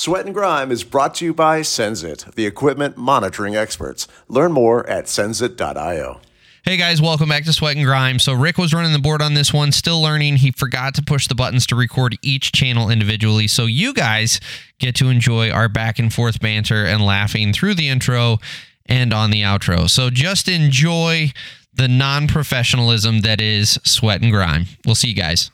[0.00, 4.06] Sweat and Grime is brought to you by Senzit, the equipment monitoring experts.
[4.28, 6.20] Learn more at senzit.io.
[6.62, 8.20] Hey guys, welcome back to Sweat and Grime.
[8.20, 10.36] So Rick was running the board on this one, still learning.
[10.36, 13.48] He forgot to push the buttons to record each channel individually.
[13.48, 14.38] So you guys
[14.78, 18.38] get to enjoy our back and forth banter and laughing through the intro
[18.86, 19.90] and on the outro.
[19.90, 21.32] So just enjoy
[21.74, 24.66] the non-professionalism that is Sweat and Grime.
[24.86, 25.50] We'll see you guys.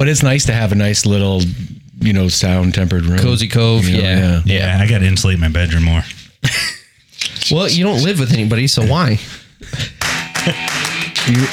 [0.00, 1.42] But it's nice to have a nice little,
[2.00, 3.18] you know, sound tempered room.
[3.18, 4.40] Cozy Cove, You know, yeah.
[4.46, 6.02] Yeah, I got to insulate my bedroom more.
[7.52, 9.18] Well, you don't live with anybody, so why?
[11.28, 11.46] You,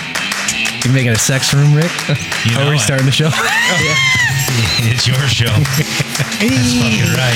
[0.86, 1.92] you making a sex room, Rick?
[2.48, 2.80] You Are we it.
[2.80, 3.30] starting the show?
[4.88, 5.52] It's your show.
[5.52, 7.36] That's fucking right.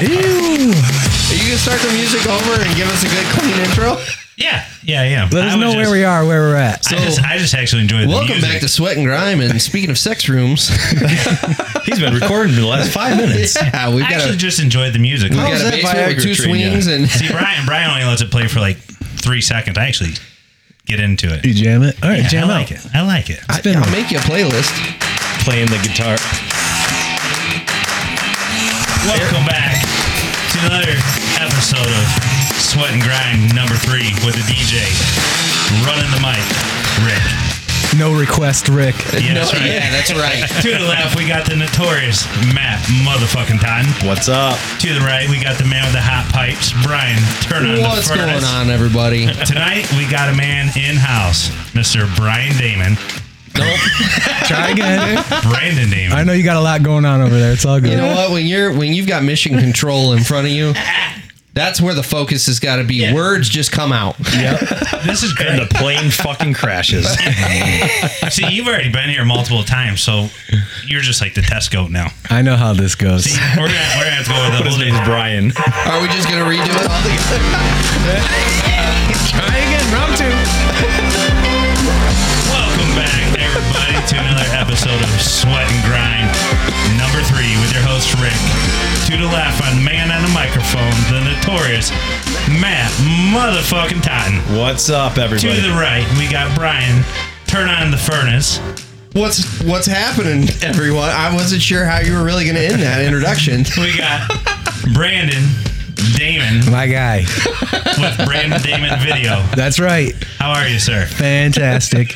[0.00, 0.70] Ew.
[0.70, 3.96] Are you gonna start the music over and give us a good clean intro?
[4.38, 5.28] Yeah, yeah, yeah.
[5.32, 6.86] Let us know where we are, where we're at.
[6.92, 8.48] I just, I just actually enjoyed the Welcome music.
[8.48, 9.40] back to Sweat and Grime.
[9.40, 10.68] And speaking of sex rooms,
[11.84, 13.56] He's been recording for the last five minutes.
[13.60, 15.30] yeah, we've I actually a, just enjoyed the music.
[15.30, 18.04] we got was a that basement with two treating swings and See, Brian, Brian only
[18.04, 18.76] lets it play for like
[19.18, 19.76] three seconds.
[19.76, 20.12] I actually
[20.86, 21.44] get into it.
[21.44, 21.96] You jam it?
[22.04, 22.84] All right, Yeah, jam I like out.
[22.86, 22.94] it.
[22.94, 23.40] I like it.
[23.48, 24.70] I, been- I'll make you a playlist.
[25.42, 26.14] Playing the guitar.
[29.02, 29.82] Welcome back
[30.52, 30.94] to another
[31.42, 34.82] episode of Sweat and Grime number three with the DJ
[35.86, 36.42] running the mic,
[37.06, 37.22] Rick.
[37.98, 38.94] No request, Rick.
[39.14, 39.64] Yeah, No, that's right.
[39.66, 40.44] yeah, that's right.
[40.62, 43.88] To the left, we got the notorious Matt motherfucking Totten.
[44.06, 44.58] What's up?
[44.80, 47.18] To the right, we got the man with the hot pipes, Brian.
[47.42, 48.42] Turn on What's the furnace.
[48.42, 49.26] going on, everybody?
[49.46, 52.04] Tonight, we got a man in house, Mr.
[52.16, 52.94] Brian Damon,
[53.56, 53.66] Nope.
[54.46, 55.24] Try again.
[55.42, 56.16] Brandon Damon.
[56.16, 57.52] I know you got a lot going on over there.
[57.52, 57.90] It's all good.
[57.90, 58.30] You know what?
[58.30, 60.74] When you're when you've got mission control in front of you,
[61.54, 62.96] that's where the focus has got to be.
[62.96, 63.14] Yeah.
[63.14, 64.16] Words just come out.
[64.32, 64.60] Yep.
[65.04, 65.48] this is great.
[65.50, 67.06] and the plane fucking crashes.
[68.30, 70.28] See, you've already been here multiple times, so
[70.86, 72.08] you're just like the test goat now.
[72.30, 73.24] I know how this goes.
[73.24, 75.44] See, we're gonna we're gonna have to go with the his whole name's Brian.
[75.90, 77.38] Are we just gonna redo it all together?
[79.34, 80.30] Try again, round two.
[82.54, 86.30] Welcome back, everybody, to another episode of Sweat and Grime,
[86.96, 88.38] number three, with your host Rick.
[89.08, 91.90] To the left, on the man on the microphone, the notorious
[92.60, 92.90] Matt
[93.32, 94.36] motherfucking Totten.
[94.54, 95.62] What's up, everybody?
[95.62, 97.02] To the right, we got Brian.
[97.46, 98.58] Turn on the furnace.
[99.14, 101.08] What's what's happening, everyone?
[101.08, 103.64] I wasn't sure how you were really gonna end that introduction.
[103.78, 104.28] We got
[104.92, 105.42] Brandon
[106.14, 107.20] Damon My guy.
[107.98, 109.42] with Brandon Damon Video.
[109.56, 110.12] That's right.
[110.38, 111.06] How are you, sir?
[111.06, 112.14] Fantastic.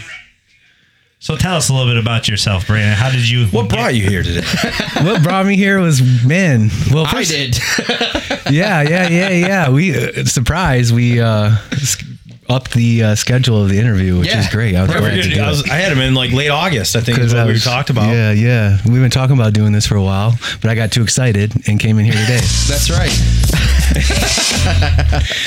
[1.25, 2.95] So tell us a little bit about yourself, Brandon.
[2.95, 3.47] How did you?
[3.47, 4.41] what brought you here today?
[5.05, 6.69] what brought me here was man.
[6.93, 7.57] Well, I did.
[8.51, 9.71] yeah, yeah, yeah, yeah.
[9.71, 10.93] We uh, surprise.
[10.93, 12.03] We uh, s-
[12.49, 14.41] upped the uh, schedule of the interview, which Yeah.
[14.41, 14.75] is great.
[14.75, 15.71] I was glad to do I, was, it.
[15.71, 17.91] I had him in like late August, I think, is 'Cause what I we talked
[17.91, 18.09] about.
[18.09, 18.79] Yeah, yeah.
[18.85, 21.79] We've been talking about doing this for a while, but I got too excited and
[21.79, 22.41] came in here today.
[22.67, 23.13] That's right.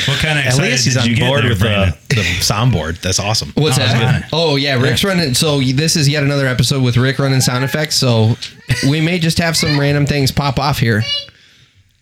[0.07, 2.15] What kind of At excited least he's did on you board there, with uh, the,
[2.15, 2.99] the soundboard.
[3.01, 3.51] That's awesome.
[3.55, 4.21] What's Oh, that?
[4.21, 4.29] good.
[4.33, 5.33] Oh yeah, Rick's running.
[5.33, 7.95] So this is yet another episode with Rick running sound effects.
[7.95, 8.35] So
[8.89, 11.03] we may just have some random things pop off here.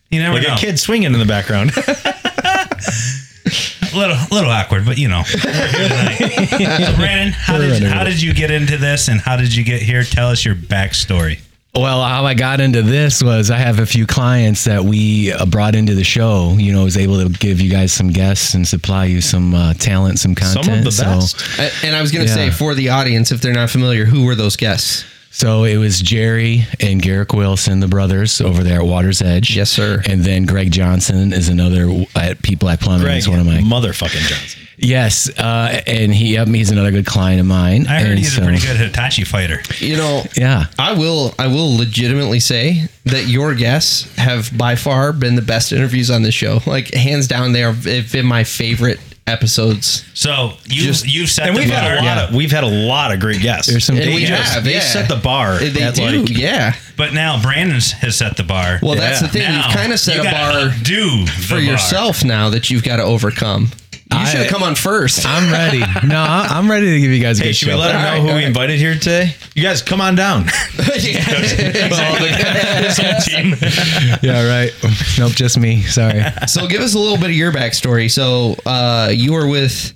[0.09, 0.55] You never Like know.
[0.55, 1.71] a kid swinging in the background.
[1.77, 2.67] A
[3.95, 5.23] little, little awkward, but you know.
[5.43, 6.47] We're here tonight.
[6.49, 9.81] so, Brandon, how did how did you get into this, and how did you get
[9.81, 10.03] here?
[10.03, 11.39] Tell us your backstory.
[11.75, 15.43] Well, how I got into this was I have a few clients that we uh,
[15.47, 16.53] brought into the show.
[16.55, 19.73] You know, was able to give you guys some guests and supply you some uh,
[19.73, 20.65] talent, some content.
[20.65, 21.41] Some of the So- best.
[21.59, 22.35] A- And I was going to Yeah.
[22.35, 25.03] say for the audience, if they're not familiar, who were those guests?
[25.35, 29.55] So it was Jerry and Garrick Wilson, the brothers over there at Water's Edge.
[29.55, 30.01] Yes, sir.
[30.07, 33.03] And then Greg Johnson is another at Pete Black Plumbing.
[33.03, 34.61] Greg, is one of my motherfucking Johnson.
[34.77, 37.87] yes, uh, and he yep, he's another good client of mine.
[37.87, 39.61] I heard And he's so- a pretty good Hitachi fighter.
[39.79, 45.11] You know, Yeah, I will I will legitimately say that your guests have by far
[45.13, 46.61] been the best interviews on this show.
[46.67, 50.03] Like hands down, they are have been my favorite episodes.
[50.13, 51.79] So you Just- you've set And the we've bar.
[51.79, 52.23] had a lot Yeah.
[52.27, 53.69] of we've had a lot of great guests.
[53.71, 54.53] There's some And big we guests.
[54.53, 54.79] have, they yeah.
[54.81, 55.57] set the bar.
[55.59, 56.73] They at, do, like, yeah.
[56.97, 58.79] But now Brandon's has set the bar.
[58.81, 59.43] Well, that's the thing.
[59.43, 62.97] Now, You've kind of set you a bar do for yourself now that you've got
[62.97, 63.71] to overcome.
[64.19, 65.25] You should have come on first.
[65.25, 65.79] I'm ready.
[66.07, 67.75] No, I- I'm ready to give you guys a Hey, good should show.
[67.75, 68.43] we let them know right, who we right.
[68.43, 69.35] invited here today?
[69.55, 70.45] You guys, come on down.
[74.21, 74.71] yeah, right.
[75.17, 75.81] Nope, just me.
[75.83, 76.23] Sorry.
[76.47, 78.09] so give us a little bit of your backstory.
[78.11, 79.93] So uh, you were with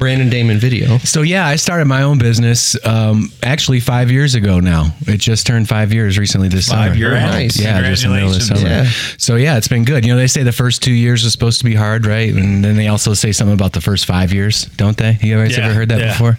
[0.00, 0.98] Brandon Damon Video.
[0.98, 4.86] So yeah, I started my own business um, actually five years ago now.
[5.06, 6.96] It just turned five years recently this Five summer.
[6.96, 7.12] years?
[7.20, 7.60] Nice.
[7.60, 8.60] Yeah, just in the middle of the summer.
[8.60, 9.08] Congratulations.
[9.12, 9.14] Yeah.
[9.18, 10.04] So yeah, it's been good.
[10.04, 12.34] You know, they say the first two years are supposed to be hard, right?
[12.34, 15.18] And then they also say something about the first five years, don't they?
[15.20, 16.12] You guys Yeah, ever heard that yeah.
[16.12, 16.38] before?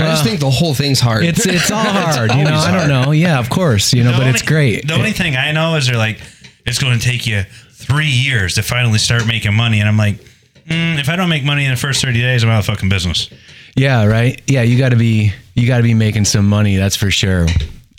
[0.00, 1.24] I just think the whole thing's hard.
[1.24, 2.30] It's it's all hard.
[2.32, 3.10] you know, always I don't know.
[3.10, 3.92] Yeah, of course.
[3.92, 4.86] You know, The but only- it's great.
[4.86, 6.20] The only thing I know is they're like,
[6.64, 7.42] it's going to take you
[7.72, 9.80] three years to finally start making money.
[9.80, 10.20] And I'm like,
[10.68, 12.88] mm, if I don't make money in the first 30 days, I'm out of fucking
[12.88, 13.30] business.
[13.76, 14.40] Yeah, right.
[14.46, 16.76] Yeah, you got to be you got to be making some money.
[16.76, 17.46] That's for sure.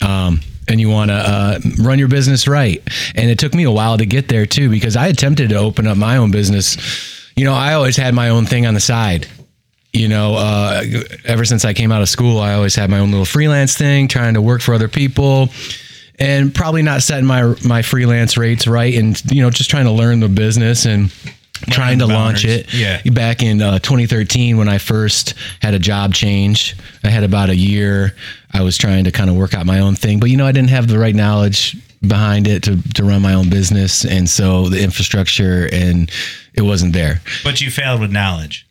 [0.02, 2.82] Um, and you want to uh, run your business right.
[3.16, 5.88] And it took me a while to get there too because I attempted to open
[5.88, 6.78] up my own business.
[7.36, 9.28] You know, I always had my own thing on the side.
[9.92, 10.84] You know, uh,
[11.26, 14.08] ever since I came out of school, I always had my own little freelance thing,
[14.08, 15.50] trying to work for other people,
[16.20, 19.92] and probably not setting my my freelance rates right, and you know, just trying to
[19.92, 21.12] learn the business and
[21.70, 22.74] trying to the launch it.
[22.74, 23.02] Yeah.
[23.12, 27.56] Back in uh, 2013, when I first had a job change, I had about a
[27.56, 28.16] year.
[28.52, 30.52] I was trying to kind of work out my own thing, but you know, I
[30.52, 34.06] didn't have the right knowledge behind it to, to run my own business.
[34.06, 36.10] And so the infrastructure and
[36.54, 37.22] it wasn't there.
[37.44, 38.66] But you failed with knowledge.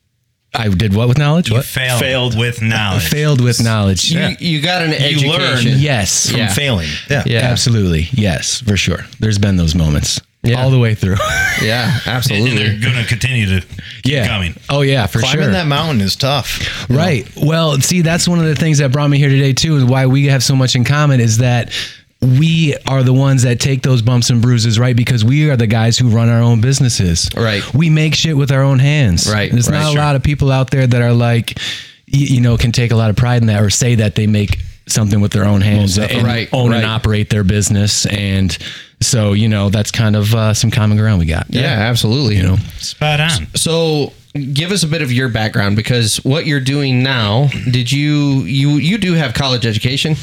[0.55, 1.51] I did what with knowledge?
[1.51, 1.67] You What?
[1.67, 2.39] failed, Failed.
[2.39, 3.07] with knowledge.
[3.11, 4.11] Failed with knowledge.
[4.11, 5.43] You, you got an You learn.
[5.43, 5.79] education.
[5.79, 6.33] Yes.
[6.33, 6.47] Yeah.
[6.47, 6.89] From failing.
[7.11, 7.23] Yeah.
[7.27, 7.39] Yeah.
[7.41, 8.09] Absolutely.
[8.13, 9.01] Yes, for sure.
[9.21, 10.63] There's been those moments Yeah.
[10.63, 11.17] all the way through.
[11.61, 12.55] Yeah, and absolutely.
[12.55, 14.29] they're going to continue to keep yeah.
[14.29, 14.55] coming.
[14.71, 15.53] Oh yeah, for Climbing sure.
[15.55, 16.89] that mountain is tough.
[16.89, 17.29] Right.
[17.37, 20.07] Well, see, that's one of the things that brought me here today too, is why
[20.07, 21.73] we have so much in common is that
[22.21, 24.95] we are the ones that take those bumps and bruises, right?
[24.95, 27.29] Because we are the guys who run our own businesses.
[27.37, 27.63] Right.
[27.75, 29.29] We make shit with our own hands.
[29.29, 30.01] Right, There's right, not sure.
[30.01, 31.59] a lot of people out there that are like,
[32.07, 34.61] you know, can take a lot of pride in that or say that they make
[34.87, 38.07] something with their own hands and Right, own and operate their business.
[38.07, 38.57] And
[39.01, 41.47] so, you know, that's kind of uh, some common ground we got.
[41.49, 42.37] yeah, absolutely.
[42.37, 43.47] You know, Spot on.
[43.55, 44.13] So
[44.53, 48.71] give us a bit of your background because what you're doing now, did you you
[48.73, 50.17] you do have college education?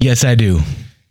[0.00, 0.60] yes, I do.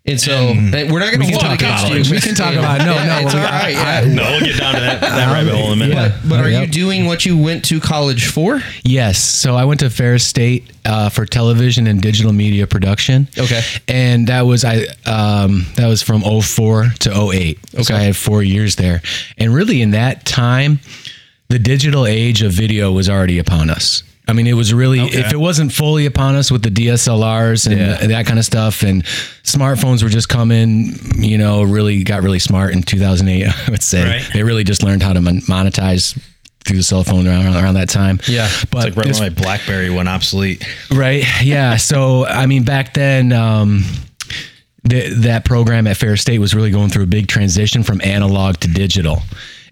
[0.03, 1.98] And so and we're not going to can hold it talk about you.
[1.98, 2.09] it.
[2.09, 2.86] We can talk about it.
[2.86, 3.69] No, Yeah, no, it's we- all right.
[3.71, 4.13] Yeah.
[4.13, 5.94] No, we'll get down to that, that rabbit hole in a minute.
[5.95, 6.19] Yeah.
[6.27, 8.62] But are you doing what you went to college for?
[8.83, 9.19] Yes.
[9.24, 13.27] So I went to Ferris State uh, for television and digital media production.
[13.38, 13.62] Okay.
[13.88, 17.59] And that was I um, that was from 04 to 08.
[17.83, 19.04] So I had four years there.
[19.38, 20.80] And really in that time,
[21.50, 24.01] the digital age of video was already upon us.
[24.31, 25.19] I mean, it was really Okay.
[25.19, 29.04] if it wasn't fully upon us with the DSLRs and that kind of stuff, and
[29.44, 33.45] smartphones were just coming, you know, really got really smart in 2008.
[33.68, 34.30] I would say Right.
[34.33, 36.18] they really just learned how to monetize
[36.63, 38.22] through the cell phone around around that time.
[38.25, 38.50] Yeah.
[38.72, 40.66] but It's like right when my BlackBerry went obsolete.
[40.89, 41.25] Right.
[41.44, 41.75] Yeah.
[41.75, 43.83] So I mean, back then, um,
[44.88, 48.57] th- that program at Ferris State was really going through a big transition from analog
[48.62, 49.24] to digital.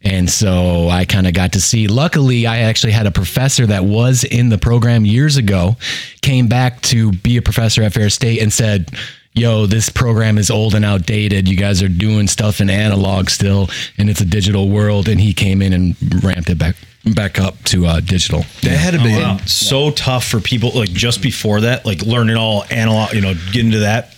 [0.03, 1.87] And so I kind of got to see.
[1.87, 5.75] Luckily, I actually had a professor that was in the program years ago,
[6.21, 8.91] came back to be a professor at Ferris State and said,
[9.33, 11.47] Yo, this program is old and outdated.
[11.47, 15.07] You guys are doing stuff in analog still, and it's a digital world.
[15.07, 16.75] And he came in and ramped it back
[17.15, 18.43] back up to uh, digital.
[18.63, 19.37] That had to be wow.
[19.45, 23.71] so tough for people like just before that, like learning all analog, you know, getting
[23.71, 24.15] to that,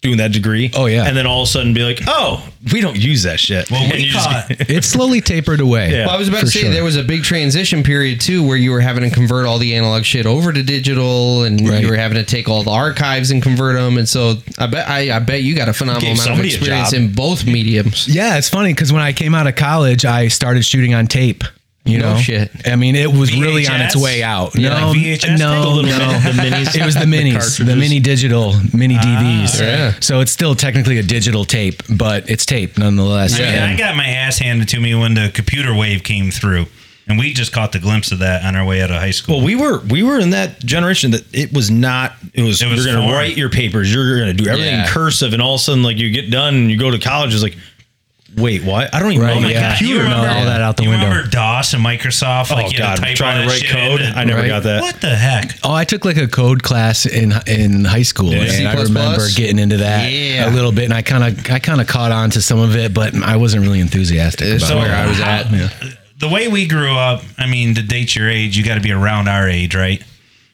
[0.00, 0.70] doing that degree.
[0.74, 1.06] Oh, yeah.
[1.06, 3.68] And then all of a sudden be like, oh, we don't use that shit.
[3.68, 5.90] Well, we you just- caught, It slowly tapered away.
[5.90, 6.06] Yeah.
[6.06, 6.70] Well, I was about to say sure.
[6.70, 9.74] there was a big transition period too, where you were having to convert all the
[9.74, 11.82] analog shit over to digital, and Right.
[11.82, 13.98] you were having to take all the archives and convert them.
[13.98, 16.92] And so I bet I, I bet you got a phenomenal Gave amount of experience
[16.92, 18.06] in both mediums.
[18.06, 21.42] Yeah, it's funny because when I came out of college, I started shooting on tape.
[21.88, 22.50] You No know, shit.
[22.66, 24.54] I mean, it was really on its way out.
[24.54, 25.86] Yeah, no, like VHS no, tape?
[25.98, 26.08] No.
[26.32, 26.74] the minis?
[26.80, 27.76] It was the The minis, the, cartridges?
[27.76, 29.60] mini digital, mini ah, DVs.
[29.60, 29.92] yeah.
[30.00, 33.38] So it's still technically a digital tape, but it's tape nonetheless.
[33.38, 36.66] I, mean, I got my ass handed to me when the computer wave came through,
[37.06, 39.36] and we just caught the glimpse of that on our way out of high school.
[39.38, 42.12] Well, we were we were in that generation that it was not.
[42.34, 43.92] It was, It was you're going to write your papers.
[43.92, 44.88] You're going to do everything Yeah.
[44.88, 47.32] cursive, and all of a sudden, like you get done and you go to college.
[47.32, 47.56] It's like,
[48.40, 48.94] wait, what?
[48.94, 49.76] I don't even Right, know my yeah.
[49.76, 50.02] computer.
[50.04, 51.06] You know all that out the you window.
[51.08, 52.50] remember DOS and Microsoft?
[52.50, 54.00] Like oh you had god, type trying to that write shit code.
[54.00, 54.48] in and- I never Right.
[54.48, 54.80] got that.
[54.82, 55.56] What the heck?
[55.62, 58.42] Oh, I took like a code class in in high school, Yeah.
[58.42, 58.66] and C++?
[58.66, 60.48] I remember getting into that Yeah.
[60.48, 62.76] a little bit, and I kind of I kind of caught on to some of
[62.76, 64.94] it, but I wasn't really enthusiastic That's about where it.
[64.94, 65.46] I was at.
[66.18, 68.90] The way we grew up, I mean, to date your age, you got to be
[68.90, 70.02] around our age, right?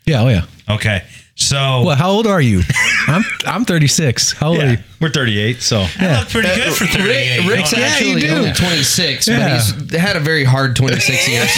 [0.05, 0.43] Yeah, oh yeah.
[0.69, 1.03] Okay.
[1.37, 2.63] So Well, how old are you?
[3.09, 4.33] I'm I'm 36.
[4.33, 4.79] How old are you?
[5.01, 7.39] we're 38, so I look pretty good uh, for 38.
[7.41, 7.87] Rick, Rick's don't I?
[7.87, 8.35] actually you do.
[8.37, 9.39] only 26, Yeah.
[9.39, 9.51] but
[9.91, 11.51] he's had a very hard 26 years.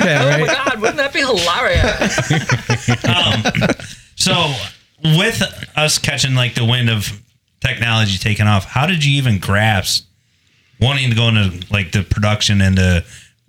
[0.00, 2.16] Yeah, Oh my god, wouldn't that be hilarious?
[3.06, 3.42] Um,
[4.16, 4.52] so,
[5.18, 5.42] with
[5.76, 7.20] us catching like the wind of
[7.60, 10.06] technology taking off, how did you even grasp
[10.80, 13.04] wanting to go into like the production and the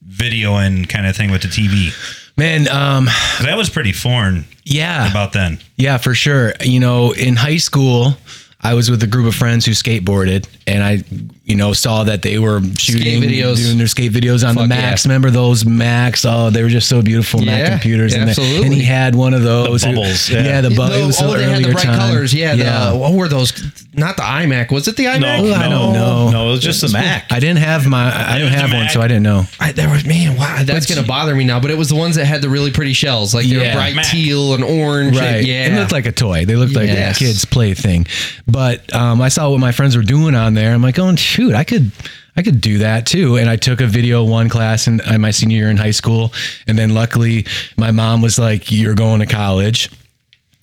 [0.05, 1.91] video and kind of thing with the TV?
[2.37, 3.05] Man, um,
[3.41, 5.57] that was pretty foreign yeah, about then.
[5.75, 6.53] yeah, for sure.
[6.61, 8.13] You know, in high school,
[8.61, 11.03] I was with a group of friends who skateboarded, and I,
[11.47, 13.55] you know, saw that they were shooting videos.
[13.55, 15.05] doing their skate videos on the Macs.
[15.05, 15.09] yeah.
[15.09, 16.25] Remember those Macs?
[16.25, 18.13] Oh, they were just so beautiful Mac Yeah, computers.
[18.13, 19.83] and, the- and he had one of those.
[19.85, 20.61] bubbles, Yeah, yeah.
[20.61, 21.21] the No, bubbles.
[21.21, 22.33] oh, they had the bright colors.
[22.33, 22.55] Yeah,
[22.91, 23.53] The, what were those?
[23.93, 24.71] not the iMac.
[24.71, 25.21] Was it the iMac?
[25.21, 26.29] No, I no, don't know.
[26.31, 27.31] No, it was just the Mac.
[27.31, 28.13] I didn't have my.
[28.13, 29.45] I didn't have one, so I didn't know.
[29.59, 31.59] I, there was man, wow, that's But gonna you- bother me now.
[31.61, 33.69] But it was the ones that had the really pretty shells, like they Yeah.
[33.69, 34.05] were bright Mac.
[34.07, 35.17] teal and orange.
[35.17, 35.45] Right.
[35.45, 36.43] yeah, It looked like a toy.
[36.45, 37.15] They looked like Yes.
[37.15, 38.05] a kid's play thing.
[38.45, 40.73] But um, I saw what my friends were doing on there.
[40.73, 41.07] I'm like, oh
[41.37, 41.91] shoot, I could
[42.35, 43.37] I could do that too.
[43.37, 46.33] And I took a video one class in, in my senior year in high school.
[46.67, 47.45] And then luckily
[47.77, 49.89] my mom was like, You're going to college.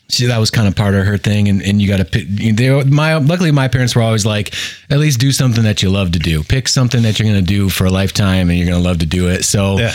[0.09, 2.29] See, that was kind of part of her thing, and, and you got to pick.
[2.29, 4.55] They, my luckily, my parents were always like,
[4.91, 6.45] at least do something that you love to do.
[6.45, 8.99] Pick something that you're going to do for a lifetime, and you're going to love
[8.99, 9.45] to do it.
[9.45, 9.93] So, Yeah.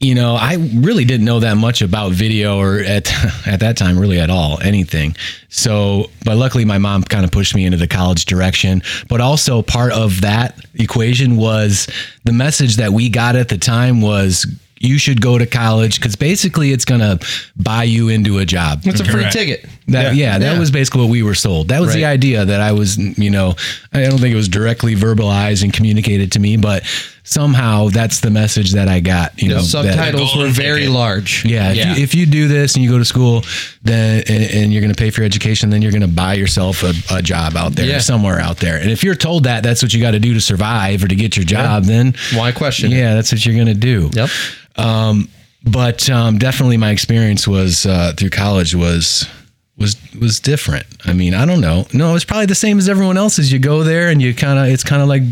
[0.00, 3.12] You know, I really didn't know that much about video or at
[3.46, 5.14] at that time really at all anything.
[5.50, 9.60] So, but luckily my mom kind of pushed me into the college direction, but also
[9.62, 11.86] part of that equation was
[12.24, 14.46] the message that we got at the time was
[14.82, 17.18] you should go to college cuz basically it's going to
[17.58, 18.80] buy you into a job.
[18.84, 19.32] it's a free Correct.
[19.34, 19.66] ticket.
[19.88, 20.58] That yeah, that Yeah.
[20.58, 21.68] was basically what we were sold.
[21.68, 23.56] That was the idea that I was, you know,
[23.92, 26.84] I don't think it was directly verbalized and communicated to me, but
[27.22, 29.40] somehow that's the message that I got.
[29.40, 30.94] You The know, subtitles were very ticket.
[30.94, 31.44] large.
[31.44, 33.42] yeah, if, You, if you do this and you go to school,
[33.82, 36.34] then and, and you're going to pay for your education, then you're going to buy
[36.34, 37.98] yourself a, a job out there, Yeah.
[37.98, 38.76] somewhere out there.
[38.78, 41.14] And if you're told that that's what you got to do to survive or to
[41.16, 42.96] get your job, then Why question it?
[42.96, 44.10] Yeah, that's what you're going to do.
[44.12, 44.28] Yep.
[44.76, 45.28] Um,
[45.62, 49.28] but um, definitely, my experience was uh, through college was
[49.76, 50.86] was was different.
[51.04, 51.86] I mean, I don't know.
[51.92, 53.52] No, it's probably the same as everyone else's.
[53.52, 55.22] You go there and you kind of it's kind of like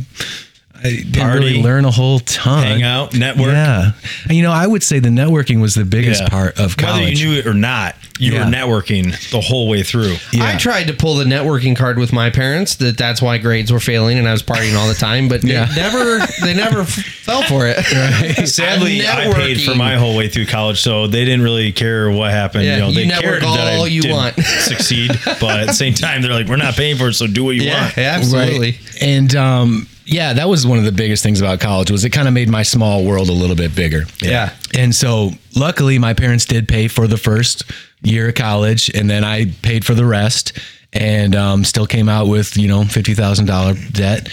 [0.85, 2.63] I didn't really learn a whole ton.
[2.63, 3.49] hang out, network.
[3.49, 3.93] Yeah,
[4.29, 6.29] and you know, I would say the networking was the biggest Yeah.
[6.29, 7.01] part of college.
[7.01, 8.45] Whether you knew it or not, you Yeah.
[8.45, 10.17] were networking the whole way through.
[10.41, 12.77] I tried to pull the networking card with my parents.
[12.77, 15.29] That that's why grades were failing and I was partying all the time.
[15.29, 15.65] But Yeah.
[15.65, 16.85] they never they never
[17.25, 17.85] fell for it.
[18.49, 22.31] Sadly, I paid for my whole way through college, so they didn't really care what
[22.31, 22.65] happened.
[22.65, 24.37] Yeah, you know, you they network cared that I all you didn't want.
[24.61, 27.45] succeed, but at the same time, they're like, "We're not paying for it, so do
[27.45, 28.59] what you Yeah, want." absolutely.
[28.71, 29.03] Right.
[29.03, 32.27] And um, yeah, that was one of the biggest things about college was it kind
[32.27, 34.05] of made my small world a little bit bigger.
[34.23, 34.55] Yeah.
[34.77, 37.65] And so luckily my parents did pay for the first
[38.03, 40.59] year of college and then I paid for the rest
[40.93, 44.29] and um, still came out with, you know, $50,000 debt.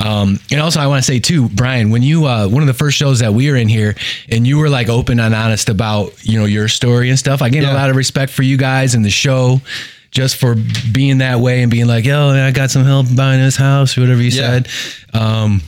[0.00, 2.74] Um, and also I want to say too, Brian, when you, uh, one of the
[2.74, 3.94] first shows that we were in here
[4.30, 7.50] and you were like open and honest about, you know, your story and stuff, I
[7.50, 7.72] gained Yeah.
[7.72, 9.60] a lot of respect for you guys and the show
[10.10, 10.56] just for
[10.92, 14.00] being that way and being like, yo, I got some help buying this house or
[14.02, 14.60] whatever you Yeah.
[14.62, 14.68] said.
[15.14, 15.62] Um,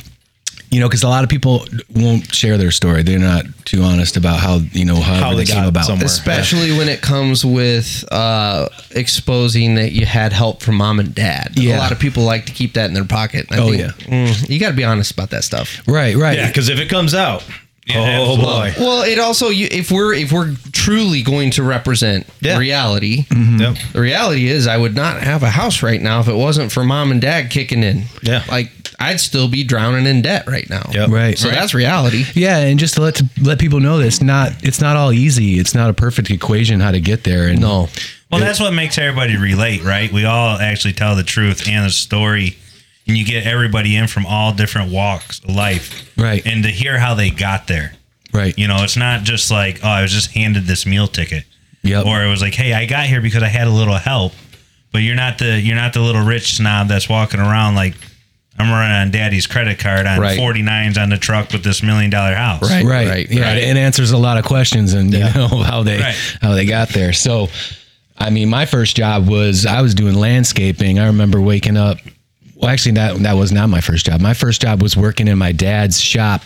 [0.70, 3.02] you know, because a lot of people won't share their story.
[3.02, 5.84] They're not too honest about how you know how, How they they came got about.
[5.84, 6.06] somewhere.
[6.06, 11.50] Especially when it comes with uh, exposing that you had help from mom and dad.
[11.56, 11.76] Yeah.
[11.76, 13.46] A lot of people like to keep that in their pocket.
[13.50, 13.90] I Oh, think, yeah.
[14.06, 15.82] mm, you got to be honest about that stuff.
[15.86, 16.38] Right, right.
[16.38, 17.44] Yeah, because if it comes out,
[17.90, 18.44] oh absolutely.
[18.44, 22.58] boy, Well, it also you, if we're if we're truly going to represent Yeah.
[22.58, 23.60] reality, mm-hmm.
[23.60, 23.76] Yep.
[23.92, 26.84] the reality is I would not have a house right now if it wasn't for
[26.84, 28.04] mom and dad kicking in.
[28.22, 28.44] Yeah.
[28.50, 28.70] like
[29.00, 30.88] I'd still be drowning in debt right now.
[30.92, 31.08] Yep.
[31.10, 31.36] Right.
[31.36, 32.24] So that's reality.
[32.34, 35.12] Yeah, and just to let to let people know that it's not it's not all
[35.12, 35.58] easy.
[35.58, 37.48] It's not a perfect equation how to get there.
[37.48, 37.88] And No.
[38.30, 40.10] Well, that's what makes everybody relate, right?
[40.10, 42.56] We all actually tell the truth and the story,
[43.06, 46.44] and you get everybody in from all different walks of life, Right.
[46.46, 47.94] And to hear how they got there,
[48.32, 48.56] right.
[48.58, 51.44] you know, it's not just like, oh, I was just handed this meal ticket,
[51.82, 52.06] Yep.
[52.06, 54.32] or it was like, hey, I got here because I had a little help,
[54.92, 57.94] but you're not the you're not the little rich snob that's walking around like.
[58.58, 60.38] I'm running on daddy's credit card on Right.
[60.38, 62.60] 49s on the truck with this million dollar house.
[62.70, 62.84] Right.
[62.84, 66.14] right, yeah, it answers a lot of questions and you know how they Right.
[66.42, 67.14] how they got there.
[67.14, 67.48] So,
[68.18, 70.98] I mean, my first job was I was doing landscaping.
[70.98, 71.96] I remember waking up.
[72.62, 74.20] Well, actually, that that was not my first job.
[74.20, 76.42] My first job was working in my dad's shop.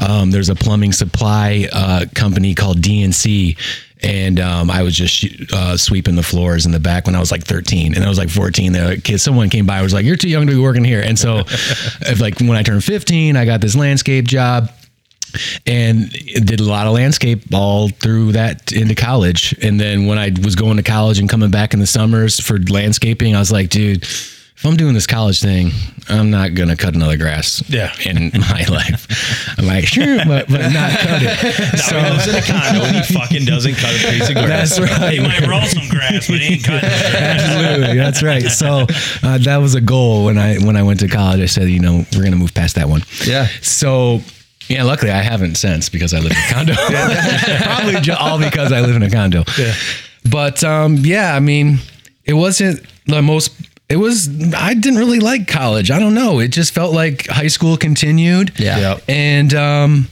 [0.00, 3.56] Um, there's a plumbing supply uh, company called DNC.
[4.04, 7.30] And um, I was just uh, sweeping the floors in the back when I was
[7.30, 8.72] like 13, and I was like 14.
[8.72, 11.16] The kid, someone came by, was like, "You're too young to be working here." And
[11.16, 14.68] so, if, like when I turned 15, I got this landscape job
[15.64, 19.54] and did a lot of landscape all through that into college.
[19.62, 22.58] And then when I was going to college and coming back in the summers for
[22.58, 24.04] landscaping, I was like, dude,
[24.62, 25.72] if I'm doing this college thing,
[26.08, 27.64] I'm not gonna cut another grass.
[27.68, 27.92] Yeah.
[28.06, 29.08] in my life,
[29.58, 31.78] I'm like, sure, but, but not cut it.
[31.80, 34.78] so he lives in a condo and he fucking doesn't cut a piece of grass.
[34.78, 35.14] That's right.
[35.14, 37.40] He might roll some grass, but he ain't cutting no grass.
[37.40, 38.42] Absolutely, that's right.
[38.44, 38.86] So
[39.24, 41.40] uh, that was a goal when I when I went to college.
[41.40, 43.02] I said, you know, we're gonna move past that one.
[43.24, 43.48] Yeah.
[43.62, 44.20] So.
[44.68, 46.74] Yeah, luckily I haven't since because I live in a condo.
[47.64, 49.42] Probably ju- all because I live in a condo.
[49.58, 49.74] Yeah.
[50.30, 51.78] But um, yeah, I mean,
[52.24, 53.50] it wasn't the most.
[53.92, 54.28] It was.
[54.54, 55.90] I didn't really like college.
[55.90, 56.38] I don't know.
[56.40, 58.58] It just felt like high school continued.
[58.58, 58.78] Yeah.
[58.78, 59.02] Yep.
[59.08, 60.08] And um,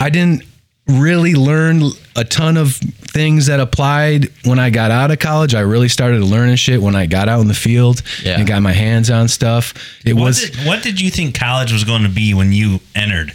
[0.00, 0.44] I didn't
[0.86, 1.82] really learn
[2.16, 5.54] a ton of things that applied when I got out of college.
[5.54, 8.38] I really started learning shit when I got out in the field Yeah.
[8.38, 9.74] and got my hands on stuff.
[10.06, 12.80] It What was did, what did you think college was going to be when you
[12.94, 13.34] entered?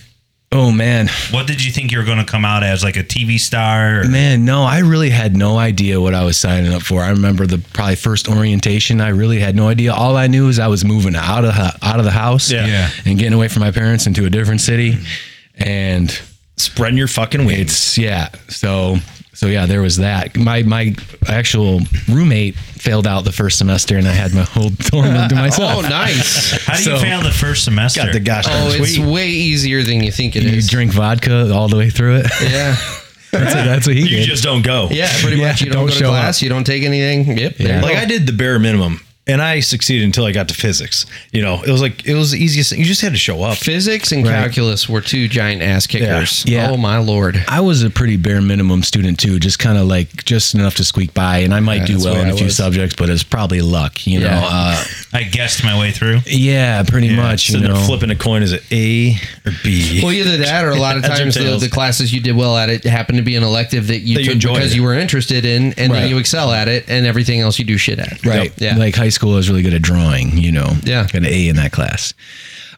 [0.54, 1.10] Oh man.
[1.32, 4.02] What did you think you were going to come out as, like a TV star?
[4.02, 7.02] Or, Man, no, I really had no idea what I was signing up for.
[7.02, 9.02] I remember the probably first orientation.
[9.02, 9.94] I really had no idea.
[9.94, 12.66] All I knew is I was moving out of the- out of the house, Yeah.
[12.68, 12.90] Yeah.
[13.06, 15.64] and getting away from my parents into a different city, mm-hmm.
[15.68, 16.22] and
[16.56, 17.62] Spreading your fucking wings.
[17.62, 18.30] it's yeah.
[18.48, 18.98] So
[19.44, 20.38] so yeah, there was that.
[20.38, 20.96] My my
[21.28, 25.36] actual roommate failed out the first semester, and I had my whole dorm room to
[25.36, 25.86] oh, myself.
[25.86, 26.52] Oh, nice.
[26.66, 28.02] How do you so- fail the first semester?
[28.04, 29.06] Got the gosh darn Oh, it's sweet.
[29.06, 30.70] way easier than you think it You is.
[30.70, 32.28] drink vodka all the way through it.
[32.42, 32.78] Yeah.
[33.34, 34.26] That's what, that's what he You did.
[34.28, 34.90] just don't go.
[34.92, 35.62] Yeah, pretty Yeah, much.
[35.62, 36.38] You don't, don't go to show class.
[36.38, 36.44] up.
[36.44, 37.36] You don't take anything.
[37.36, 37.54] Yep.
[37.58, 37.82] Yeah.
[37.82, 37.98] Like.
[37.98, 41.06] I did the bare minimum, and I succeeded until I got to physics.
[41.32, 42.72] You know, it was like it was the easiest.
[42.72, 42.80] thing.
[42.80, 43.58] You just had to show up.
[43.58, 44.34] Physics and Right.
[44.34, 46.44] calculus were two giant ass kickers.
[46.46, 46.70] Yeah.
[46.70, 47.44] Oh my lord.
[47.48, 50.84] I was a pretty bare minimum student too, just kind of like just enough to
[50.84, 52.58] squeak by, and I might Yeah, do well in a I few was.
[52.58, 54.40] subjects, but it's probably luck, you Yeah.
[54.40, 54.48] know.
[54.52, 54.84] Uh,
[55.16, 56.20] I guessed my way through.
[56.26, 57.80] yeah, pretty much, you Sitting know.
[57.86, 58.42] flipping a coin.
[58.42, 59.14] Is it A
[59.46, 60.00] or B?
[60.02, 62.70] Well, either that or a lot of times the, the classes you did well at
[62.70, 64.56] it happened to be an elective that you That took enjoyed.
[64.56, 66.02] because you were interested in, and Right.
[66.02, 68.26] then you excel at it, and everything else you do shit at.
[68.26, 68.52] Right.
[68.58, 68.76] Yeah.
[68.76, 70.76] Like high school, I was really good at drawing, you know.
[70.84, 71.04] Yeah.
[71.04, 72.14] Got an A in that class.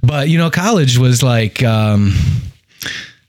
[0.04, 2.16] But, you know, college was like, um,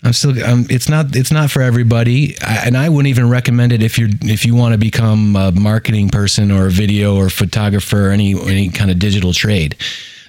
[0.06, 2.36] I'm still, it's not, it's not for everybody.
[2.40, 5.50] I, and I wouldn't even recommend it if you're, if you want to become a
[5.50, 9.76] marketing person or a video or photographer or any, any kind of digital trade.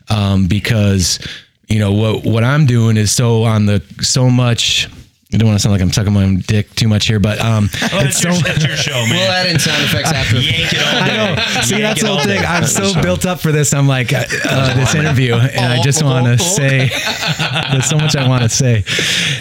[0.10, 1.20] Um, because,
[1.68, 4.90] you know, what, what I'm doing is so on the, so much,
[5.34, 7.42] I don't want to sound like I'm sucking my own dick too much here, but
[7.42, 9.10] um, Oh, it's it's, your, so it's your show, man.
[9.12, 10.38] We'll add in sound effects after.
[10.40, 11.62] Yank it all I know.
[11.64, 12.40] See, Yank that's the whole thing.
[12.40, 12.46] day.
[12.48, 13.74] I'm so built up for this.
[13.74, 16.88] I'm like uh, uh, this interview, and I just want to say
[17.72, 18.86] there's so much I want to say.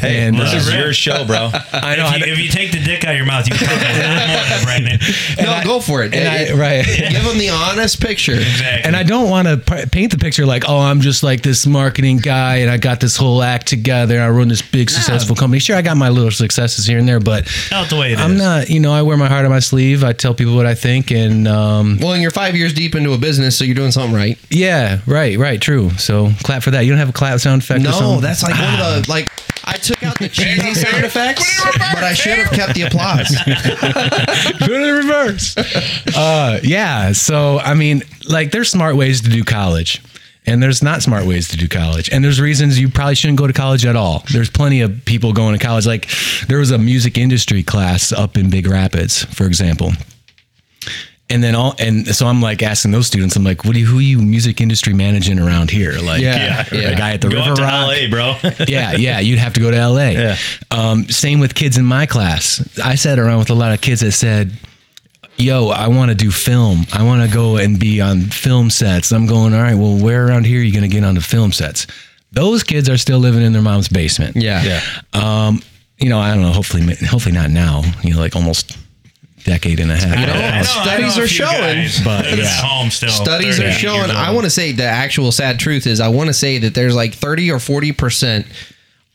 [0.03, 1.51] and this uh, is your show, bro.
[1.73, 2.11] I know.
[2.15, 4.09] If you, if you take the dick out of your mouth, you can put a
[4.09, 5.45] lot more of right in.
[5.45, 6.13] No, go for it.
[6.17, 6.85] and I, It- right.
[7.13, 8.35] Give them the honest picture.
[8.35, 8.83] Exactly.
[8.89, 11.65] And I don't want to p- paint the picture like, oh, I'm just like this
[11.65, 14.21] marketing guy, and I got this whole act together.
[14.21, 15.61] I run this big successful company.
[15.61, 18.19] Sure, I got my little successes here and there, but Tell it the way it
[18.19, 18.39] I'm is.
[18.39, 18.71] not.
[18.71, 20.03] You know, I wear my heart on my sleeve.
[20.03, 23.13] I tell people what I think, and um, Well, and you're five years deep into
[23.13, 24.39] a business, so you're doing something right.
[24.51, 25.91] yeah, right, right, true.
[25.99, 26.81] So clap for that.
[26.83, 27.81] You don't have a clap sound effect?
[27.81, 28.21] or No, something?
[28.23, 29.31] that's like one of the like.
[29.69, 31.61] I took out the cheesy sound effects,
[31.93, 33.35] but I should have kept the applause.
[34.61, 35.57] Put it in reverse.
[36.17, 37.11] uh, yeah.
[37.13, 40.01] So, I mean, like, there's smart ways to do college,
[40.47, 42.09] and there's not smart ways to do college.
[42.11, 44.23] And there's reasons you probably shouldn't go to college at all.
[44.33, 45.87] There's plenty of people going to college.
[45.87, 46.09] Like,
[46.49, 49.93] there was a music industry class up in Big Rapids, for example.
[51.29, 53.87] And then all, and so I'm like asking those students, I'm like, what do you,
[53.87, 55.95] who are you music industry managing around here?
[56.01, 56.95] Like, Yeah, the yeah.
[56.97, 58.37] guy at the Go River Rock LA, bro.
[58.69, 60.11] yeah, yeah, you'd have to go to LA.
[60.11, 60.37] Yeah.
[60.71, 62.63] Um, same with kids in my class.
[62.79, 64.53] I sat around with a lot of kids that said,
[65.39, 66.85] Yo, I want to do film.
[66.93, 69.13] I want to go and be on film sets.
[69.13, 71.53] I'm going, all right, well, where around here are you going to get onto film
[71.53, 71.87] sets?
[72.33, 74.37] Those kids are still living in their mom's basement.
[74.37, 74.81] Yeah, yeah.
[75.47, 75.63] Um,
[75.99, 76.53] you know, I don't know.
[76.53, 77.83] Hopefully, hopefully not now.
[78.03, 78.77] You know, like almost
[79.45, 80.19] decade and a half.
[80.19, 81.77] You know, I know- studies I know a are few showing.
[81.77, 82.45] guys but, yeah.
[82.63, 83.11] home still.
[83.11, 84.11] Studies are showing.
[84.11, 86.95] I want to say the actual sad truth is I want to say that there's
[86.97, 88.47] like 30 or 40 percent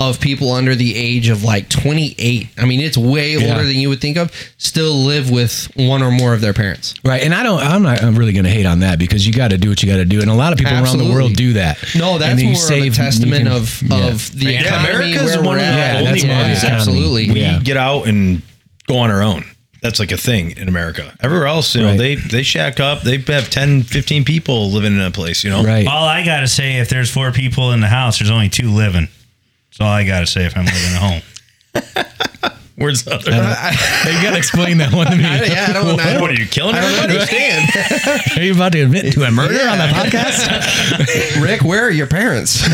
[0.10, 2.50] of people under the age of like 28.
[2.58, 3.52] I mean, it's way Yeah.
[3.52, 4.32] older than you would think of.
[4.58, 6.94] Still live with one or more of their parents.
[7.04, 7.60] Right, and I don't.
[7.60, 8.02] I'm not.
[8.04, 9.98] I'm really going to hate on that because you got to do what you got
[9.98, 11.78] to do, and a lot of people around the world do that.
[11.96, 14.08] No, that's you more save- of a testament can- of yeah.
[14.08, 16.02] of the Yeah, economy America's where one we're of the at.
[16.04, 16.64] Yeah, only more ones.
[16.64, 17.32] Absolutely.
[17.32, 17.60] we Yeah.
[17.60, 18.42] get out and
[18.88, 19.46] go on our own.
[19.82, 21.12] That's like a thing in America.
[21.22, 21.98] Everywhere else, you know, Right.
[21.98, 23.02] they they shack up.
[23.02, 25.64] They have 10, 15 people living in a place, you know.
[25.64, 25.88] Right.
[25.88, 29.08] All I gotta say, if there's four people in the house, there's only two living.
[29.72, 31.22] That's all I gotta say if I'm living at home.
[32.76, 33.30] Where's the other?
[34.12, 35.24] you got to explain that one to me.
[35.26, 37.20] I, yeah, I don't, I don't, what are you killing I don't everybody?
[37.20, 38.38] understand.
[38.38, 41.42] Are you about to admit to a murder on the podcast?
[41.44, 42.68] Rick, where are your parents?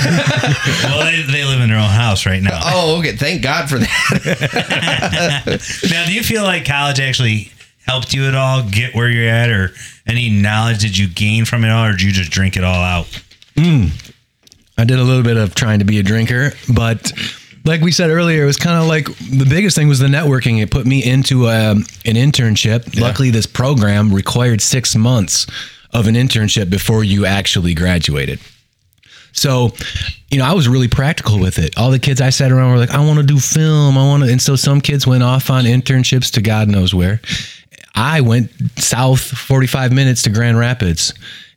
[0.85, 2.57] well, they, they live in their own house right now.
[2.63, 3.17] oh, okay.
[3.17, 5.43] Thank God for that.
[5.91, 7.51] Now, do you feel like college actually
[7.85, 9.71] helped you at all get where you're at, or
[10.05, 12.81] any knowledge did you gain from it all, or did you just drink it all
[12.81, 13.07] out?
[13.57, 13.87] Hmm.
[14.77, 17.11] I did a little bit of trying to be a drinker, but
[17.65, 20.61] like we said earlier, it was kind of like the biggest thing was the networking.
[20.61, 22.99] It put me into um, an internship.
[22.99, 25.47] Luckily, this program required six months
[25.93, 28.39] of an internship before you actually graduated.
[29.33, 29.71] So,
[30.31, 31.77] you know, I was really practical with it.
[31.77, 33.97] All the kids I sat around were like, I want to do film.
[33.97, 34.31] I want to.
[34.31, 37.21] And so some kids went off on internships to God knows where.
[37.93, 41.13] I went south 45 minutes to Grand Rapids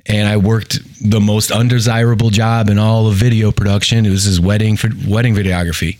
[0.07, 4.05] and I worked the most undesirable job in all of video production.
[4.07, 5.99] It was his wedding for wedding videography.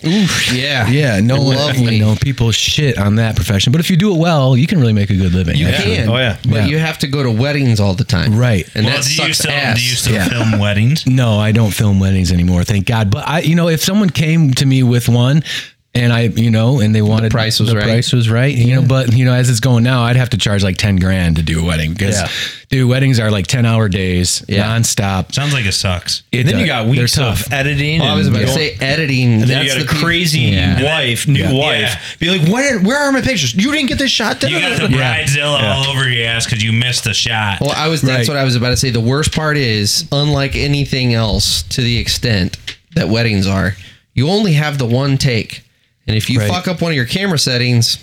[0.53, 0.89] Yeah.
[0.89, 3.73] Yeah, no one, you know, people shit on that profession.
[3.73, 5.57] But if you do it well, you can really make a good living.
[5.57, 5.97] You actually.
[5.97, 6.09] can.
[6.09, 6.37] Oh, yeah.
[6.43, 6.67] But Yeah.
[6.67, 8.37] you have to go to weddings all the time.
[8.37, 8.69] Right.
[8.75, 9.77] And well, that do you sucks still ass.
[9.79, 10.29] do you still Yeah.
[10.29, 11.07] film weddings?
[11.07, 13.11] No, I don't film weddings anymore, thank God.
[13.11, 15.43] But I, you know, if someone came to me with one
[15.93, 17.85] and I, you know, and they wanted price was the right.
[17.85, 20.39] price was right, you know, but you know, as it's going now, I'd have to
[20.39, 22.29] charge like 10 grand to do a wedding because Yeah.
[22.69, 24.67] dude, weddings are like 10 hour days, Yeah.
[24.67, 25.35] nonstop.
[25.35, 26.23] Sounds like it sucks.
[26.31, 27.47] It And then you got they're weeks tough.
[27.47, 28.01] of editing.
[28.01, 29.33] Well, I was about to say editing.
[29.33, 30.81] And then that's you got the a crazy Yeah.
[30.85, 31.53] wife, new Yeah.
[31.53, 32.17] wife.
[32.21, 33.53] Be like, where, where are my pictures?
[33.55, 34.41] You didn't get this shot.
[34.45, 35.25] You got the Yeah.
[35.25, 37.61] bridezilla all over your ass because you missed the shot.
[37.61, 38.01] Well, I was.
[38.01, 38.29] That's Right.
[38.29, 38.91] what I was about to say.
[38.91, 42.57] The worst part is, unlike anything else, to the extent
[42.95, 43.75] that weddings are,
[44.15, 45.63] you only have the one take,
[46.11, 46.51] and if you Right.
[46.51, 47.99] fuck up one of your camera settings,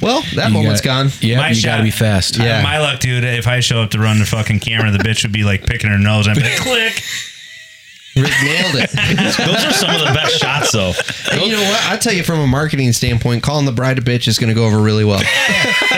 [0.00, 1.12] well, that You moment's got- gone.
[1.20, 2.40] Yeah, My you shot- got to be fast.
[2.40, 2.62] Uh, Yeah.
[2.62, 3.22] my luck, dude.
[3.22, 5.88] If I show up to run the fucking camera, the bitch would be like picking
[5.88, 6.26] her nose.
[6.26, 7.02] I'd be like, click.
[8.16, 8.90] Rick nailed it.
[9.38, 10.92] Those are some of the best shots, though.
[11.32, 11.84] And you know what?
[11.90, 14.54] I tell you, from a marketing standpoint, calling the bride a bitch is going to
[14.54, 15.20] go over really well.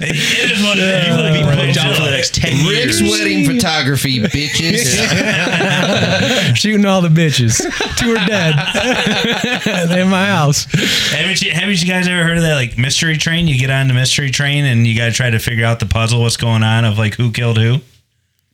[0.00, 1.06] It is what it is.
[1.08, 3.10] You wanna be Put down for the next 10 Rick's years.
[3.10, 4.84] wedding photography, bitches.
[6.56, 7.58] Shooting all the bitches.
[7.96, 8.54] Two are dead.
[9.88, 10.66] They're in my house.
[11.10, 13.48] Haven't you, haven't you guys ever heard of that like mystery train?
[13.48, 15.86] You get on the mystery train and you got to try to figure out the
[15.86, 17.78] puzzle, what's going on of like who killed who.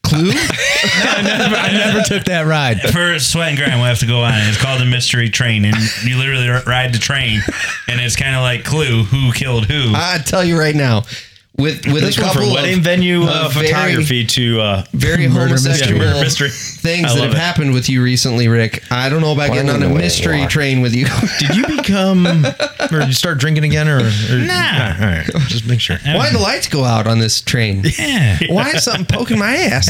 [0.04, 0.30] Clue?
[0.34, 2.80] I never took that ride.
[2.80, 4.34] For sweat and grind, we have to go on.
[4.34, 7.40] It's called the mystery train, and you literally ride the train,
[7.88, 9.92] and it's kind of like Clue: who killed who.
[9.94, 11.04] I tell you right now,
[11.56, 14.60] with with This a one couple from wedding of, venue of uh, very- photography to
[14.60, 15.98] uh, very Murder homosexual mystery.
[15.98, 16.48] Murder mystery.
[16.50, 17.36] things that have it.
[17.38, 18.82] happened with you recently, Rick.
[18.90, 20.46] I don't know about getting on a mystery why?
[20.46, 21.06] train with you.
[21.38, 24.94] Did you become, or did you start drinking again, or, or Nah.
[24.94, 25.96] all right, just make sure.
[26.04, 27.84] Why the lights go out on this train?
[27.98, 28.38] yeah.
[28.48, 29.86] Why is something poking my ass?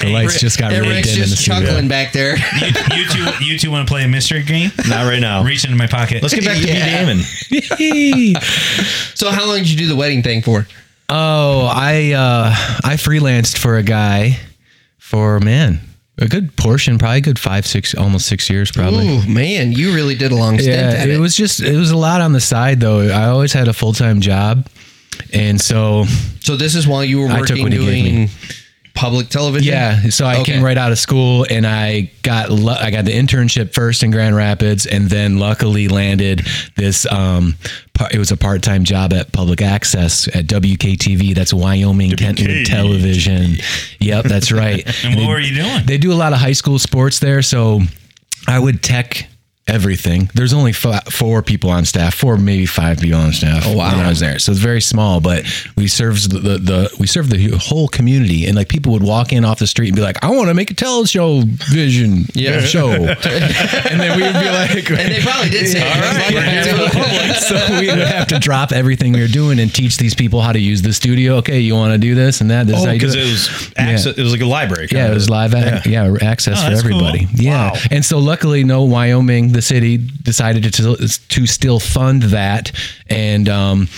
[0.00, 1.88] The lights just got really rigged Rick's in in the just chuckling studio.
[1.88, 2.36] back there.
[2.36, 4.70] You, you two, you two want to play a mystery game?
[4.88, 5.42] Not right now.
[5.44, 6.22] Reach into my pocket.
[6.22, 7.04] Let's get back to Yeah.
[7.76, 8.32] B.
[8.32, 8.42] Damon.
[9.14, 10.66] So how long did you do the wedding thing for?
[11.08, 12.50] Oh, I uh,
[12.84, 14.38] I freelanced for a guy
[14.98, 15.80] for man
[16.18, 19.06] a good portion, probably a good five, six, almost six years, probably.
[19.06, 21.18] Ooh, man, you really did a long stint Yeah, at it it.
[21.20, 23.00] was just it was a lot on the side though.
[23.08, 24.66] I always had a full time job,
[25.32, 26.04] and so
[26.40, 28.10] so this is while you were working what he gave me.
[28.12, 28.30] doing
[28.96, 29.72] public television.
[29.72, 30.08] yeah.
[30.10, 30.52] So I Okay.
[30.54, 34.34] came right out of school, and I got I got the internship first in Grand
[34.34, 37.06] Rapids, and then luckily landed this.
[37.10, 37.54] Um,
[38.10, 41.34] it was a part time job at public access at WKTV.
[41.34, 43.56] That's Wyoming Kentwood Television.
[44.00, 44.84] Yep, that's right.
[45.04, 45.86] and what they- were you doing?
[45.86, 47.80] They do a lot of high school sports there, so
[48.48, 49.28] I would tech
[49.68, 50.30] everything.
[50.34, 53.64] There's only f- four people on staff, four maybe five people on staff.
[53.66, 53.96] Oh wow.
[53.96, 55.44] When I was there, so it's very small, but
[55.76, 59.32] we served the, the, the we served the whole community, and like people would walk
[59.32, 62.60] in off the street and be like, "I want to make a teleshow vision Yeah.
[62.74, 66.34] show," and then we would be like, And they probably did say, All right, "Just
[66.34, 67.36] we're here that." for the public.
[67.70, 70.52] so we would have to drop everything we were doing and teach these people how
[70.52, 71.36] to use the studio.
[71.36, 72.66] Okay, you want to do this and that.
[72.66, 73.20] This Oh, because it.
[73.20, 74.88] it was access, it was like a library.
[74.90, 75.54] Yeah, it was live.
[75.54, 77.04] ac- Yeah, access Oh, for that's cool.
[77.04, 77.26] everybody.
[77.34, 77.78] Yeah, Wow.
[77.90, 82.72] and so luckily, no, Wyoming, the city, decided to to still fund that,
[83.08, 83.88] and um,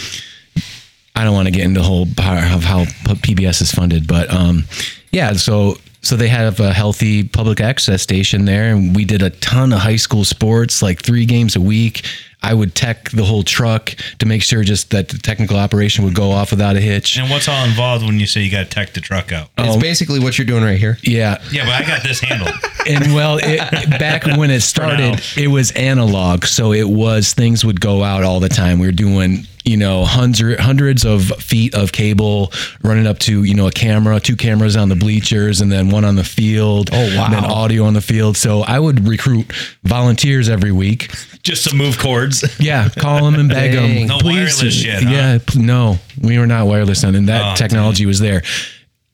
[1.14, 4.32] I don't want to get into the whole part of how PBS is funded, but
[4.32, 4.64] um,
[5.12, 5.76] yeah, so.
[6.08, 9.80] So they have a healthy public access station there, and we did a ton of
[9.80, 12.06] high school sports, like three games a week.
[12.42, 16.14] I would tech the whole truck to make sure just that the technical operation would
[16.14, 17.18] go off without a hitch.
[17.18, 19.50] and what's all involved when you say you got to tech the truck out?
[19.58, 19.80] It's oh.
[19.80, 20.96] basically what you're doing right here.
[21.02, 22.54] Yeah, Yeah, but I got this handled.
[22.88, 27.82] and well, it, back when it started, it was analog, so it was things would
[27.82, 28.78] go out all the time.
[28.78, 32.52] We were doing you know hundred hundreds of feet of cable
[32.82, 36.04] running up to you know a camera, two cameras on the bleachers, and then one
[36.04, 36.90] on the field.
[36.92, 37.26] Oh wow.
[37.26, 38.36] And then audio on the field.
[38.36, 39.52] So I would recruit
[39.84, 41.10] volunteers every week.
[41.42, 42.44] just to move cords.
[42.58, 44.06] Yeah, call them and beg them.
[44.08, 45.10] No wireless shit, huh?
[45.10, 48.42] Yeah, no, we were not wireless then, and that Oh, technology was there.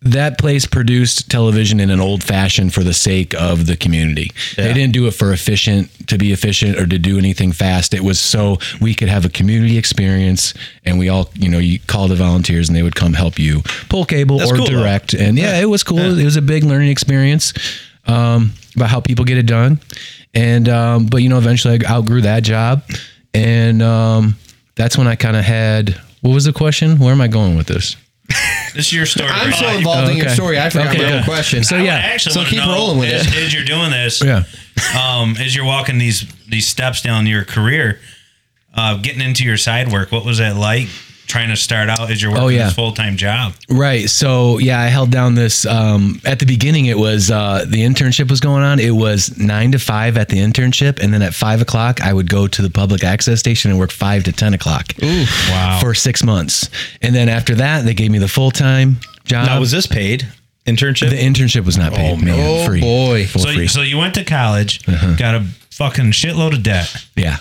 [0.04, 4.30] That place produced television in an old fashioned for the sake of the community.
[4.56, 7.94] They didn't do it for efficient to be efficient or to do anything fast.
[7.94, 10.52] It was so we could have a community experience,
[10.84, 13.62] and we all, you know, you call the volunteers and they would come help you
[13.88, 14.72] pull cable That's or cool, though.
[14.82, 15.14] direct.
[15.14, 16.18] And yeah, it was cool.
[16.18, 17.54] It was a big learning experience
[18.06, 19.80] um, about how people get it done.
[20.34, 22.82] And um, but you know, eventually I outgrew that job,
[23.32, 24.36] and um,
[24.74, 25.98] that's when I kind of had.
[26.20, 26.98] What was the question?
[26.98, 27.96] Where am I going with this?
[28.74, 29.28] This is your story.
[29.30, 29.58] I'm right?
[29.58, 30.34] so involved in your Okay.
[30.34, 31.24] story, I forgot Okay, my own good.
[31.26, 31.62] question.
[31.62, 31.94] So, I yeah.
[31.94, 33.34] actually So keep rolling with as, it.
[33.34, 34.22] as you're doing this.
[34.22, 34.42] Yeah.
[35.00, 38.00] um, as you're walking these these steps down your career,
[38.74, 40.88] uh, getting into your side work, what was that like?
[41.26, 42.64] Trying to start out as you're working Oh, yeah.
[42.66, 43.54] this full time job.
[43.68, 44.08] Right.
[44.08, 45.64] So yeah, I held down this.
[45.66, 48.78] Um, at the beginning, it was uh, the internship was going on.
[48.78, 52.28] It was nine to five at the internship, and then at five o'clock, I would
[52.30, 54.92] go to the public access station and work five to ten o'clock.
[55.02, 55.78] Ooh, Wow.
[55.80, 56.68] For six months,
[57.02, 59.46] and then after that, they gave me the full time job.
[59.46, 60.26] Now, was this paid
[60.66, 61.10] internship?
[61.10, 62.38] the internship was not paid, man.
[62.38, 62.80] Oh, free.
[62.80, 63.26] boy.
[63.26, 63.62] Full so, free.
[63.62, 65.14] you, so you went to college, Uh-huh.
[65.16, 67.38] got a fucking shitload of debt, yeah.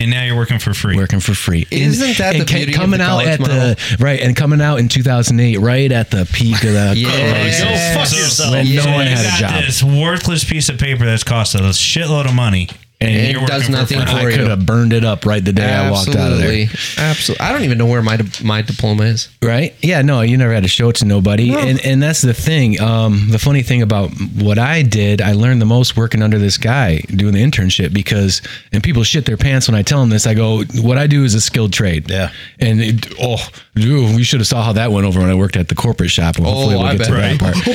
[0.00, 0.96] And now you're working for free.
[0.96, 1.66] working for free.
[1.70, 3.56] Isn't that the ca- beauty of coming the out college at model?
[3.56, 7.10] the right and coming out in 2008, right at the peak of the Yeah.
[7.32, 7.60] crisis.
[7.60, 7.68] Go
[8.00, 8.50] fuck yourself.
[8.52, 9.64] When no one had a got job.
[9.64, 12.68] this worthless piece of paper that's cost us a shitload of money,
[13.02, 14.06] And it does for nothing free.
[14.06, 16.66] for I could have burned it up right the day I walked out of there.
[16.98, 17.46] Absolutely.
[17.46, 19.30] I don't even know where my my diploma is.
[19.42, 19.74] Right?
[19.80, 21.54] Yeah, no, you never had to show it to nobody.
[21.54, 22.78] And and that's the thing.
[22.78, 26.58] Um, the funny thing about what I did, I learned the most working under this
[26.58, 30.26] guy doing the internship because and people shit their pants when I tell them this.
[30.26, 32.10] I go, what I do is a skilled trade.
[32.10, 32.32] Yeah.
[32.58, 33.38] And it, oh,
[33.74, 36.10] dude, we should have saw how that went over when I worked at the corporate
[36.10, 36.36] shop.
[36.36, 37.38] And hopefully Oh, we'll I get to bet.
[37.38, 37.56] that part.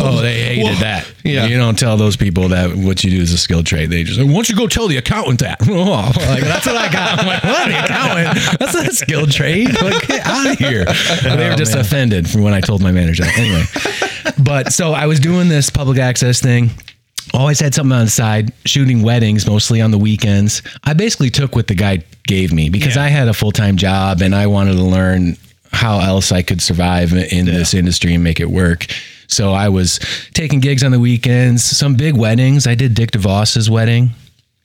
[0.00, 1.06] oh, they hated that.
[1.24, 1.46] Yeah.
[1.46, 3.90] You don't tell those people that what you do is a skilled trade.
[3.90, 5.60] They just, like, why don't you go tell the accountant that?
[5.68, 7.18] Oh, like, that's what I got.
[7.20, 7.68] I'm like, what?
[7.68, 8.58] The accountant?
[8.58, 9.68] That's not a skilled trade.
[9.82, 10.84] Like, get out of here.
[10.84, 13.24] But they were just offended from when I told my manager.
[13.24, 13.62] Anyway,
[14.42, 16.70] but so I was doing this public access thing.
[17.34, 20.62] Always had something on the side, shooting weddings mostly on the weekends.
[20.84, 23.04] I basically took what the guy gave me because Yeah.
[23.04, 25.36] I had a full time job and I wanted to learn
[25.72, 28.86] how else I could survive in this industry and make it work.
[29.28, 29.98] So I was
[30.34, 32.66] taking gigs on the weekends, some big weddings.
[32.66, 34.10] I did Dick DeVos's wedding.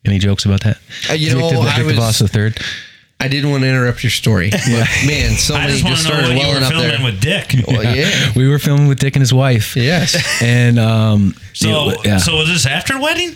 [0.05, 0.77] Any jokes about that?
[1.09, 2.59] Uh, you Dick, know, Dick I was- DeVos the third.
[3.19, 4.49] I didn't want to interrupt your story.
[4.51, 7.03] But man, so I many just just started what you welling up there.
[7.03, 7.55] with Dick.
[7.67, 8.31] Well, yeah.
[8.35, 9.75] We were filming with Dick and his wife.
[9.75, 10.15] Yes.
[10.41, 12.17] And um, So, it- yeah.
[12.17, 13.35] so was this after wedding?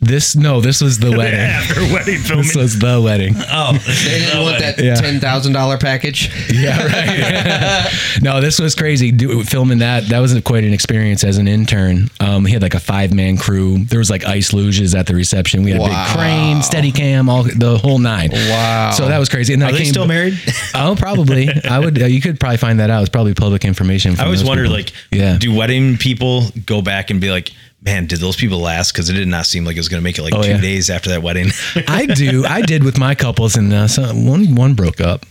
[0.00, 1.38] This no, this was the wedding.
[1.40, 2.46] after wedding filming.
[2.46, 3.34] This was the wedding.
[3.36, 4.94] oh, They didn't want that Yeah.
[4.94, 6.30] ten thousand dollar package.
[6.50, 7.92] Yeah, right.
[8.22, 9.12] no, this was crazy.
[9.12, 12.08] Do, filming that that wasn't quite an experience as an intern.
[12.18, 13.84] Um, he had like a five man crew.
[13.84, 15.62] There was like ice luges at the reception.
[15.64, 16.06] We had a Wow.
[16.06, 18.30] big crane, steady cam, all the whole nine.
[18.32, 18.92] Wow.
[18.92, 19.52] So that was crazy.
[19.54, 20.38] And Are I they came, still married?
[20.74, 21.48] Oh, probably.
[21.68, 22.00] I would.
[22.00, 23.00] Uh, you could probably find that out.
[23.02, 24.18] It's probably public information.
[24.18, 25.36] I always wonder, like, yeah.
[25.38, 27.50] do wedding people go back and be like,
[27.82, 28.92] man, did those people last?
[28.92, 30.50] Because it did not seem like it was going to make it like Oh, two
[30.50, 30.60] yeah.
[30.60, 31.48] days after that wedding.
[31.88, 32.44] I do.
[32.44, 35.24] I did with my couples, and uh, so one one broke up.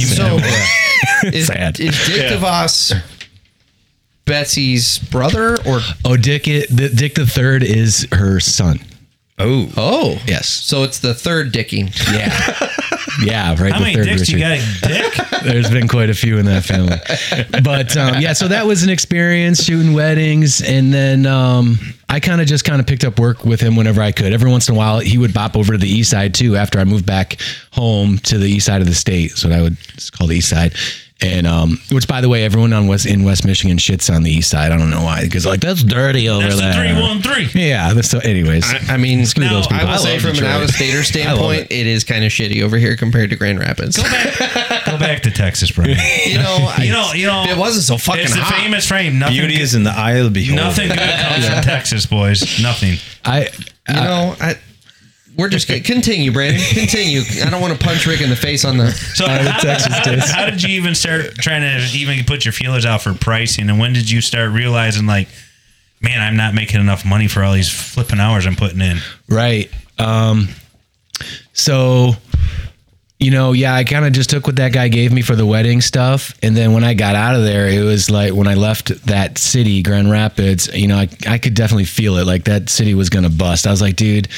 [0.00, 0.38] So
[1.24, 1.78] is, Sad.
[1.78, 2.94] is Dick DeVos
[4.24, 6.48] Betsy's brother or Oh, Dick!
[6.48, 8.80] It, the, Dick the third is her son.
[9.38, 10.46] oh, oh Yes.
[10.48, 11.92] So it's the third dicking.
[12.12, 12.68] Yeah.
[13.22, 13.50] yeah.
[13.50, 13.72] Right.
[13.72, 15.14] How the many third dicks you got, Dick?
[15.42, 16.96] There's been quite a few in that family.
[17.62, 20.62] But um, yeah, so that was an experience shooting weddings.
[20.62, 24.00] And then um, I kind of just kind of picked up work with him whenever
[24.00, 24.32] I could.
[24.32, 26.78] Every once in a while, he would bop over to the east side too after
[26.78, 27.38] I moved back
[27.72, 29.32] home to the east side of the state.
[29.32, 29.76] So I would
[30.12, 30.74] called the east side.
[31.22, 34.30] And um, which, by the way, everyone on West in West Michigan shits on the
[34.30, 34.72] east side.
[34.72, 36.92] I don't know why, because like that's dirty over That's the there.
[36.94, 37.48] three one three.
[37.54, 37.88] Yeah.
[37.88, 39.86] that's- So, anyways, I mean, Screw no, those people.
[39.86, 40.50] I will I say love from an Detroit.
[40.52, 43.96] out of stater standpoint, it is kind of shitty over here compared to Grand Rapids.
[43.96, 45.96] Go back, go back to Texas, Brian.
[46.26, 48.60] You know, You know, you know, it wasn't so fucking It's the hot.
[48.60, 49.18] famous frame.
[49.18, 50.62] Nothing beauty good, is in the eye of the beholder.
[50.64, 52.60] nothing good comes from Texas, boys.
[52.60, 52.96] Nothing.
[53.24, 53.48] I
[53.88, 54.56] You know, I.
[55.36, 56.60] We're just gonna continue, Brandon.
[56.74, 57.22] Continue.
[57.44, 58.90] I don't want to punch Rick in the face on the.
[58.92, 59.94] So the how, Texas
[60.30, 63.70] how- how did you even start trying to even put your feelers out for pricing?
[63.70, 65.28] And when did you start realizing like,
[66.00, 68.98] man, I'm not making enough money for all these flipping hours I'm putting in?
[69.28, 69.70] Right.
[69.98, 70.48] Um,
[71.52, 72.12] so,
[73.18, 75.46] you know, yeah, I kind of just took what that guy gave me for the
[75.46, 76.34] wedding stuff.
[76.42, 79.38] And then when I got out of there, it was like when I left that
[79.38, 82.26] city, Grand Rapids, you know, I, I could definitely feel it.
[82.26, 83.66] Like that city was going to bust.
[83.66, 84.28] I was like, dude,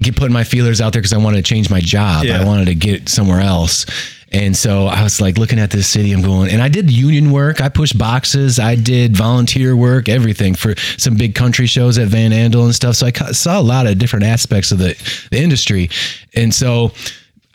[0.00, 2.24] get putting my feelers out there because I wanted to change my job.
[2.24, 2.40] Yeah.
[2.40, 3.86] I wanted to get somewhere else.
[4.32, 7.30] And so I was like looking at this city, I'm going, and I did union
[7.30, 7.60] work.
[7.60, 8.58] I pushed boxes.
[8.58, 12.96] I did volunteer work, everything for some big country shows at Van Andel and stuff.
[12.96, 14.96] So I saw a lot of different aspects of the,
[15.30, 15.88] the industry.
[16.34, 16.90] And so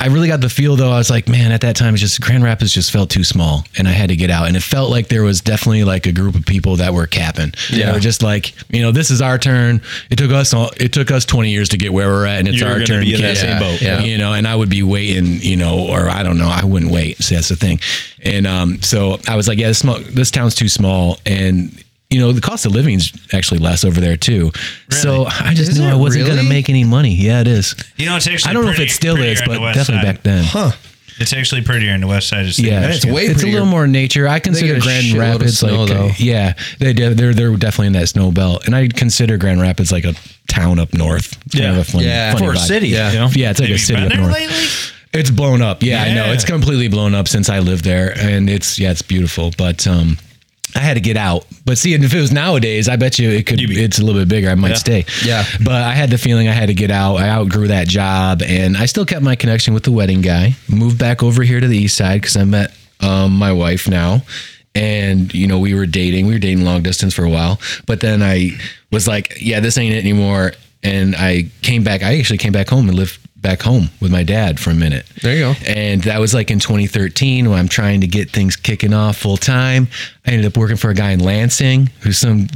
[0.02, 0.92] I really got the feel though.
[0.92, 3.66] I was like, man, at that time, it's just Grand Rapids just felt too small
[3.78, 4.48] and I had to get out.
[4.48, 7.54] And it felt like there was definitely like a group of people that were capping.
[7.70, 7.88] Yeah.
[7.88, 9.82] They were just like, you know, this is our turn.
[10.10, 12.48] It took us, all, it took us 20 years to get where we're at and
[12.48, 13.04] it's You were our turn.
[13.04, 13.82] be in that same boat.
[13.82, 14.00] Yeah.
[14.00, 16.92] You know, and I would be waiting, you know, or I don't know, I wouldn't
[16.92, 17.22] wait.
[17.22, 17.80] So that's the thing.
[18.24, 21.18] And um, so I was like, yeah, this, small, this town's too small.
[21.26, 24.52] And, you know, the cost of living is actually less over there too.
[24.90, 27.14] So I just Is knew I wasn't going to make any money.
[27.14, 27.76] Yeah, it is.
[27.98, 30.04] You know, it's actually I don't know if it still is, but definitely side.
[30.04, 30.44] back then.
[30.44, 30.72] Huh.
[31.20, 32.68] It's actually prettier on the west side of the state.
[32.68, 34.28] Yeah, It's way it's a little more nature.
[34.28, 36.10] I consider Grand Rapids snow, like though.
[36.18, 39.92] yeah, they do- they're they're definitely in that snow belt, and I consider Grand Rapids
[39.92, 40.16] like a
[40.48, 41.38] town up north.
[41.52, 41.72] Kind Yeah.
[41.72, 42.32] of a funny, Yeah.
[42.34, 42.88] funny for a city.
[42.88, 43.12] Yeah.
[43.12, 43.30] you know?
[43.34, 44.34] Yeah, it's like Have a city been up north.
[44.34, 44.56] lately?
[45.12, 45.84] It's blown up.
[45.84, 46.32] Yeah, I know.
[46.32, 48.18] It's completely blown up since I lived there.
[48.18, 49.52] And it's yeah, it's beautiful.
[49.58, 50.18] But um
[50.76, 51.46] I had to get out.
[51.66, 54.22] But see, if it was nowadays, I bet you it could be- it's a little
[54.22, 54.50] bit bigger.
[54.50, 54.76] I might Yeah.
[54.76, 55.06] stay.
[55.26, 55.46] Yeah.
[55.64, 57.18] But I had the feeling I had to get out.
[57.18, 60.56] I outgrew that job and I still kept my connection with the wedding guy.
[60.68, 64.24] Moved back over here to the east side because I met um, my wife now.
[64.76, 66.28] And, you know, we were dating.
[66.28, 67.60] We were dating long distance for a while.
[67.88, 68.52] But then I
[68.92, 70.54] was like, yeah, this ain't it anymore.
[70.84, 72.04] And I came back.
[72.04, 75.06] I actually came back home and lived back home with my dad for a minute.
[75.22, 75.54] There you go.
[75.68, 79.38] And that was like in 2013 when I'm trying to get things kicking off full
[79.38, 79.88] time.
[80.26, 82.48] I ended up working for a guy in Lansing who's some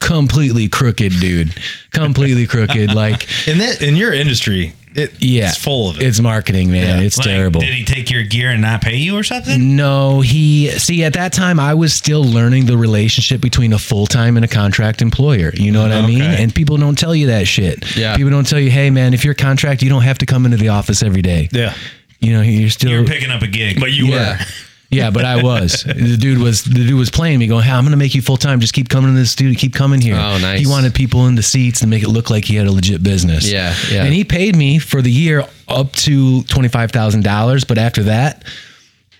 [0.00, 1.54] completely crooked dude.
[1.92, 2.94] Completely crooked.
[2.94, 5.48] Like, In that in your industry, it yeah.
[5.48, 6.02] it's full of it.
[6.06, 6.98] It's marketing, man.
[7.00, 7.04] Yeah.
[7.06, 7.60] It's Like, terrible.
[7.60, 9.76] Did he take your gear and not pay you or something?
[9.76, 14.06] No, he see at that time I was still learning the relationship between a full
[14.06, 15.52] time and a contract employer.
[15.54, 16.22] You know what I mean?
[16.22, 17.96] And people don't tell you that shit.
[17.96, 18.16] Yeah.
[18.16, 20.44] People don't tell you, hey man, if you're a contract, you don't have to come
[20.44, 21.48] into the office every day.
[21.52, 21.74] yeah.
[22.20, 23.80] You know, you're still You were picking up a gig.
[23.80, 24.38] But you Yeah.
[24.38, 24.44] were.
[24.90, 25.84] Yeah, but I was.
[25.84, 28.36] the dude was the dude was playing me, going, "Hey, I'm gonna make you full
[28.36, 28.58] time.
[28.58, 29.56] Just keep coming to this studio.
[29.56, 30.58] Keep coming here." Oh, nice.
[30.58, 33.02] He wanted people in the seats to make it look like he had a legit
[33.02, 33.48] business.
[33.48, 34.04] Yeah, yeah.
[34.04, 38.02] And he paid me for the year up to twenty five thousand dollars, but after
[38.04, 38.44] that,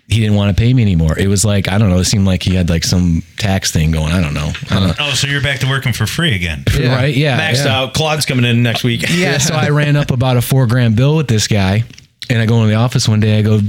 [0.09, 1.16] he didn't want to pay me anymore.
[1.16, 1.98] It was like I don't know.
[1.98, 4.12] It seemed like he had like some tax thing going.
[4.12, 4.50] I don't know.
[4.70, 4.94] I don't know.
[4.98, 6.64] oh, so you're back to working for free again.
[6.76, 6.96] Yeah.
[6.96, 7.14] Right?
[7.14, 7.38] Yeah.
[7.38, 7.83] Maxed yeah.
[7.83, 7.94] out.
[7.94, 9.04] Claude's coming in next week.
[9.09, 11.85] Yeah, so I ran up about a four grand bill with this guy,
[12.28, 13.38] and I go into the office one day.
[13.38, 13.61] I go,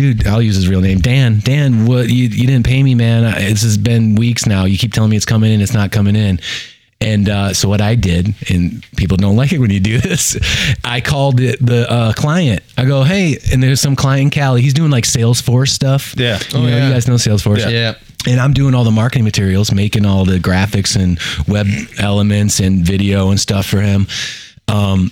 [0.00, 1.40] dude, I'll use his real name, Dan.
[1.40, 3.22] Dan, what you you didn't pay me, man?
[3.34, 4.64] This has been weeks now.
[4.64, 6.40] You keep telling me it's coming in, it's not coming in.
[7.02, 10.38] And uh, so what I did, and people don't like it when you do this,
[10.84, 12.62] I called it the uh, client.
[12.78, 14.62] I go, hey, and there's some client in Cali.
[14.62, 16.14] He's doing like Salesforce stuff.
[16.16, 16.38] Yeah.
[16.48, 16.86] you, know, yeah.
[16.86, 17.70] you guys know Salesforce.
[17.70, 17.94] Yeah.
[18.26, 21.66] And I'm doing all the marketing materials, making all the graphics and web
[21.98, 24.06] elements and video and stuff for him.
[24.68, 25.10] Um,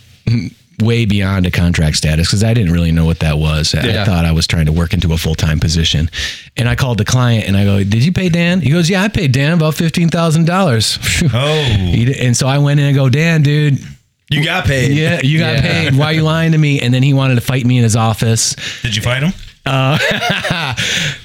[0.80, 3.74] way beyond a contract status because I didn't really know what that was.
[3.74, 4.04] I Yeah.
[4.04, 6.08] thought I was trying to work into a full time position.
[6.56, 8.60] And I called the client and I go, Did you pay Dan?
[8.60, 11.30] He goes, Yeah, I paid Dan about $15,000.
[11.34, 12.22] Oh.
[12.24, 13.78] And so I went in and go, Dan, dude,
[14.30, 14.92] You got paid.
[14.96, 15.60] yeah, you got Yeah.
[15.62, 15.94] paid.
[15.96, 16.80] Why are you lying to me?
[16.80, 18.54] And then he wanted to fight me in his office.
[18.82, 19.32] Did you fight him?
[19.66, 19.98] Uh,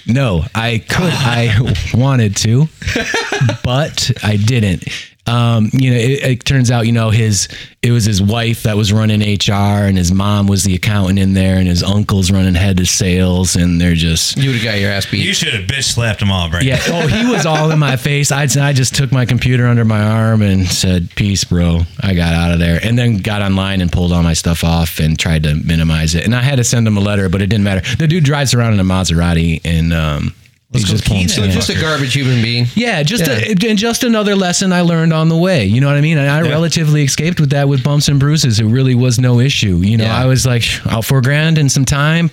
[0.07, 1.13] no, I could.
[1.13, 2.67] I wanted to,
[3.63, 4.83] but I didn't.
[5.25, 7.47] Um, you know, it, it turns out, you know, his
[7.81, 11.33] it was his wife that was running HR, and his mom was the accountant in
[11.33, 14.79] there, and his uncle's running head of sales, and they're just You would have got
[14.79, 15.25] your ass beat.
[15.25, 16.63] You should have bitch slapped them all, right?
[16.63, 16.79] yeah.
[16.87, 18.31] Oh, he was all in my face.
[18.31, 22.33] I I just took my computer under my arm and said, "Peace, bro." I got
[22.33, 25.43] out of there, and then got online and pulled all my stuff off and tried
[25.43, 26.25] to minimize it.
[26.25, 27.95] And I had to send him a letter, but it didn't matter.
[27.95, 30.35] The dude drives around in a Maserati, and um,
[30.73, 32.65] he's go just pulling so just a garbage human being.
[32.75, 33.39] yeah, just Yeah.
[33.39, 35.65] A, and just another lesson I learned on the way.
[35.65, 36.17] You know what I mean?
[36.17, 38.59] And I relatively escaped with that with bumps and bruises.
[38.59, 39.77] It really was no issue.
[39.77, 40.17] You know, Yeah.
[40.17, 42.29] I was like out four grand and some time.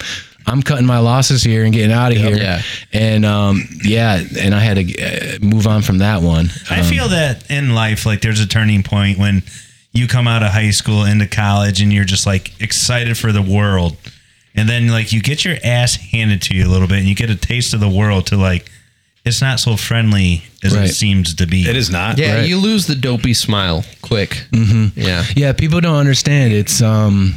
[0.46, 2.35] I'm cutting my losses here and getting out of here.
[2.37, 2.62] Yeah.
[2.92, 6.48] And um, yeah, and I had to uh, move on from that one.
[6.70, 9.42] I Um, feel that in life, like there's a turning point when
[9.92, 13.42] you come out of high school into college and you're just like excited for the
[13.42, 13.96] world.
[14.61, 17.14] And then like you get your ass handed to you a little bit and you
[17.14, 18.70] get a taste of the world to like
[19.25, 20.88] it's not so friendly as Right.
[20.90, 21.68] it seems to be.
[21.68, 22.18] It is not.
[22.18, 22.49] Yeah, Right.
[22.49, 24.31] you lose the dopey smile quick.
[24.53, 24.99] Mm-hmm.
[25.01, 25.25] Yeah.
[25.37, 26.53] yeah, people don't understand.
[26.53, 27.35] It's um,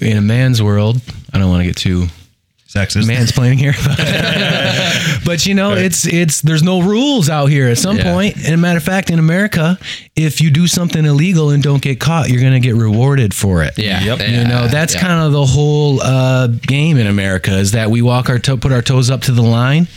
[0.00, 1.00] in a man's world.
[1.32, 2.06] I don't want to get too
[2.68, 3.08] Sexist.
[3.08, 3.72] mansplaining here.
[5.24, 8.32] but you know, it's it's there's no rules out here at some Yeah.
[8.44, 9.78] And a matter of fact, in America,
[10.14, 13.78] if you do something illegal and don't get caught, you're gonna get rewarded for it.
[13.78, 14.02] Yeah.
[14.04, 14.28] Yep.
[14.28, 15.00] You know, that's yeah.
[15.00, 18.72] kind of the whole uh, game in America is that we walk our toe, put
[18.72, 19.88] our toes up to the line,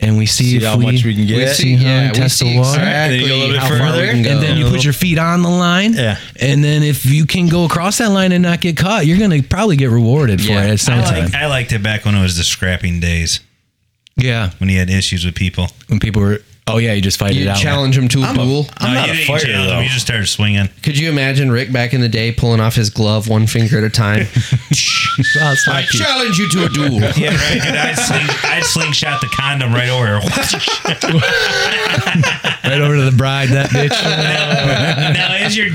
[0.00, 1.56] and we see, See if how we, much we can get.
[1.56, 2.78] see how yeah, we we test see the water.
[2.78, 4.30] exactly And then you go a little bit how far further, we can go.
[4.30, 5.92] And then you put your feet on the line.
[5.94, 6.18] Yeah.
[6.40, 9.30] And then if you can go across that line and not get caught, you're going
[9.30, 10.64] to probably get rewarded for Yeah.
[10.66, 11.30] it at some I, time.
[11.34, 13.40] I liked it back when it was the scrapping days
[14.16, 14.50] yeah.
[14.58, 15.66] when he had issues with people.
[15.88, 17.56] When people were, oh, yeah, you just fight it You out.
[17.56, 18.66] challenge him to a I'm a- duel.
[18.78, 19.80] I'm No, not you a didn't fighter, challenge him, though.
[19.80, 20.68] You just started swinging.
[20.82, 23.84] Could you imagine Rick back in the day pulling off his glove one finger at
[23.84, 24.26] a time?
[25.40, 25.98] I'll I slap you.
[25.98, 27.00] challenge you to a duel.
[27.18, 27.54] Yeah, right.
[27.54, 30.04] Dude, I'd, sling, I'd slingshot the condom right over.
[32.64, 33.90] right over to the bride, that bitch.
[35.14, 35.70] now, as you're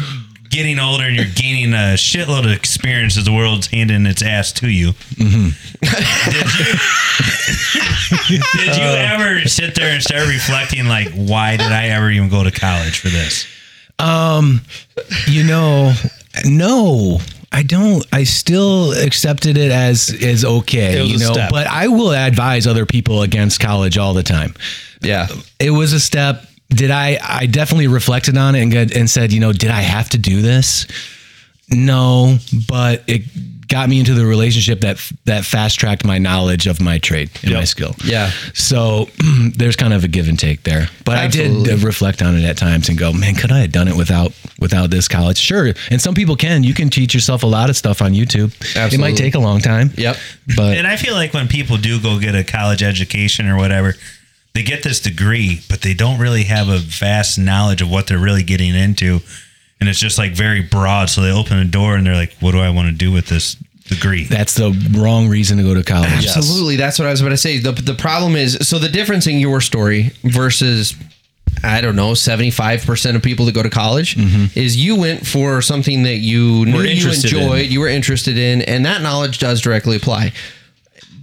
[0.53, 4.51] getting older and you're gaining a shitload of experience as the world's handing its ass
[4.53, 5.49] to you, Mm-hmm.
[8.17, 12.09] did, you, did you ever sit there and start reflecting, like, why did I ever
[12.11, 13.45] even go to college for this?
[13.99, 14.61] Um,
[15.27, 15.93] you know,
[16.45, 17.19] no.
[17.55, 18.03] I don't.
[18.11, 21.33] I still accepted it as as okay, It you know.
[21.33, 21.51] step.
[21.51, 24.55] But I will advise other people against college all the time.
[25.03, 25.27] Yeah.
[25.59, 26.45] It was a step.
[26.73, 27.19] Did I?
[27.21, 30.17] I definitely reflected on it and got, and said, you know, did I have to
[30.17, 30.87] do this?
[31.69, 33.23] No, but it
[33.67, 37.53] got me into the relationship that that fast tracked my knowledge of my trade and
[37.53, 37.95] my skill.
[38.03, 38.29] Yeah.
[38.53, 39.09] So
[39.55, 40.89] there's kind of a give and take there.
[41.05, 43.87] But I did reflect on it at times and go, man, could I have done
[43.87, 45.37] it without without this college?
[45.37, 45.73] Sure.
[45.89, 46.63] And some people can.
[46.63, 48.53] You can teach yourself a lot of stuff on YouTube.
[48.75, 48.95] Absolutely.
[48.95, 49.91] It might take a long time.
[49.97, 50.17] Yep.
[50.55, 53.95] But And I feel like when people do go get a college education or whatever,
[54.53, 58.19] they get this degree, but they don't really have a vast knowledge of what they're
[58.19, 59.19] really getting into.
[59.79, 61.09] And it's just like very broad.
[61.09, 63.27] So they open a door and they're like, what do I want to do with
[63.27, 64.23] this degree?
[64.23, 66.27] that's the wrong reason to go to college.
[66.27, 66.77] Absolutely.
[66.77, 67.59] That's what I was about to say.
[67.59, 70.95] The, the problem is so the difference in your story versus
[71.63, 74.57] I don't know, 75% of people that go to college mm-hmm.
[74.57, 77.41] is you went for something that you knew you interested in.
[77.41, 80.33] enjoyed, you were interested in, and that knowledge does directly apply.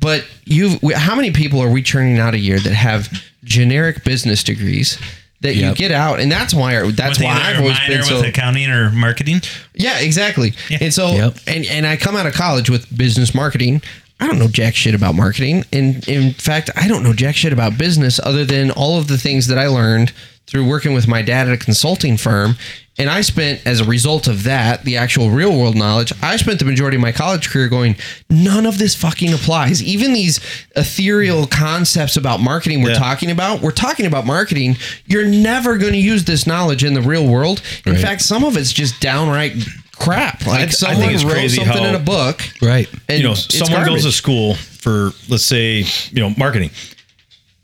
[0.01, 3.09] But you how many people are we churning out a year that have
[3.45, 4.99] generic business degrees
[5.43, 8.17] that you get out and that's why that's with why I've always minor been so
[8.21, 9.41] with accounting or marketing.
[9.75, 10.53] yeah, exactly.
[10.81, 11.37] And so, Yep.
[11.47, 13.83] and and I come out of college with business marketing.
[14.23, 17.55] I don't know jack shit about marketing, and in fact, I don't know jack shit
[17.55, 20.13] about business other than all of the things that I learned
[20.51, 22.57] through working with my dad at a consulting firm.
[22.99, 26.13] And I spent, as a result of that, the actual real world knowledge.
[26.23, 27.97] I spent the majority of my college career going,
[28.29, 29.83] none of this fucking applies.
[29.83, 30.39] Even these
[30.77, 32.99] ethereal concepts about marketing we're Yeah.
[32.99, 34.77] talking about, we're talking about marketing.
[35.07, 37.63] You're never going to use this knowledge in the real world.
[37.87, 38.03] In Right.
[38.03, 39.55] fact, some of it's just downright
[39.97, 40.47] crap.
[40.47, 42.89] Like I think someone it's wrote crazy something how- in a book, Right.
[43.09, 46.71] and you know, it's someone goes to school for, let's say, you know, marketing.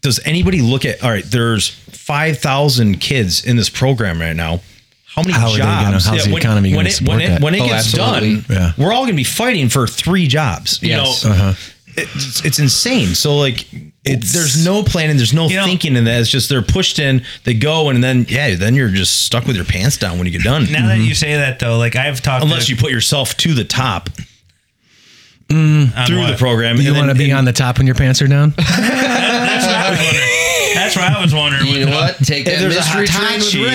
[0.07, 4.61] Does anybody look at, all right, there's 5,000 kids in this program right now.
[5.05, 6.07] How many How are they gonna- jobs?
[6.07, 7.41] how's the when, economy when gonna it, support when it, that?
[7.41, 8.35] when it Oh, gets absolutely.
[8.43, 8.73] done, Yeah.
[8.77, 10.79] we're all going to be fighting for three jobs.
[10.81, 11.25] You Yes.
[11.25, 11.55] know, Uh-huh.
[11.97, 13.15] it's, it's insane.
[13.17, 13.67] So like,
[14.05, 16.21] it's, there's no planning, there's no You know- thinking in that.
[16.21, 19.57] It's just they're pushed in, they go, and then yeah, then you're just stuck with
[19.57, 20.71] your pants down when you get done.
[20.71, 23.55] Now that you say that, though, like I've talked Unless to, you put yourself to
[23.55, 24.09] the top
[25.51, 26.31] on through what?
[26.33, 26.77] the program.
[26.81, 28.51] You want to then- be on the top when your pants are down?
[28.57, 30.31] That's what I was wondering.
[30.75, 31.67] That's what I was wondering.
[31.67, 32.17] You know what?
[32.19, 33.71] Take that there's a mystery train with Hitachi.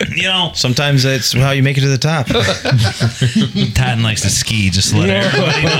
[0.00, 0.08] Rick.
[0.16, 2.26] you know, Sometimes that's how you make it to the top.
[3.74, 4.70] Totten likes to ski.
[4.70, 5.70] Just to let everybody know.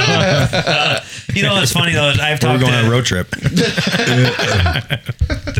[0.53, 1.01] Uh,
[1.35, 2.13] you know what's funny though?
[2.21, 3.29] I've We're going to on a road trip.
[3.31, 3.53] the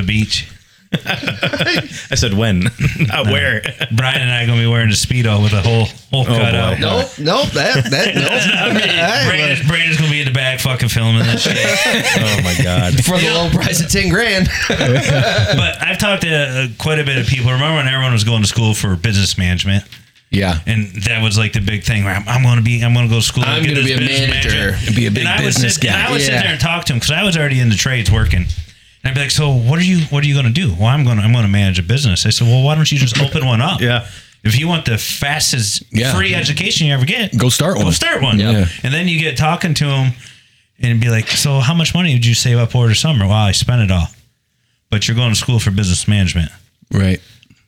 [0.07, 0.49] beach.
[0.93, 2.61] I said when,
[3.01, 3.63] not where.
[3.97, 6.59] Brian and I gonna be wearing a speedo with a whole whole cut boy.
[6.59, 6.79] out.
[6.81, 7.49] Nope, nope.
[7.51, 9.27] That that nope.
[9.27, 11.57] Brandon's, Brandon's gonna be in the back fucking filming this shit.
[11.57, 12.95] Oh my god.
[13.05, 14.49] For the low price of ten grand.
[14.69, 17.51] But I've talked to uh, quite a bit of people.
[17.51, 19.85] Remember when everyone was going to school for business management?
[20.31, 20.59] Yeah.
[20.67, 22.05] And that was like the big thing.
[22.05, 23.45] Where I'm, I'm going to be, I'm going to go to school.
[23.45, 25.85] I'm get gonna this be a business manager and be a big and business sit,
[25.85, 25.95] guy.
[25.95, 27.77] And I would sit there and talk to him because I was already in the
[27.77, 28.47] trades working.
[29.07, 30.01] And I'd be like, "So what are you?
[30.07, 31.19] What are you going to do?" Well, I'm going.
[31.19, 32.27] to I'm going to manage a business.
[32.27, 34.07] I said, "Well, why don't you just open one up?" Yeah.
[34.43, 36.13] If you want the fastest Yeah.
[36.15, 37.85] free education you ever get, Go start one.
[37.87, 38.39] Go start one.
[38.41, 38.67] Yeah.
[38.83, 40.13] And then you get talking to them
[40.81, 43.33] and be like, "So how much money did you save up over the summer?" Well,
[43.37, 44.09] I spent it all.
[44.91, 46.51] But you're going to school for business management.
[46.93, 47.21] Right.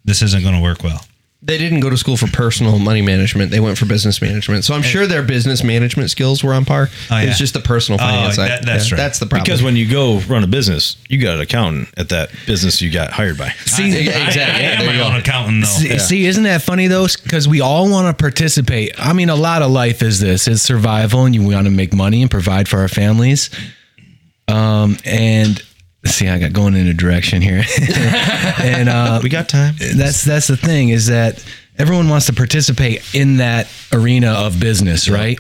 [0.05, 1.05] This isn't going to work well.
[1.49, 3.51] They didn't go to school for personal money management.
[3.51, 4.67] They went for business management.
[4.67, 6.91] So I'm sure their business management skills were on par.
[7.11, 7.23] Oh, yeah.
[7.23, 8.51] It's just the personal Oh, finance side.
[8.51, 9.03] that- that's Yeah, right.
[9.03, 9.45] That's the problem.
[9.45, 12.91] Because when you go run a business, you got an accountant at that business you
[12.91, 13.49] got hired by.
[13.65, 14.43] See, I, exactly.
[14.43, 15.69] I, I am There my own accountant, though.
[15.69, 17.07] See, see, isn't that funny though?
[17.23, 18.93] Because we all want to participate.
[18.99, 21.95] I mean, a lot of life is this: it's survival, and you want to make
[21.95, 23.49] money and provide for our families.
[24.49, 25.63] Um, and
[26.07, 27.63] see, I got going in a direction here,
[28.63, 29.75] and uh, We got time.
[29.97, 31.45] that's that's the thing is that
[31.79, 35.39] everyone wants to participate in that arena of business, right?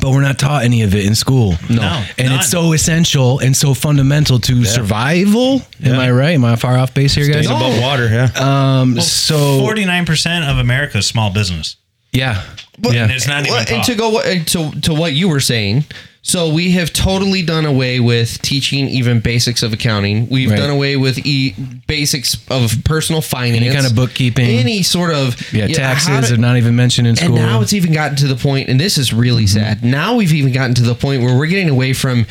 [0.00, 1.54] But we're not taught any of it in school.
[1.68, 1.82] No,
[2.16, 2.38] and none.
[2.38, 5.60] it's so essential and so fundamental to survival.
[5.84, 6.30] Am I right?
[6.30, 7.44] Am I far off base here, guys?
[7.44, 8.80] Staying above water, yeah.
[8.80, 11.76] Um, so Forty nine percent of America is small business.
[12.12, 12.42] yeah,
[12.78, 13.02] But- yeah.
[13.04, 15.84] And it's not even Well, and to go to to what you were saying,
[16.24, 20.28] so we have totally done away with teaching even basics of accounting.
[20.28, 20.56] We've Right.
[20.56, 21.54] done away with e-
[21.88, 24.46] basics of personal finance, Any kind of bookkeeping.
[24.58, 27.36] any sort of Yeah, taxes are not even mentioned in school.
[27.36, 29.58] And now it's even gotten to the point, and this is really Mm-hmm.
[29.58, 29.84] sad.
[29.84, 32.26] Now we've even gotten to the point where we're getting away from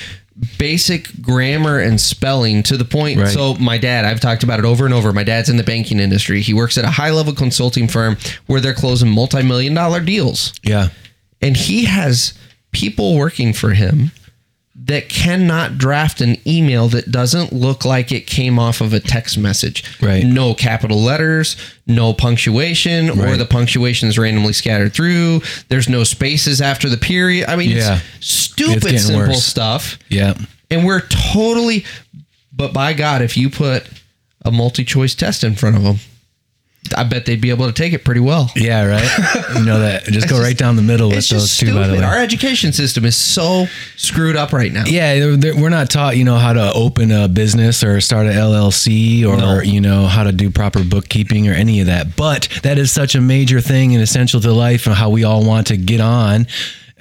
[0.58, 3.20] basic grammar and spelling to the point.
[3.20, 3.28] Right.
[3.34, 5.12] So my dad, I've talked about it over and over.
[5.14, 6.42] My dad's in the banking industry.
[6.42, 8.18] He works at a high level consulting firm
[8.48, 10.88] where they're closing multi million dollar deals, yeah,
[11.42, 12.34] and he has
[12.72, 14.11] people working for him
[14.84, 19.38] that cannot draft an email that doesn't look like it came off of a text
[19.38, 19.84] message.
[20.01, 20.24] Right.
[20.24, 21.55] No capital letters,
[21.86, 25.41] no punctuation, or the punctuation is randomly scattered through.
[25.69, 27.47] There's no spaces after the period.
[27.49, 27.99] I mean, Yeah.
[28.17, 29.43] it's stupid It's simple worse.
[29.43, 29.99] stuff.
[30.09, 30.34] yeah.
[30.72, 31.86] And we're totally,
[32.53, 33.86] but by God, if you put
[34.43, 35.99] a multi choice test in front of them,
[36.98, 38.50] I bet they'd be able to take it pretty well.
[38.56, 39.56] Yeah, right.
[39.58, 40.04] you know that.
[40.06, 41.74] Just go just- right down the middle with those two.
[41.74, 44.84] By the way, Our education system is so screwed up right now.
[44.86, 48.26] Yeah, they're- they're- we're not taught, you know, how to open a business or start
[48.26, 52.16] a LLC or, you know, how to do proper bookkeeping or any of that.
[52.16, 55.46] But that is such a major thing and essential to life and how we all
[55.46, 56.48] want to get on.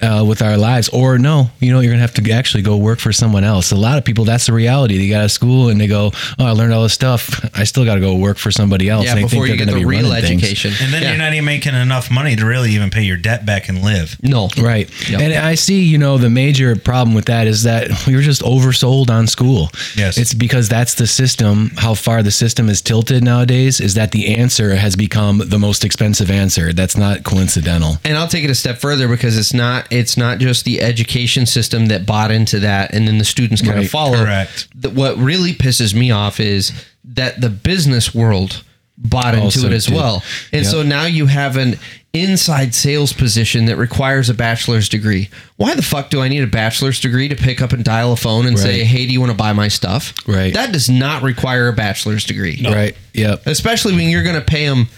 [0.01, 2.97] Uh, with our lives, or no, you know, you're gonna have to actually go work
[2.99, 3.71] for someone else.
[3.71, 4.97] A lot of people, that's the reality.
[4.97, 7.39] They got out of school and they go, "Oh, I learned all this stuff.
[7.55, 9.57] I still got to go work for somebody else." Yeah, And they before you they're
[9.57, 10.41] get gonna the be real running things.
[10.43, 10.73] education.
[10.81, 11.09] And then Yeah.
[11.09, 14.17] you're not even making enough money to really even pay your debt back and live.
[14.23, 14.49] No.
[14.57, 14.89] Right.
[15.07, 15.21] Yep.
[15.21, 18.41] And I see, you know, the major problem with that is that we were just
[18.41, 19.69] oversold on school.
[19.95, 20.17] Yes.
[20.17, 24.35] It's because that's the system, how far the system is tilted nowadays, is that the
[24.35, 26.73] answer has become the most expensive answer.
[26.73, 27.99] That's not coincidental.
[28.03, 31.45] And I'll take it a step further because it's not it's not just the education
[31.45, 33.85] system that bought into that and then the students kind Right.
[33.85, 34.17] of follow.
[34.23, 34.67] Correct.
[34.93, 36.71] What really pisses me off is
[37.03, 38.63] that the business world
[38.97, 39.95] bought into Also it as did.
[39.95, 40.23] well.
[40.53, 40.71] And Yep.
[40.71, 41.77] so now you have an
[42.13, 45.29] inside sales position that requires a bachelor's degree.
[45.57, 48.17] Why the fuck do I need a bachelor's degree to pick up and dial a
[48.17, 50.53] phone and say, "Hey, do you want to buy my stuff?" Right.
[50.53, 52.61] That does not require a bachelor's degree.
[52.63, 52.95] Right.
[53.13, 53.43] Yep.
[53.47, 54.89] Especially when you're going to pay them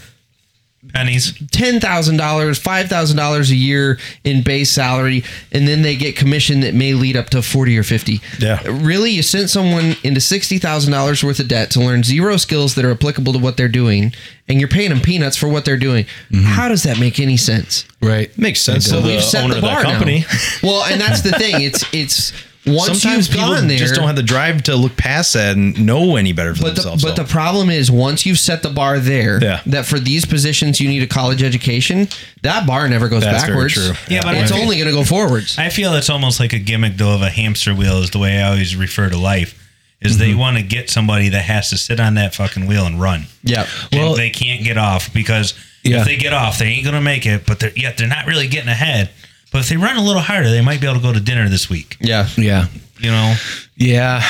[0.92, 1.32] Pennies.
[1.50, 6.16] ten thousand dollars, five thousand dollars a year in base salary, and then they get
[6.16, 8.20] commission that may lead up to forty or fifty.
[8.38, 8.60] Yeah.
[8.66, 12.74] really, you sent someone into sixty thousand dollars worth of debt to learn zero skills
[12.74, 14.12] that are applicable to what they're doing,
[14.48, 16.04] and you're paying them peanuts for what they're doing.
[16.30, 16.42] Mm-hmm.
[16.44, 17.84] How does that make any sense?
[18.00, 18.36] Right.
[18.38, 18.86] Makes sense.
[18.86, 20.20] So we've set owner the of that bar company.
[20.20, 20.26] now.
[20.62, 21.54] Well, and that's the thing.
[21.64, 22.32] It's it's
[22.66, 25.54] once Sometimes you've people gone there, just don't have the drive to look past that
[25.56, 27.02] and know any better for but the, themselves.
[27.04, 27.22] but so.
[27.22, 29.60] the problem is once you've set the bar there, Yeah.
[29.66, 32.08] that for these positions you need a college education.
[32.42, 33.74] That bar never goes That's very backwards.
[33.74, 33.92] true.
[34.08, 35.58] Yeah, but it's I- only going to go forwards.
[35.58, 38.40] I feel it's almost like a gimmick though of a hamster wheel is the way
[38.42, 39.60] I always refer to life.
[40.00, 40.20] Is Mm-hmm.
[40.20, 43.24] they want to get somebody that has to sit on that fucking wheel and run.
[43.42, 43.66] Yeah.
[43.92, 46.00] Well, Well- they can't get off because Yeah.
[46.00, 47.46] if they get off, they ain't gonna make it.
[47.46, 49.10] But they're yet they're not really getting ahead.
[49.54, 51.48] But if they run a little harder, they might be able to go to dinner
[51.48, 51.96] this week.
[52.00, 52.26] Yeah.
[52.36, 52.66] Yeah.
[52.98, 53.36] You know,
[53.76, 54.20] Yeah.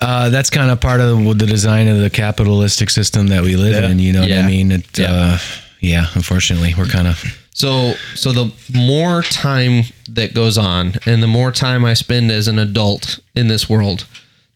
[0.00, 3.74] Uh, that's kind of part of the design of the capitalistic system that we live
[3.82, 3.90] Yeah.
[3.90, 3.98] in.
[3.98, 4.70] You know what I mean?
[4.70, 5.10] It, Yeah.
[5.12, 5.38] Uh,
[5.80, 6.06] yeah.
[6.14, 7.20] Unfortunately, we're kind of.
[7.54, 12.46] So so the more time that goes on and the more time I spend as
[12.46, 14.06] an adult in this world,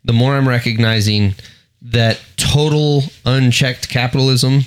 [0.04, 1.34] the more I'm recognizing
[1.82, 4.66] that total unchecked capitalism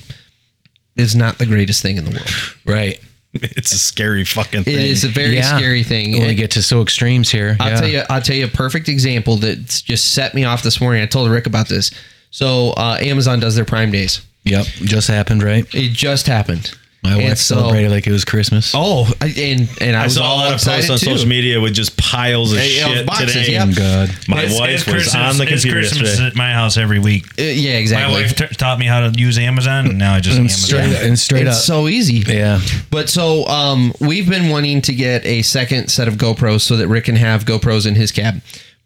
[0.98, 2.32] is not the greatest thing in the world.
[2.66, 3.00] Right.
[3.58, 4.76] it's a scary fucking thing.
[4.76, 5.58] It is a very Yeah.
[5.58, 6.14] scary thing.
[6.14, 7.58] When we get to so extremes here.
[7.60, 7.80] I'll yeah.
[7.80, 11.02] tell you I'll tell you a perfect example that's just set me off this morning.
[11.04, 11.92] I told Rick about this.
[12.32, 14.22] So uh, Amazon does their Prime Days.
[14.44, 14.66] Yep.
[14.84, 15.66] Just happened, right?
[15.74, 16.72] It just happened.
[17.06, 18.72] My And wife so- celebrated like it was Christmas.
[18.76, 21.16] Oh, and and I, I was saw all a lot of excited posts on too.
[21.18, 23.52] social media with just piles of Hey, shit boxes, today.
[23.54, 23.68] yep.
[23.70, 24.10] Oh, God.
[24.28, 25.80] My It's- wife it's was Christmas- on the computer.
[25.80, 26.28] it's Christmas yesterday.
[26.28, 27.26] at my house every week.
[27.40, 28.14] Uh, yeah, exactly.
[28.14, 30.60] My wife t- taught me how to use Amazon, and now I just And Amazon.
[30.68, 31.64] straight, and straight it's up.
[31.64, 32.24] so easy.
[32.28, 32.60] yeah.
[32.92, 36.88] But so um, we've been wanting to get a second set of GoPros so that
[36.88, 38.42] Rick can have GoPros in his cab.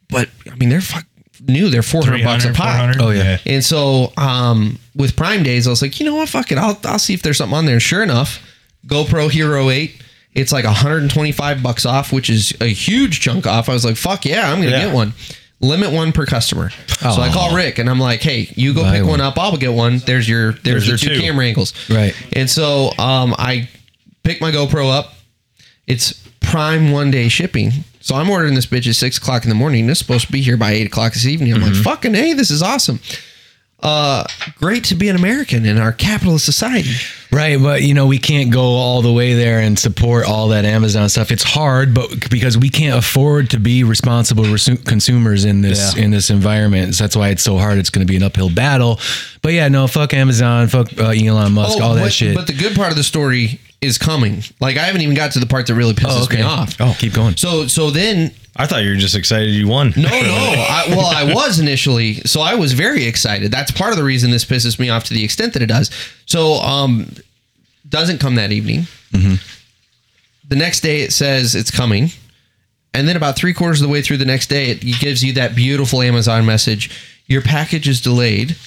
[0.09, 1.05] But I mean, they're fuck
[1.47, 1.69] new.
[1.69, 2.75] They're four hundred bucks a 300, pop.
[2.97, 3.01] 400.
[3.01, 3.37] Oh, yeah.
[3.45, 6.29] And so um, with Prime Days, I was like, you know what?
[6.29, 6.57] Fuck it.
[6.57, 7.75] I'll I'll see if there's something on there.
[7.75, 8.41] And sure enough,
[8.85, 10.01] GoPro Hero Eight.
[10.35, 13.67] It's like 125 bucks off, which is a huge chunk off.
[13.67, 14.85] I was like, fuck yeah, I'm gonna Yeah.
[14.85, 15.13] get one.
[15.59, 16.69] Limit one per customer.
[16.69, 19.09] So I call Rick and I'm like, hey, you go Buy pick one.
[19.11, 19.21] one.
[19.21, 19.37] up.
[19.37, 19.97] I'll get one.
[19.97, 21.21] There's your there's, There's your your two, two.
[21.21, 21.73] camera angles.
[21.89, 22.13] Right.
[22.33, 23.67] And so um, I
[24.23, 25.13] pick my GoPro up.
[25.87, 27.71] It's prime one day shipping.
[28.01, 29.89] So I'm ordering this bitch at six o'clock in the morning.
[29.89, 31.53] It's supposed to be here by eight o'clock this evening.
[31.53, 32.99] I'm like, fucking hey, this is awesome.
[33.81, 34.25] Uh,
[34.57, 36.91] great to be an American in our capitalist society.
[37.31, 40.65] Right, but you know we can't go all the way there and support all that
[40.65, 41.31] Amazon stuff.
[41.31, 46.03] It's hard, but because we can't afford to be responsible resu- consumers in this Yeah.
[46.03, 47.77] in this environment, so that's why it's so hard.
[47.77, 48.99] It's going to be an uphill battle.
[49.41, 52.35] But yeah, no, fuck Amazon, fuck uh, Elon Musk, all that Oh, shit.
[52.35, 54.43] But the good part of the story is coming.
[54.59, 56.37] Like I haven't even got to the part that really pisses oh, okay.
[56.37, 56.75] me off.
[56.79, 57.37] Oh, keep going.
[57.37, 59.93] So so then I thought you were just excited you won.
[59.95, 60.09] No, no.
[60.09, 63.51] I, well, I was initially, so I was very excited.
[63.51, 65.89] That's part of the reason this pisses me off to the extent that it does.
[66.25, 67.09] So, um,
[67.87, 68.87] doesn't come that evening.
[70.49, 72.09] The next day, it says it's coming,
[72.93, 75.33] and then about three quarters of the way through the next day, it gives you
[75.33, 76.89] that beautiful Amazon message:
[77.27, 78.57] "Your package is delayed.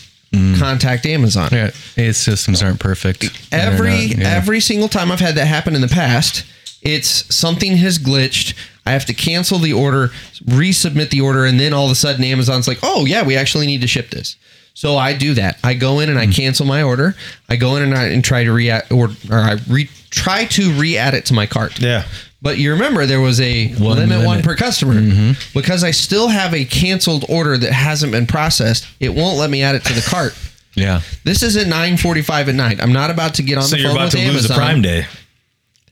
[0.59, 3.25] Contact Amazon." yeah, its systems aren't perfect.
[3.53, 4.29] every not- yeah.
[4.31, 6.45] every single time I've had that happen in the past,
[6.83, 8.55] it's something has glitched.
[8.87, 10.09] I have to cancel the order,
[10.47, 13.67] resubmit the order, and then all of a sudden Amazon's like, "Oh yeah, we actually
[13.67, 14.37] need to ship this."
[14.75, 15.59] So I do that.
[15.63, 16.31] I go in and Hmm.
[16.31, 17.15] I cancel my order.
[17.49, 20.73] I go in and I and try to re or or I re, try to
[20.73, 21.79] re-add it to my cart.
[21.79, 22.05] Yeah.
[22.43, 25.59] But you remember there was a One limit, one per customer Mm-hmm.
[25.59, 28.85] because I still have a canceled order that hasn't been processed.
[28.99, 30.37] It won't let me add it to the cart.
[30.75, 31.03] Yeah.
[31.23, 32.83] This is at 9:45 at night.
[32.83, 34.49] I'm not about to get on So the you're phone about with to lose Amazon.
[34.49, 35.07] the Prime Day.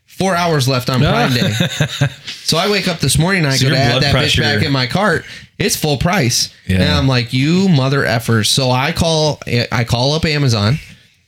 [0.06, 1.52] Four hours left on Prime Day.
[2.44, 4.54] so I wake up this morning and I So go to add that pressure- bitch
[4.56, 5.24] back in my cart.
[5.58, 6.52] It's full price.
[6.66, 6.76] Yeah.
[6.82, 8.46] And I'm like, you mother effers.
[8.46, 9.38] So I call
[9.70, 10.78] I call up Amazon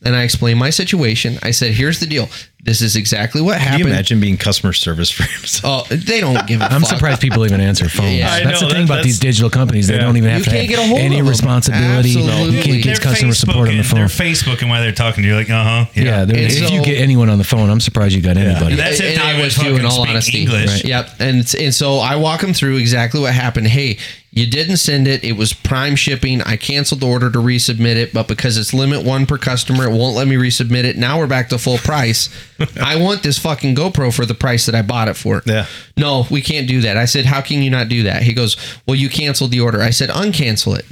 [0.05, 1.39] and I explain my situation.
[1.43, 2.29] I said, here's the deal.
[2.65, 3.89] This is exactly what Can you happened.
[3.89, 5.61] imagine being customer service for Amazon?
[5.65, 6.91] Oh, they don't give a I'm fuck.
[6.91, 8.15] surprised people even answer phones.
[8.15, 8.31] Yeah.
[8.33, 9.89] I that's know, the thing that- about these that's- digital companies.
[9.89, 10.03] They Yeah.
[10.03, 11.31] don't even have You to can't have get a hold any of them.
[11.31, 12.11] responsibility.
[12.17, 12.57] Absolutely.
[12.57, 13.99] You can't get They're customer support on the phone.
[13.99, 15.35] They're Facebooking while they're talking to you.
[15.35, 15.85] Like, uh huh.
[15.95, 18.37] yeah, they're- And if so- you get anyone on the phone, I'm surprised you got
[18.37, 18.77] anybody.
[18.77, 20.43] That's if and they I would was too, in fucking all speak honesty.
[20.43, 20.71] English.
[20.71, 20.85] Right.
[20.85, 21.11] Yep.
[21.19, 23.67] And and so I walk them through exactly what happened.
[23.67, 23.99] Hey,
[24.35, 25.22] you didn't send it.
[25.24, 26.41] It was prime shipping.
[26.41, 29.93] I canceled the order to resubmit it, but because it's limit one per customer, it
[29.93, 30.97] won't let me resubmit it.
[30.97, 32.30] Now we're back to full price.
[32.83, 35.43] I want this fucking GoPro for the price that I bought it for.
[35.45, 35.66] Yeah.
[35.99, 36.97] No, we can't do that.
[36.97, 38.22] I said, how can you not do that?
[38.22, 38.57] He goes,
[38.87, 39.83] well, you canceled the order.
[39.83, 40.87] I said, uncancel it.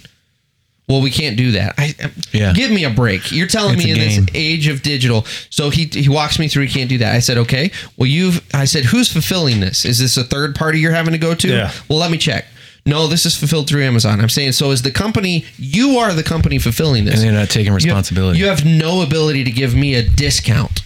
[0.87, 1.77] Well, we can't do that.
[1.79, 2.53] I uh, Yeah.
[2.53, 3.31] give me a break.
[3.33, 4.25] You're telling It's me in game.
[4.27, 5.25] this age of digital.
[5.49, 6.65] So he he walks me through.
[6.67, 7.15] He can't do that.
[7.15, 7.71] I said, okay.
[7.97, 8.45] Well, you've.
[8.53, 9.85] I said, who's fulfilling this?
[9.85, 11.49] Is this a third party you're having to go to?
[11.49, 11.71] Yeah.
[11.89, 12.45] Well, let me check.
[12.91, 14.21] No, this is fulfilled through Amazon.
[14.21, 14.71] I'm saying so.
[14.73, 17.15] Is the company you are the company fulfilling this?
[17.15, 18.39] And they're not taking You have- responsibility.
[18.39, 20.83] You have, no ability to give me a discount.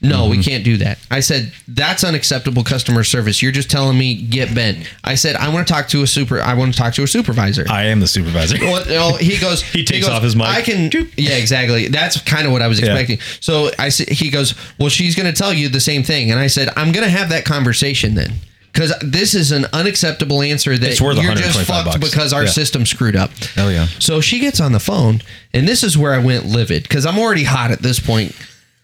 [0.00, 0.30] No, Mm-hmm.
[0.30, 0.96] we can't do that.
[1.10, 3.42] I said that's unacceptable customer service.
[3.42, 4.78] You're just telling me get bent.
[5.02, 6.40] I said I want to talk to a super.
[6.40, 7.64] I want to talk to a supervisor.
[7.68, 8.56] I am the supervisor.
[8.60, 9.60] Well, no, he goes.
[9.78, 10.46] He takes goes, off his mic.
[10.46, 10.90] I can.
[11.16, 11.88] Yeah, exactly.
[11.88, 12.86] That's kind of what I was Yeah.
[12.94, 13.18] expecting.
[13.40, 16.38] So I said, he goes, well, she's going to tell you the same thing, and
[16.38, 18.34] I said, I'm going to have that conversation then.
[18.72, 22.10] Because this is an unacceptable answer that you're just fucked bucks.
[22.10, 22.50] because our Yeah.
[22.50, 23.30] system screwed up.
[23.56, 23.88] Oh yeah.
[23.98, 27.18] So she gets on the phone, and this is where I went livid because I'm
[27.18, 28.34] already hot at this point.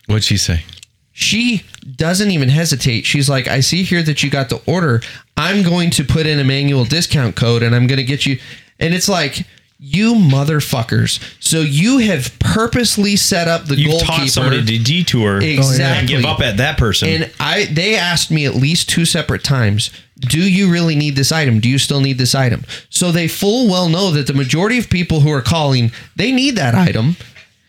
[0.07, 0.65] What'd she say?
[1.13, 1.63] She
[1.97, 3.07] doesn't even hesitate.
[3.07, 5.01] She's like, I see here that you got the order.
[5.37, 8.39] I'm going to put in a manual discount code and I'm going to get you.
[8.81, 9.47] And it's like,
[9.87, 11.21] you motherfuckers.
[11.41, 14.13] So you have purposely set up the You've goalkeeper.
[14.13, 16.07] taught somebody to detour and Exactly.
[16.17, 17.09] give up at that person.
[17.09, 21.33] And I they asked me at least two separate times, do you really need this
[21.33, 21.61] item?
[21.61, 22.65] Do you still need this item?
[22.89, 26.57] So they full well know that the majority of people who are calling, they need
[26.57, 27.17] that item.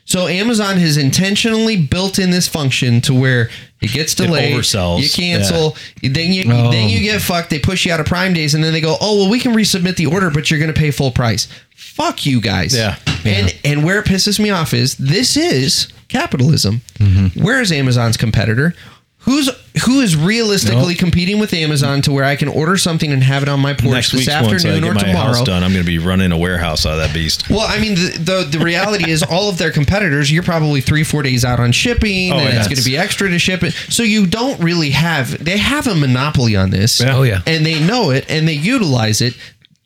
[0.08, 3.50] So Amazon has intentionally built in this function to where
[3.82, 4.56] it gets delayed.
[4.56, 5.02] oversells.
[5.02, 6.72] You cancel, then you Oh.
[6.72, 7.50] then you get fucked.
[7.50, 9.54] They push you out of Prime days, and then they go, "Oh well, we can
[9.56, 12.76] resubmit the order, but you're going to pay full price." Fuck you guys.
[12.76, 12.98] Yeah.
[13.24, 16.82] And and where it pisses me off is this is capitalism.
[16.96, 17.44] Mm-hmm.
[17.44, 18.74] Where is Amazon's competitor?
[19.20, 19.50] Who's
[19.86, 20.98] who is realistically Nope.
[21.00, 23.92] competing with Amazon to where I can order something and have it on my porch
[23.92, 25.34] Next this week, once I afternoon or tomorrow?
[25.34, 27.50] house done, I'm going to be running a warehouse out of that beast.
[27.50, 28.18] Well, I mean, the,
[28.52, 31.72] the the reality is, all of their competitors, you're probably three, four days out on
[31.72, 33.74] shipping, Oh, and it's going to be extra to ship it.
[33.90, 35.44] So you don't really have.
[35.44, 37.02] They have a monopoly on this.
[37.02, 37.42] Oh, yeah.
[37.48, 39.34] and they know it, and they utilize it.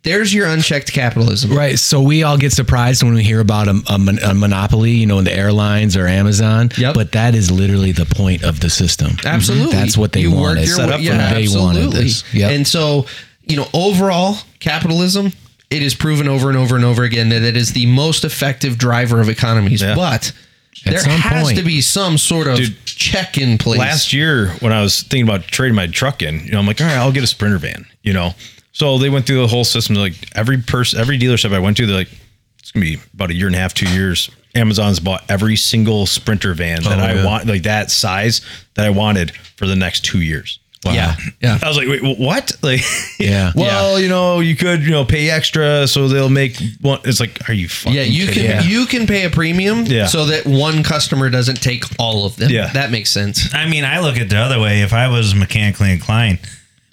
[0.03, 1.51] There's your unchecked capitalism.
[1.51, 1.77] Right.
[1.77, 5.05] So we all get surprised when we hear about a, a, mon- a monopoly, you
[5.05, 6.69] know, in the airlines or Amazon.
[6.77, 6.93] Yep.
[6.95, 9.11] But that is literally the point of the system.
[9.11, 9.27] Mm-hmm.
[9.27, 9.75] Absolutely.
[9.75, 10.67] That's what they You wanted.
[10.67, 12.23] Set way- up yeah, from day one of this.
[12.33, 12.51] Yep.
[12.51, 13.07] And so,
[13.43, 15.33] you know, overall, capitalism,
[15.69, 18.77] it is proven over and over and over again that it is the most effective
[18.77, 19.81] driver of economies.
[19.81, 19.95] Yeah.
[19.95, 20.31] But
[20.85, 23.79] At there some has point- to be some sort of Dude, check in place.
[23.79, 26.79] Last year, when I was thinking about trading my truck in, you know, I'm like,
[26.79, 28.33] all right, I'll get a Sprinter van, you know.
[28.71, 29.95] So they went through the whole system.
[29.95, 32.11] Like every person, every dealership I went to, they're like,
[32.59, 34.29] it's gonna be about a year and a half, two years.
[34.55, 37.25] Amazon's bought every single Sprinter van that Oh, I yeah.
[37.25, 38.41] want, like that size
[38.75, 40.59] that I wanted for the next two years.
[40.85, 41.15] Yeah.
[41.41, 41.59] Yeah.
[41.61, 42.51] I was like, wait, what?
[42.63, 42.79] Like,
[43.19, 43.51] Yeah.
[43.55, 46.99] well, you know, you could, you know, pay extra so they'll make one.
[47.03, 48.71] It's like, are you fucking Yeah, you kidding can me?
[48.73, 50.07] you can pay a premium Yeah.
[50.07, 52.49] so that one customer doesn't take all of them.
[52.49, 52.71] Yeah.
[52.73, 53.53] That makes sense.
[53.53, 54.81] I mean, I look at the other way.
[54.81, 56.39] If I was mechanically inclined,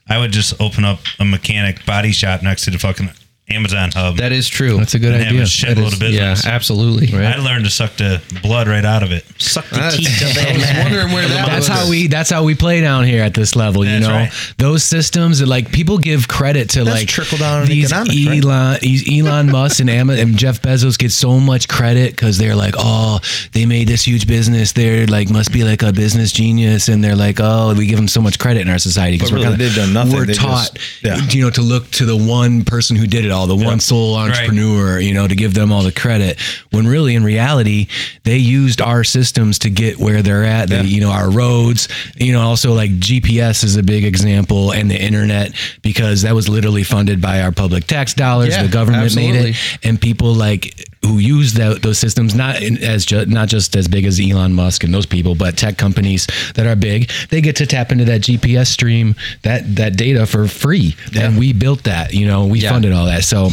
[0.09, 3.11] I would just open up a mechanic body shop next to the fucking
[3.49, 4.17] Amazon hub.
[4.17, 4.77] That is true.
[4.77, 5.43] That's a good and have idea.
[5.43, 6.45] a That shitload is- of business.
[6.45, 7.15] Yeah, absolutely.
[7.17, 9.25] I learned to suck the blood right out of it.
[9.39, 11.79] Suck the That's- teeth of I was wondering where that That's was.
[11.79, 12.09] how we.
[12.09, 13.85] That's how we play down here at this level.
[13.85, 14.33] you know, right.
[14.59, 15.39] those systems.
[15.39, 18.45] that, Like people give credit to That's like trickle down in these economics, right?
[18.45, 22.75] Elon, Elon Musk and, Ama- and Jeff Bezos get so much credit because they're like,
[22.77, 23.21] oh,
[23.53, 24.73] they made this huge business.
[24.73, 28.09] They're like must be like a business genius, and they're like, oh, we give them
[28.09, 30.15] so much credit in our society because But really, they've done nothing.
[30.17, 31.17] We're They taught, just- yeah.
[31.31, 34.17] you know, to look to the one person who did it all, the one sole
[34.17, 36.41] entrepreneur, you know, to give them all the credit.
[36.71, 37.89] When really, in reality,
[38.25, 40.69] they used our systems to get where they're at.
[40.69, 44.91] They, you know, our roads, you know, also like GPS is a big example, and
[44.91, 48.49] the internet because that was literally funded by our public tax dollars.
[48.49, 52.79] Yeah, the government made it, and people like who use that, those systems not in,
[52.79, 56.27] as ju- not just as big as Elon Musk and those people, but tech companies
[56.55, 60.49] that are big, they get to tap into that GPS stream, that that data for
[60.49, 62.13] free, and we built that.
[62.13, 62.71] You know, we Yeah.
[62.71, 63.25] funded all that.
[63.25, 63.51] So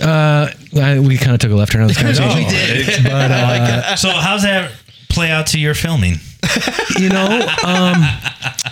[0.00, 2.36] Uh, I- we kind of took a left turn on this conversation.
[2.36, 3.04] we did.
[3.04, 4.72] But uh, so how's that
[5.08, 6.16] play out to your filming?
[6.98, 8.02] You know, um,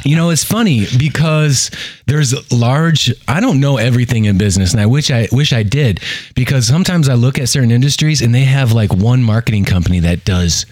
[0.04, 1.70] you know, it's funny because
[2.06, 3.12] there's large.
[3.28, 6.00] I don't know everything in business, and I wish I wish I did
[6.34, 10.24] because sometimes I look at certain industries and they have like one marketing company that
[10.24, 10.66] does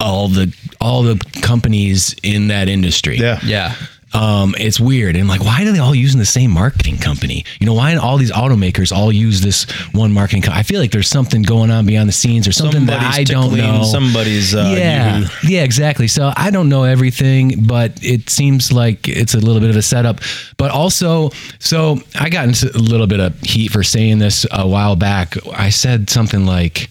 [0.00, 3.18] all the all the companies in that industry.
[3.18, 3.38] Yeah.
[3.44, 3.74] Yeah.
[4.12, 5.16] Um, it's weird.
[5.16, 7.44] And like, why are they all using the same marketing company?
[7.60, 10.58] You know, why do all these automakers all use this one marketing company?
[10.60, 13.56] I feel like there's something going on behind the scenes or something that I don't
[13.56, 13.84] know.
[13.84, 15.26] Somebody's uh, yeah, you.
[15.44, 16.08] yeah, exactly.
[16.08, 19.82] So I don't know everything, but it seems like it's a little bit of a
[19.82, 20.20] setup.
[20.56, 21.30] But also,
[21.60, 25.34] so I got into a little bit of heat for saying this a while back.
[25.52, 26.90] I said something like,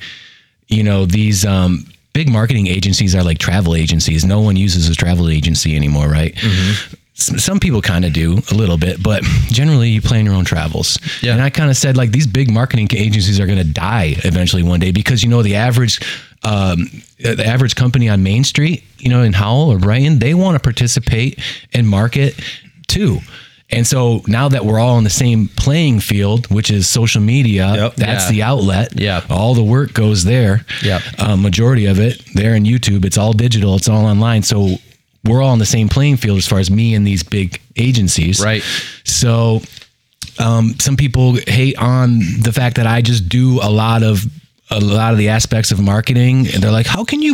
[0.69, 4.23] you know, these um, big marketing agencies are like travel agencies.
[4.23, 6.33] No one uses a travel agency anymore, right?
[6.43, 10.45] S- Some people kind of do a little bit, but generally you plan your own
[10.45, 10.97] travels.
[11.21, 11.33] Yeah.
[11.33, 14.63] And I kind of said like these big marketing agencies are going to die eventually
[14.63, 15.99] one day because you know the average
[16.43, 16.89] um,
[17.19, 20.59] the average company on Main Street, you know, in Howell or Brighton, they want to
[20.61, 21.37] participate
[21.73, 22.39] and market
[22.87, 23.19] too.
[23.71, 27.73] And so now that we're all on the same playing field, which is social media,
[27.75, 27.95] Yep.
[27.97, 28.31] that's Yeah.
[28.31, 28.93] the outlet.
[28.99, 29.21] Yeah.
[29.29, 30.65] All the work goes there.
[30.83, 31.01] Yep.
[31.19, 33.03] Uh, majority of it there in YouTube.
[33.05, 33.75] It's all digital.
[33.75, 34.41] It's all online.
[34.43, 34.79] So
[35.25, 38.43] we're all on the same playing field as far as me and these big agencies.
[38.43, 38.63] Right.
[39.03, 39.61] So
[40.39, 44.23] um, some people hate on the fact that I just do a lot of
[44.71, 47.33] a lot of the aspects of marketing and they're like how can you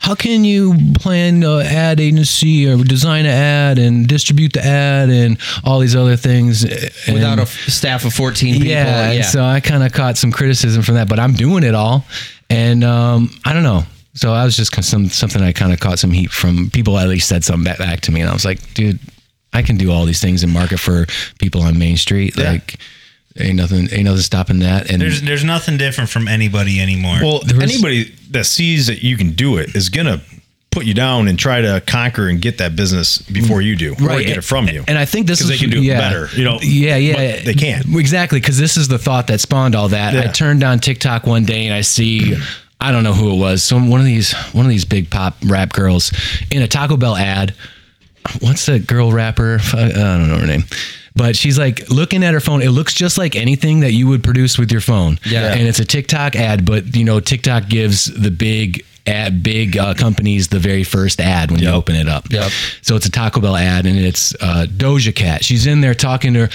[0.00, 5.08] how can you plan a ad agency or design an ad and distribute the ad
[5.08, 8.68] and all these other things And- Without a f- staff of 14 people.
[8.68, 9.22] yeah, Yeah.
[9.22, 12.04] so I kind of caught some criticism from that, but I'm doing it all,
[12.50, 13.84] and um, I don't know.
[14.14, 16.98] So I was just some something I kind of caught some heat from people.
[16.98, 19.00] At least said something back, back to me, and I was like, dude,
[19.52, 21.06] I can do all these things and market for
[21.38, 22.36] people on Main Street.
[22.36, 22.52] Yeah.
[22.52, 22.78] Like,
[23.38, 24.90] ain't nothing, ain't nothing stopping that.
[24.90, 27.18] And There's there's nothing different from anybody anymore.
[27.22, 30.20] Well, There anybody that sees that you can do it is gonna
[30.70, 34.20] put you down and try to conquer and get that business before you do, right
[34.20, 34.82] or get it from you.
[34.88, 35.98] And I think this is they can do yeah.
[35.98, 36.28] it better.
[36.36, 37.86] You know, Yeah, yeah, they can't.
[37.94, 40.16] exactly because this is the thought that spawned all that.
[40.16, 42.36] I turned on TikTok one day and I see.
[42.84, 43.62] I don't know who it was.
[43.62, 46.12] Some one of these one of these big pop rap girls
[46.50, 47.54] in a Taco Bell ad.
[48.40, 49.58] What's that girl rapper?
[49.58, 50.64] Fu- I don't know her name.
[51.16, 52.60] But she's like looking at her phone.
[52.60, 55.18] It looks just like anything that you would produce with your phone.
[55.24, 55.54] Yeah.
[55.54, 59.94] And it's a TikTok ad, but you know, TikTok gives the big ad, big uh,
[59.94, 62.30] companies the very first ad when you open it up.
[62.30, 62.50] Yep.
[62.82, 65.44] So it's a Taco Bell ad, and it's uh, Doja Cat.
[65.44, 66.50] She's in there talking to her.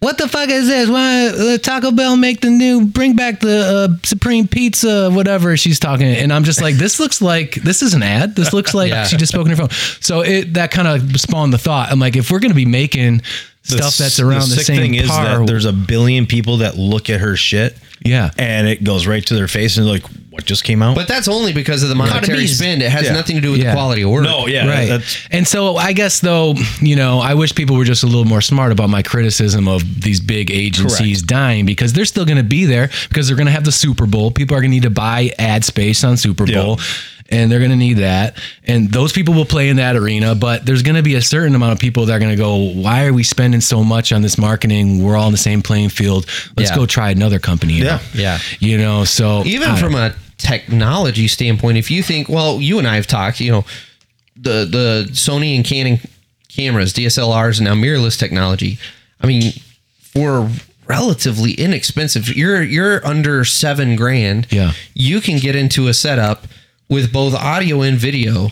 [0.00, 0.90] What the fuck is this?
[0.90, 5.78] Why uh, Taco Bell make the new bring back the uh, supreme pizza, whatever she's
[5.80, 8.36] talking, and I'm just like, this looks like this is an ad.
[8.36, 9.04] This looks like Yeah.
[9.04, 9.70] she just spoke on her phone.
[10.00, 11.90] So it that kind of spawned the thought.
[11.90, 13.22] I'm like, if we're gonna be making
[13.64, 16.76] stuff that's around the, sick same thing is par, that there's a billion people that
[16.76, 20.04] look at her shit, yeah, and it goes right to their face and they're like,
[20.30, 22.58] "What just came out?" But that's only because of the monetary Economies.
[22.58, 22.82] spend.
[22.82, 23.12] It has Yeah.
[23.14, 23.70] nothing to do with Yeah.
[23.70, 24.24] the quality of work.
[24.24, 24.88] no, yeah, right.
[24.88, 28.24] That's, and so I guess though, you know, I wish people were just a little
[28.26, 32.42] more smart about my criticism of these big agencies dying because they're still going to
[32.44, 34.30] be there because they're going to have the Super Bowl.
[34.30, 36.76] People are going to need to buy ad space on Super Yeah.
[37.34, 37.42] Bowl.
[37.42, 38.36] And they're going to need that.
[38.64, 40.34] And those people will play in that arena.
[40.34, 42.56] But there's going to be a certain amount of people that are going to go,
[42.72, 45.02] why are we spending so much on this marketing?
[45.02, 46.26] We're all on the same playing field.
[46.56, 46.76] Let's Yeah.
[46.76, 47.74] go try another company.
[47.74, 47.84] Yeah.
[47.84, 48.00] know?
[48.14, 48.38] Yeah.
[48.60, 52.86] You know, so even I- from a technology standpoint, if you think, well, you and
[52.88, 53.64] I have talked, you know,
[54.36, 56.00] the the Sony and Canon
[56.48, 58.78] cameras, DSLRs, and now mirrorless technology.
[59.20, 59.52] I mean,
[60.00, 60.50] for
[60.86, 64.46] relatively inexpensive, you're you're under seven grand.
[64.50, 64.72] Yeah.
[64.94, 66.46] you can get into a setup
[66.94, 68.50] with both audio and video.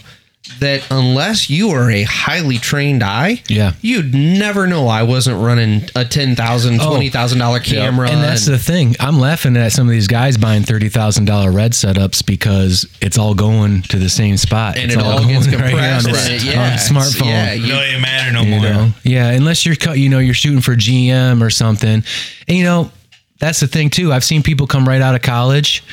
[0.58, 3.74] That unless you are a highly trained eye, Yeah.
[3.80, 6.90] you'd never know I wasn't running a ten thousand, Oh.
[6.90, 8.10] twenty thousand dollar camera.
[8.10, 8.96] And that's the thing.
[8.98, 13.16] I'm laughing at some of these guys buying thirty thousand dollar red setups because it's
[13.18, 14.76] all going to the same spot.
[14.76, 16.26] and it's it all gets going right on compressed.
[16.26, 17.26] the- and it- on yeah, smartphone.
[17.26, 18.60] Yeah, it you- don't matter no you more.
[18.62, 18.92] know?
[19.04, 22.02] Yeah, unless you're cut, you know, you're shooting for GM or something.
[22.48, 22.90] And you know,
[23.38, 24.12] that's the thing too.
[24.12, 25.84] I've seen people come right out of college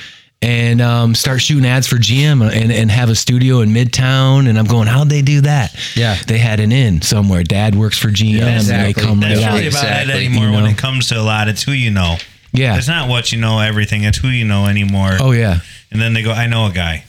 [0.42, 4.48] and um, start shooting ads for GM and, and have a studio in Midtown.
[4.48, 5.76] And I'm going, how'd they do that?
[5.96, 6.16] Yeah.
[6.28, 7.44] they had an in somewhere.
[7.44, 8.42] Dad works for GM.
[8.42, 8.94] And exactly.
[8.94, 9.54] they come right It's out.
[9.56, 10.26] really about it Exactly.
[10.26, 11.48] anymore You when it comes to a lot.
[11.50, 12.16] It's who you know.
[12.54, 12.78] Yeah.
[12.78, 14.04] It's not what you know everything.
[14.04, 15.18] It's who you know anymore.
[15.20, 15.60] Oh yeah.
[15.92, 17.04] And then they go, I know a guy.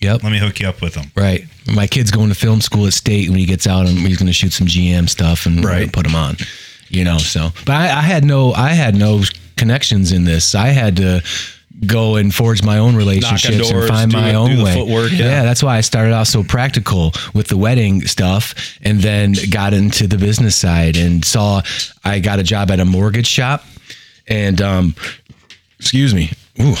[0.00, 0.24] Yep.
[0.24, 1.12] Let me hook you up with him.
[1.16, 1.44] Right.
[1.72, 4.26] My kid's going to film school at State when he gets out, and he's going
[4.26, 5.92] to shoot some GM stuff and Right.
[5.92, 6.36] put them on.
[6.88, 9.22] You know, so but I, I had no, I had no
[9.56, 10.56] connections in this.
[10.56, 11.22] I had to
[11.86, 14.74] go and forge my own relationships and find my it- own way.
[14.74, 15.18] footwork, yeah.
[15.18, 15.42] yeah.
[15.42, 20.06] that's why I started off so practical with the wedding stuff, and then got into
[20.06, 21.62] the business side and saw
[22.04, 23.64] I got a job at a mortgage shop,
[24.28, 24.94] and um,
[25.78, 26.30] Excuse me.
[26.60, 26.74] Ooh,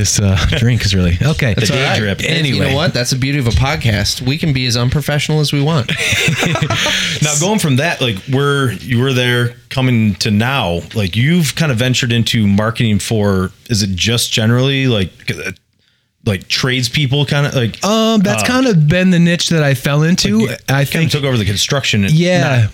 [0.00, 1.52] this uh, drink is really okay.
[1.54, 2.20] The day drip.
[2.24, 2.56] Anyway.
[2.56, 2.94] you know what?
[2.94, 4.22] That's the beauty of a podcast.
[4.22, 5.92] We can be as unprofessional as we want.
[7.22, 11.70] Now going from that, like we're you were there coming to now, like you've kind
[11.70, 15.52] of ventured into marketing for is it just generally like uh,
[16.24, 19.74] like tradespeople kind of like Um, that's Uh, kind of been the niche that I
[19.74, 20.46] fell into.
[20.46, 21.04] like, I kind think.
[21.06, 22.68] of took over the construction yeah.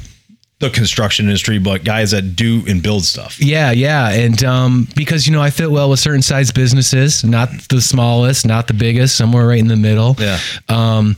[0.58, 3.40] The construction industry, but guys that do and build stuff.
[3.40, 7.50] Yeah, yeah, and um, because you know I fit well with certain size businesses, not
[7.68, 10.16] the smallest, not the biggest, somewhere right in the middle.
[10.18, 10.38] Yeah.
[10.68, 11.16] Um,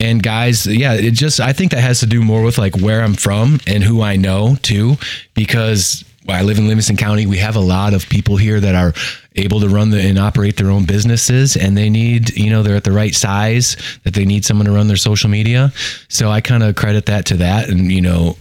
[0.00, 3.02] and guys, yeah, it just I think that has to do more with like where
[3.02, 4.96] I'm from and who I know too,
[5.34, 7.26] because I live in Livingston County.
[7.26, 8.94] We have a lot of people here that are
[9.36, 12.74] able to run the, and operate their own businesses, and they need you know they're
[12.74, 15.72] at the right size that they need someone to run their social media.
[16.08, 18.36] So I kind of credit that to that, and you know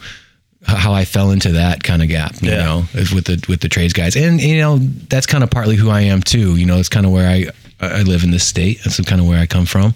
[0.64, 2.58] how I fell into that kind of gap, you Yeah.
[2.58, 4.78] know, is with the with the trades guys, and you know
[5.10, 6.56] that's kind of partly who I am too.
[6.56, 7.48] You know, it's kind of where I
[7.80, 8.80] I live in this state.
[8.84, 9.94] That's kind of where I come from.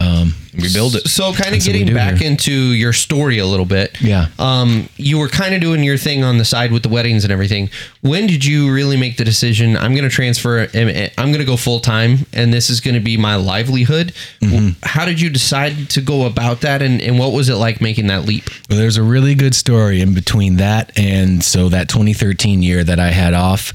[0.00, 1.06] Um, We build it.
[1.08, 2.26] So, kind of That's what we getting back here.
[2.30, 4.00] into your story a little bit.
[4.00, 4.28] Yeah.
[4.38, 7.32] Um, you were kind of doing your thing on the side with the weddings and
[7.32, 7.70] everything.
[8.00, 9.76] When did you really make the decision?
[9.76, 10.68] I'm going to transfer.
[10.74, 14.12] I'm going to go full time, and this is going to be my livelihood.
[14.40, 14.78] Mm-hmm.
[14.82, 18.08] How did you decide to go about that, and, and what was it like making
[18.08, 18.48] that leap?
[18.68, 22.98] Well, there's a really good story in between that and so that 2013 year that
[22.98, 23.72] I had off,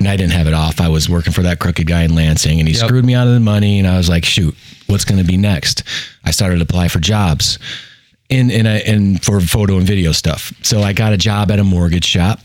[0.00, 0.80] and I didn't have it off.
[0.80, 2.86] I was working for that crooked guy in Lansing, and he Yep.
[2.86, 3.78] screwed me out of the money.
[3.78, 5.84] And I was like, shoot, what's going to be next?
[6.24, 7.58] I started to apply for jobs.
[8.30, 10.52] In in a, in for photo and video stuff.
[10.62, 12.38] So I got a job at a mortgage shop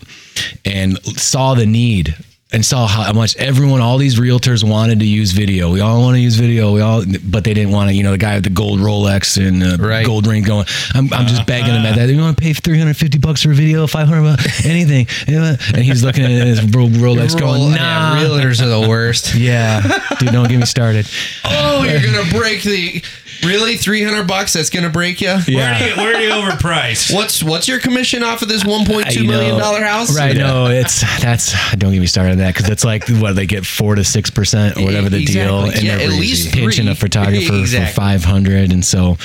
[0.64, 2.16] and saw the need
[2.52, 5.72] and saw how much everyone, all these realtors wanted to use video.
[5.72, 6.72] We all want to use video.
[6.72, 7.94] We all, but they didn't want to.
[7.94, 10.06] You know, the guy with the gold Rolex and uh, Right.
[10.06, 10.64] gold ring going.
[10.94, 12.08] I'm, I'm just begging him at that.
[12.08, 15.08] You want to pay 350 bucks for a video, 500 bucks, anything?
[15.26, 17.74] And he's looking at his Rolex going, nah.
[17.74, 19.34] yeah, realtors are the worst.
[19.46, 19.82] Yeah,
[20.18, 21.06] dude, don't get me started.
[21.44, 23.02] oh, you're gonna break the
[23.44, 24.52] really 300 bucks.
[24.52, 25.28] That's gonna break you.
[25.28, 25.86] Where do Yeah.
[25.86, 27.12] you, where do you overprice?
[27.14, 30.16] What's what's your commission off of this 1.2 You million know, dollar house?
[30.16, 30.36] Right.
[30.36, 33.66] No, it's that's don't get me started on that because it's like what they get
[33.66, 35.74] four to six percent or whatever the deal, Exactly.
[35.74, 37.86] and Yeah, they're at least pinching a photographer Exactly.
[37.88, 39.16] for five hundred, and so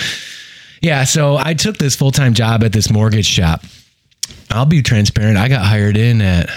[0.81, 1.03] yeah.
[1.03, 3.63] So I took this full time job at this mortgage shop.
[4.49, 5.37] I'll be transparent.
[5.37, 6.49] I got hired in at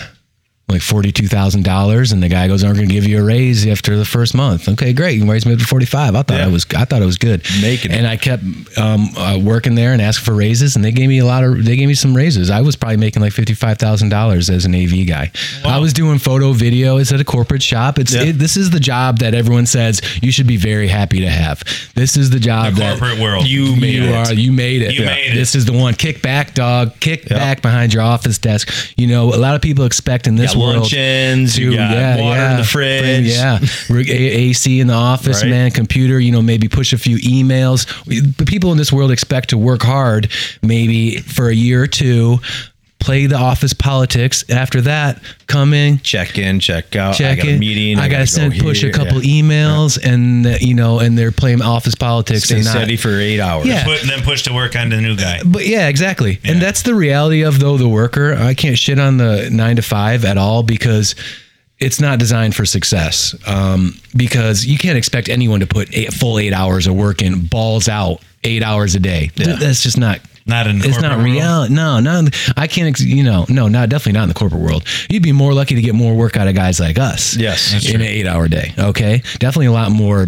[0.67, 3.67] like forty-two thousand dollars, and the guy goes, "I'm going to give you a raise
[3.67, 5.19] after the first month." Okay, great.
[5.19, 6.15] You raised me up to forty-five.
[6.15, 6.47] I thought Yeah.
[6.47, 7.43] I was, I thought it was good.
[7.61, 7.99] Making it.
[7.99, 8.43] and I kept
[8.79, 11.63] um, uh, working there and asking for raises, and they gave me a lot of,
[11.65, 12.49] they gave me some raises.
[12.51, 15.31] I was probably making like fifty-five thousand dollars as an AV guy.
[15.65, 16.97] I was doing photo, video.
[16.97, 17.99] It's at a corporate shop.
[17.99, 18.23] It's Yeah.
[18.23, 21.63] it, this is the job that everyone says you should be very happy to have.
[21.95, 23.47] This is the job The that corporate world.
[23.47, 24.15] You made you it.
[24.15, 24.95] are you made it.
[24.95, 25.35] You made it.
[25.35, 25.93] This is the one.
[25.95, 26.99] Kick back, dog.
[27.01, 28.71] Kick back behind your office desk.
[28.97, 32.41] You know, a lot of people expect in this got world luncheons, you got water
[32.43, 33.27] in the fridge.
[33.27, 33.59] Yeah,
[33.91, 35.51] AC in the office, Right.
[35.51, 35.71] man.
[35.71, 36.19] Computer.
[36.21, 37.87] You know, maybe push a few emails.
[38.47, 40.29] People in this world expect to work hard,
[40.63, 42.41] maybe for a year or two.
[43.05, 44.49] Play the office politics.
[44.49, 47.15] After that, come in, check in, check out.
[47.17, 47.57] check I got in.
[47.57, 47.99] a meeting.
[47.99, 49.43] I, gotta go send push a couple Yeah.
[49.43, 53.41] emails, and uh, you know, and they're playing office politics Stay and not, for eight
[53.41, 53.67] hours.
[53.67, 53.85] Yeah.
[53.85, 55.41] Put, then push to work on the new guy.
[55.45, 56.41] but yeah, exactly.
[56.45, 58.35] And that's the reality of though the worker.
[58.35, 61.15] I can't shit on the nine to five at all because
[61.79, 63.35] it's not designed for success.
[63.47, 67.47] Um, because you can't expect anyone to put eight, full eight hours of work in,
[67.49, 69.29] balls out, eight hours a day.
[69.35, 70.21] Th- That's just not.
[70.47, 71.73] Not in the It's not reality.
[71.73, 72.27] No, no.
[72.57, 72.89] I can't.
[72.89, 74.85] ex- You know, no, not definitely not in the corporate world.
[75.09, 77.35] You'd be more lucky to get more work out of guys like us.
[77.37, 78.75] Yes, in an eight-hour day.
[78.79, 80.27] Okay, definitely a lot more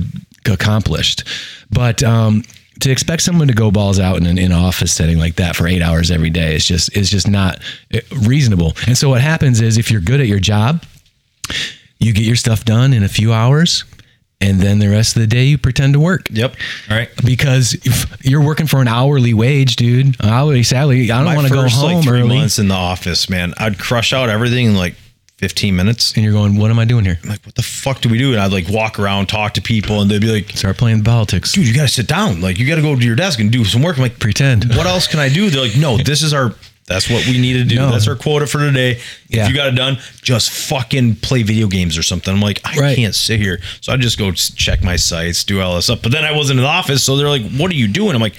[0.50, 1.24] accomplished.
[1.70, 2.42] But um,
[2.80, 5.66] to expect someone to go balls out in an in office setting like that for
[5.66, 7.58] eight hours every day is just is just not
[7.94, 8.72] uh, reasonable.
[8.86, 10.82] And so what happens is if you're good at your job,
[11.98, 13.84] you get your stuff done in a few hours.
[14.40, 16.56] And then the rest of the day, you pretend to work Yep.
[16.90, 17.08] All right.
[17.24, 20.14] because if you're working for an hourly wage, dude.
[20.22, 21.10] Hourly salary.
[21.10, 22.38] I don't want to go home like three early.
[22.38, 24.94] months in the office, man, I'd crush out everything in like
[25.38, 26.12] 15 minutes.
[26.14, 27.18] And you're going, what am I doing here?
[27.22, 28.32] I'm like, what the fuck do we do?
[28.32, 31.52] And I'd like walk around, talk to people, and they'd be like, Start playing politics.
[31.52, 32.42] dude, you got to sit down.
[32.42, 33.96] Like, you got to go to your desk and do some work.
[33.96, 34.64] I'm like, Pretend.
[34.76, 35.48] what else can I do?
[35.48, 36.54] They're like, no, this is our,
[36.86, 37.76] that's what we need to do.
[37.76, 37.90] No.
[37.90, 39.00] That's our quota for today.
[39.28, 39.44] Yeah.
[39.44, 42.32] If you got it done, just fucking play video games or something.
[42.32, 42.96] I'm like, I Right.
[42.96, 43.60] can't sit here.
[43.80, 46.00] So I just go check my sites, do all this stuff.
[46.02, 47.02] But then I wasn't in the office.
[47.02, 48.14] So they're like, what are you doing?
[48.14, 48.36] I'm like,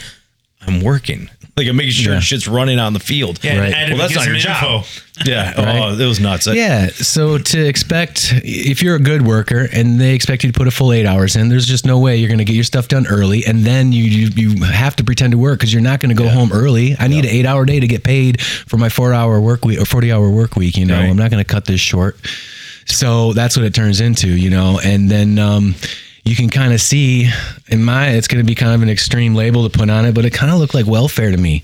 [0.65, 1.29] I'm working.
[1.57, 2.19] Like, I'm making sure Yeah.
[2.19, 3.39] shit's running on the field.
[3.41, 3.89] Yeah, Right.
[3.89, 4.83] Well, that's not your job.
[4.83, 4.87] info.
[5.25, 5.59] Yeah.
[5.59, 5.81] Right.
[5.81, 6.47] Oh, it was nuts.
[6.47, 6.89] I- Yeah.
[6.93, 10.71] So to expect, if you're a good worker and they expect you to put a
[10.71, 13.07] full eight hours in, there's just no way you're going to get your stuff done
[13.07, 16.15] early, and then you you, you have to pretend to work because you're not going
[16.15, 16.95] to go home early.
[16.99, 19.79] I need an eight hour day to get paid for my four hour work week
[19.81, 20.77] or forty hour work week.
[20.77, 21.09] You know, Right.
[21.09, 22.17] I'm not going to cut this short.
[22.85, 24.79] So that's what it turns into, you know.
[24.83, 25.73] And then um,
[26.27, 27.29] you can kind of see
[27.67, 30.13] in my, it's going to be kind of an extreme label to put on it,
[30.13, 31.63] but it kind of looked like welfare to me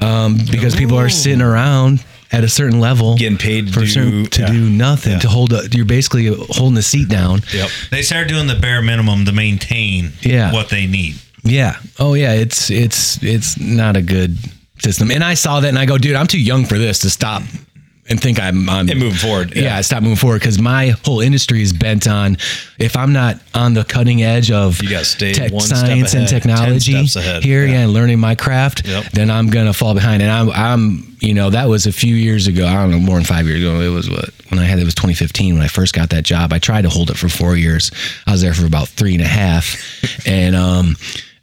[0.00, 3.86] um, because people are sitting around at a certain level, Getting paid to for do-
[3.86, 4.46] certain, to yeah.
[4.48, 5.18] do nothing, Yeah.
[5.20, 5.52] to hold.
[5.52, 7.40] A, you're basically holding the seat down.
[7.52, 7.70] Yep.
[7.90, 10.52] They start doing the bare minimum to maintain Yeah.
[10.52, 11.16] what they need.
[11.42, 11.76] Yeah.
[11.98, 12.34] Oh yeah.
[12.34, 14.36] It's it's it's not a good
[14.78, 15.10] system.
[15.10, 17.42] And I saw that and I go, dude, I'm too young for this to stop
[18.10, 19.62] and think I'm, I'm And moving forward, Yeah.
[19.62, 19.80] yeah.
[19.82, 22.36] stop moving forward because my whole industry is bent on
[22.78, 26.40] if I'm not on the cutting edge of You stay tech science and ahead, 10
[26.40, 27.04] technology
[27.42, 27.72] here, yeah.
[27.72, 27.80] Yeah.
[27.80, 29.12] and learning my craft, Yep.
[29.12, 30.22] then I'm gonna fall behind.
[30.22, 32.66] And I'm I'm you know that was a few years ago.
[32.66, 33.80] I don't know more than five years ago.
[33.80, 36.52] It was what when I had it was 2015 when I first got that job.
[36.52, 37.90] I tried to hold it for four years.
[38.26, 39.76] I was there for about three and a half,
[40.26, 40.96] and um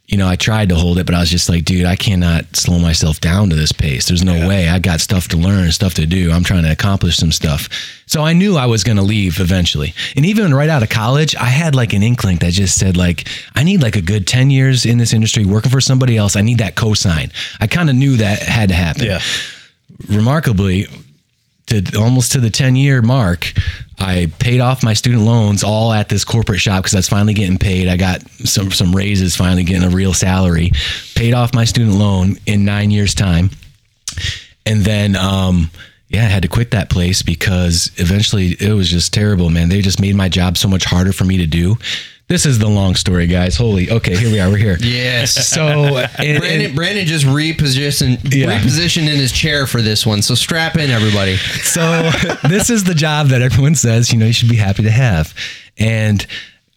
[0.08, 2.56] you know, I tried to hold it, but I was just like, dude, I cannot
[2.56, 4.08] slow myself down to this pace.
[4.08, 4.70] There's no way.
[4.70, 6.32] I got stuff to learn, stuff to do.
[6.32, 7.68] I'm trying to accomplish some stuff.
[8.06, 9.96] So I knew I was going to leave eventually.
[10.16, 13.28] And even right out of college, I had like an inkling that just said like,
[13.56, 16.36] I need like a good 10 years in this industry working for somebody else.
[16.36, 17.32] I need that cosign.
[17.60, 19.22] I kind of knew that had to happen Yeah.
[20.08, 20.88] remarkably
[21.68, 23.52] to almost to the 10 year mark
[24.00, 27.34] i paid off my student loans all at this corporate shop because i was finally
[27.34, 27.88] getting paid.
[27.88, 30.72] I got some some raises finally getting a real salary.
[31.16, 33.50] Paid off my student loan in nine years time.
[34.66, 35.72] And then um
[36.10, 39.70] yeah i had to quit that place because eventually it was just terrible man.
[39.70, 41.78] They just made my job so much harder for me to do
[42.28, 45.48] this is the long story guys holy okay here we are we're here Yes.
[45.48, 45.68] so
[46.18, 48.60] and- Brandon, and- Brandon just repositioned Yeah.
[48.60, 50.22] repositioned in his chair for this one.
[50.22, 51.38] So strap in, everybody.
[51.38, 52.10] So
[52.48, 55.34] this is the job that everyone says, you know, you should be happy to have.
[55.78, 56.26] And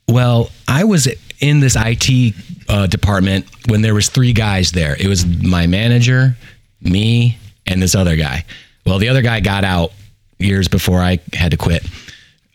[0.07, 1.09] well, I was
[1.41, 2.35] in this IT
[2.69, 4.97] uh, department when there was three guys there.
[4.99, 6.37] It was my manager,
[6.83, 8.45] me, and this other guy.
[8.87, 9.93] Well, the other guy got out
[10.39, 11.87] years before I had to quit.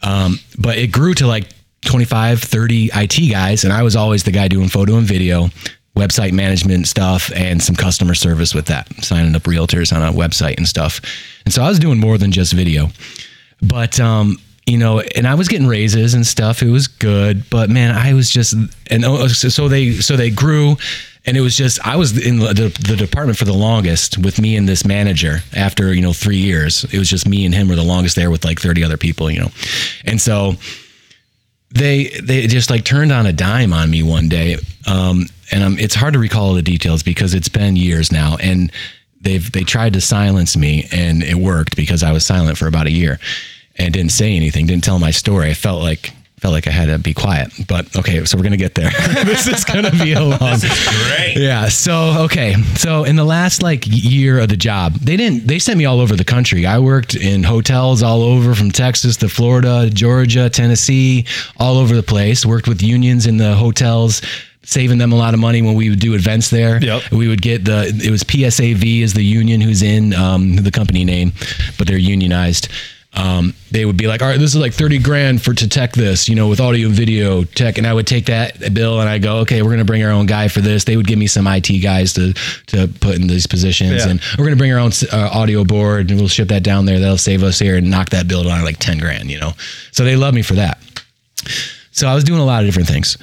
[0.02, 1.48] Um, but it grew to like
[1.86, 5.50] 25, 30 IT guys, and I was always the guy doing photo and video,
[5.96, 10.58] website management stuff, and some customer service with that, signing up realtors on a website
[10.58, 11.02] and stuff.
[11.46, 12.90] And so I was doing more than just video.
[13.62, 16.62] But um, you know, and I was getting raises and stuff.
[16.62, 18.54] It was good, but man, I was just
[18.90, 20.78] and oh, so so they so they grew.
[21.26, 22.54] And it was just I was in the,
[22.86, 25.40] the department for the longest with me and this manager.
[25.56, 28.30] After you know three years, it was just me and him were the longest there
[28.30, 29.32] with like thirty other people.
[29.32, 29.52] You know,
[30.06, 30.56] and so
[31.74, 34.58] they they just like turned on a dime on me one day.
[34.88, 38.38] Um and um, it's hard to recall all the details because it's been years now.
[38.40, 38.72] And
[39.22, 42.88] they've they tried to silence me and it worked because i was silent for about
[42.88, 43.20] a year
[43.78, 45.50] and didn't say anything didn't tell my story.
[45.50, 46.14] I felt like
[46.44, 48.92] felt like i had to be quiet but okay so we're gonna get there
[49.24, 51.38] this is gonna be a long this is Great.
[51.38, 51.70] yeah.
[51.70, 52.56] So okay.
[52.76, 55.48] So in the last like year of the job, they didn't.
[55.48, 56.66] They sent me all over the country.
[56.66, 61.26] I worked in hotels all over, from Texas to Florida, Georgia, Tennessee,
[61.58, 62.46] all over the place.
[62.46, 64.22] Worked with unions in the hotels.
[64.66, 66.82] Saving them a lot of money when we would do events there.
[66.84, 67.12] Yep.
[67.12, 71.04] We would get the it was PSAV is the union who's in um, the company
[71.06, 71.32] name,
[71.78, 72.70] but they're unionized.
[73.16, 75.92] Um, they would be like, all right, this is like 30 grand for to tech
[75.94, 77.78] this, you know, with audio and video tech.
[77.78, 80.10] And I would take that bill and I go, okay, we're going to bring our
[80.10, 80.84] own guy for this.
[80.86, 82.34] They would give me some IT guys to,
[82.68, 84.10] to put in these positions Yeah.
[84.10, 86.86] and we're going to bring our own uh, audio board and we'll ship that down
[86.86, 87.00] there.
[87.00, 89.52] That'll save us here and knock that bill down like 10 grand, you know?
[89.92, 90.80] So they love me for that.
[91.92, 93.18] So I was doing a lot of different things.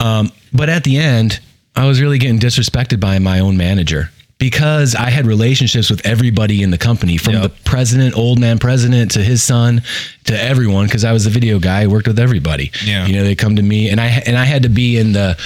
[0.00, 1.40] Um, but at the end,
[1.74, 6.62] I was really getting disrespected by my own manager because I had relationships with everybody
[6.62, 7.42] in the company from Yep.
[7.42, 9.82] the president, old man president, to his son,
[10.24, 10.86] to everyone.
[10.86, 12.70] Because I was the video guy, I worked with everybody.
[12.84, 13.06] Yeah.
[13.06, 15.38] you know, they come to me, and I and I had to be in the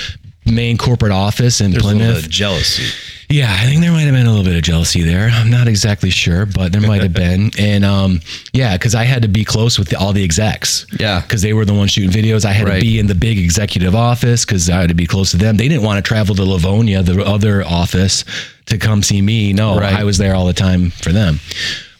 [0.47, 2.29] main corporate office in There's Plymouth.
[2.29, 2.85] jealousy.
[3.33, 5.29] Yeah, I think there might have been a little bit of jealousy there.
[5.33, 7.51] I'm not exactly sure, but there might have been.
[7.61, 8.21] And um,
[8.53, 10.85] yeah, because I had to be close with the, all the execs.
[10.99, 11.21] Yeah.
[11.21, 12.45] because they were the ones shooting videos.
[12.45, 12.75] I had Right.
[12.77, 15.57] to be in the big executive office because I had to be close to them.
[15.57, 18.25] They didn't want to travel to Livonia, the other office,
[18.67, 19.53] to come see me.
[19.53, 19.93] No, Right.
[19.95, 21.39] I was there all the time for them.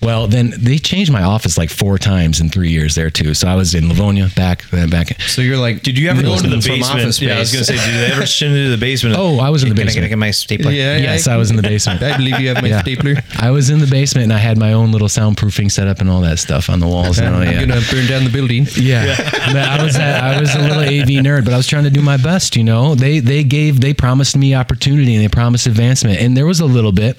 [0.03, 3.35] Well, then they changed my office like four times in three years there too.
[3.35, 5.21] So I was in Livonia, back then back.
[5.23, 7.01] So you're like, Did you ever go into the basement?
[7.03, 9.17] Office Yeah, I was gonna say, did they ever send into the basement?
[9.21, 9.97] Oh, I was in the Can basement.
[9.97, 10.71] Can I get my stapler?
[10.71, 12.03] Yeah, yes, I was in the basement.
[12.11, 12.81] I believe you have my Yeah.
[12.81, 13.17] stapler.
[13.39, 16.23] I was in the basement and I had my own little soundproofing setup and all
[16.23, 17.19] that stuff on the walls.
[17.19, 18.67] and all, I'm gonna burn down the building.
[18.77, 19.15] Yeah,
[19.53, 21.91] But I was a, I was a little AV nerd, but I was trying to
[21.91, 22.57] do my best.
[22.57, 26.47] You know, they they gave they promised me opportunity and they promised advancement, and there
[26.47, 27.19] was a little bit,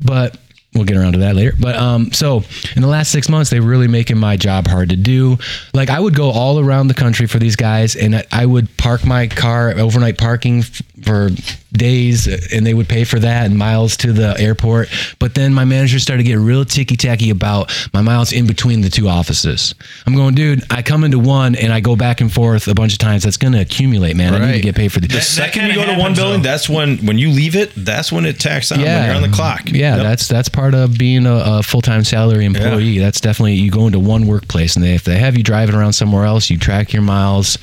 [0.00, 0.36] but
[0.74, 1.54] we'll get around to that later.
[1.58, 2.42] But um, so
[2.76, 5.38] in the last six months, they really making my job hard to do.
[5.72, 8.74] Like I would go all around the country for these guys, and I, I would
[8.76, 11.30] park my car overnight parking for
[11.74, 14.88] days and they would pay for that and miles to the airport.
[15.18, 18.80] But then my manager started to get real ticky tacky about my miles in between
[18.80, 19.74] the two offices.
[20.06, 22.92] I'm going, dude, I come into one and I go back and forth a bunch
[22.92, 23.24] of times.
[23.24, 24.34] That's going to accumulate, man.
[24.34, 25.08] I need to get paid for the.
[25.08, 26.48] The second you kinda go to one building, though.
[26.48, 29.28] that's when when you leave it, that's when it tacks on when you're on the
[29.34, 29.62] clock.
[29.66, 30.02] Yeah, Yep.
[30.04, 32.98] that's that's part of being a, a full time salary employee.
[32.98, 35.92] That's definitely you go into one workplace, and they, if they have you driving around
[35.94, 37.58] somewhere else, you track your miles,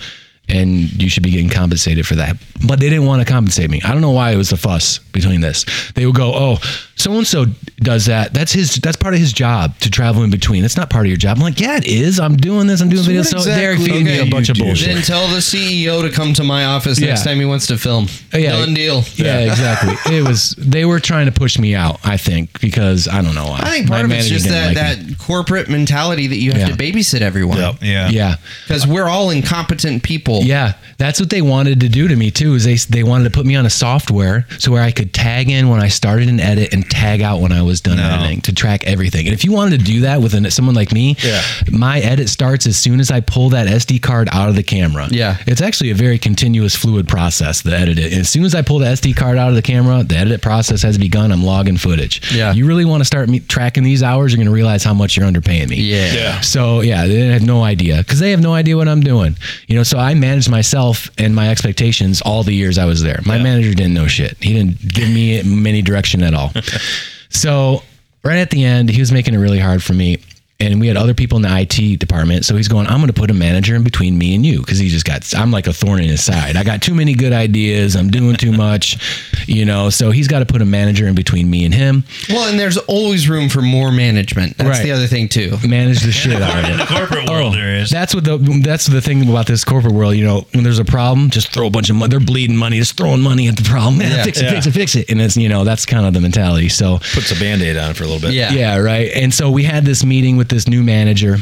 [0.52, 0.70] and
[1.02, 2.38] you should be getting compensated for that.
[2.68, 3.82] But they didn't want to compensate me.
[3.84, 5.66] I don't know why it was a fuss between this.
[5.96, 6.58] They would go, "Oh,
[6.96, 7.46] so and so
[7.78, 8.34] does that.
[8.34, 8.76] That's his.
[8.76, 10.64] That's part of his job to travel in between.
[10.64, 12.20] It's not part of your job." I'm like, "Yeah, it is.
[12.20, 12.82] I'm doing this.
[12.82, 14.70] I'm doing videos." So they're exactly feeding me a bunch of you do?
[14.70, 14.94] bullshit.
[14.94, 17.32] Then tell the CEO to come to my office next Yeah.
[17.32, 18.08] time he wants to film.
[18.34, 18.52] Uh, yeah.
[18.52, 19.04] Done deal.
[19.16, 19.96] Yeah, exactly.
[20.18, 22.00] It was they were trying to push me out.
[22.04, 23.60] I think because I don't know why.
[23.64, 25.06] I think part My of it's just didn't that me.
[25.14, 26.68] that corporate mentality that you have Yeah.
[26.68, 27.58] to babysit everyone.
[27.58, 27.76] Yep.
[27.82, 28.10] Yeah.
[28.10, 28.36] Yeah.
[28.68, 30.41] Because we're all incompetent people.
[30.42, 32.56] Yeah, that's what they wanted to do to me too.
[32.56, 35.50] Is they they wanted to put me on a software so where I could tag
[35.50, 38.54] in when I started an edit and tag out when I was done editing to
[38.54, 39.26] track everything.
[39.28, 41.42] And if you wanted to do that with an, someone like me, Yeah.
[41.72, 45.08] my edit starts as soon as I pull that SD card out of the camera.
[45.12, 45.38] Yeah.
[45.48, 47.62] it's actually a very continuous, fluid process.
[47.62, 47.98] The edit.
[48.00, 50.42] And as soon as I pull the SD card out of the camera, the edit
[50.42, 51.32] process has begun.
[51.32, 52.34] I'm logging footage.
[52.34, 52.54] Yeah.
[52.54, 55.18] you really want to start me tracking these hours, you're going to realize how much
[55.18, 55.78] you're underpaying me.
[55.82, 56.14] Yeah.
[56.14, 56.40] Yeah.
[56.42, 59.36] So yeah, they have no idea because they have no idea what I'm doing.
[59.68, 63.20] You know, so I managed myself and my expectations all the years I was there.
[63.26, 64.42] My manager didn't know shit.
[64.42, 66.54] He didn't give me many direction at all.
[67.30, 67.84] so
[68.24, 70.20] right at the end, he was making it really hard for me.
[70.62, 72.46] And we had other people in the IT department.
[72.46, 74.78] So he's going, I'm going to put a manager in between me and you because
[74.78, 76.56] he just got, I'm like a thorn in his side.
[76.56, 77.96] I got too many good ideas.
[77.96, 78.98] I'm doing too much,
[79.48, 79.90] you know.
[79.90, 82.78] So he's got to put a manager in between me and him, Well, and there's
[82.78, 84.58] always room for more management.
[84.58, 84.84] That's Right.
[84.84, 85.58] the other thing too.
[85.68, 86.72] manage the shit out of it.
[86.74, 87.92] In the corporate world, oh, there is.
[87.92, 90.16] Oh, That's what the that's the thing about this corporate world.
[90.16, 92.10] You know, when there's a problem, just throw a bunch of money.
[92.12, 93.98] They're bleeding money, just throwing money at the problem.
[93.98, 94.24] Man, Yeah.
[94.24, 94.52] fix it, Yeah.
[94.52, 95.10] fix it, fix it.
[95.10, 96.70] And it's you know that's kind of the mentality.
[96.70, 98.34] So Puts a band-aid on it for a little bit.
[98.34, 98.52] Yeah.
[98.54, 99.12] yeah, right.
[99.16, 101.38] And so we had this meeting with this new manager.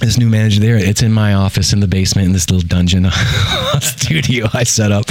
[0.00, 3.06] This new manager there, it's in my office in the basement in this little dungeon
[3.80, 5.04] studio I set up.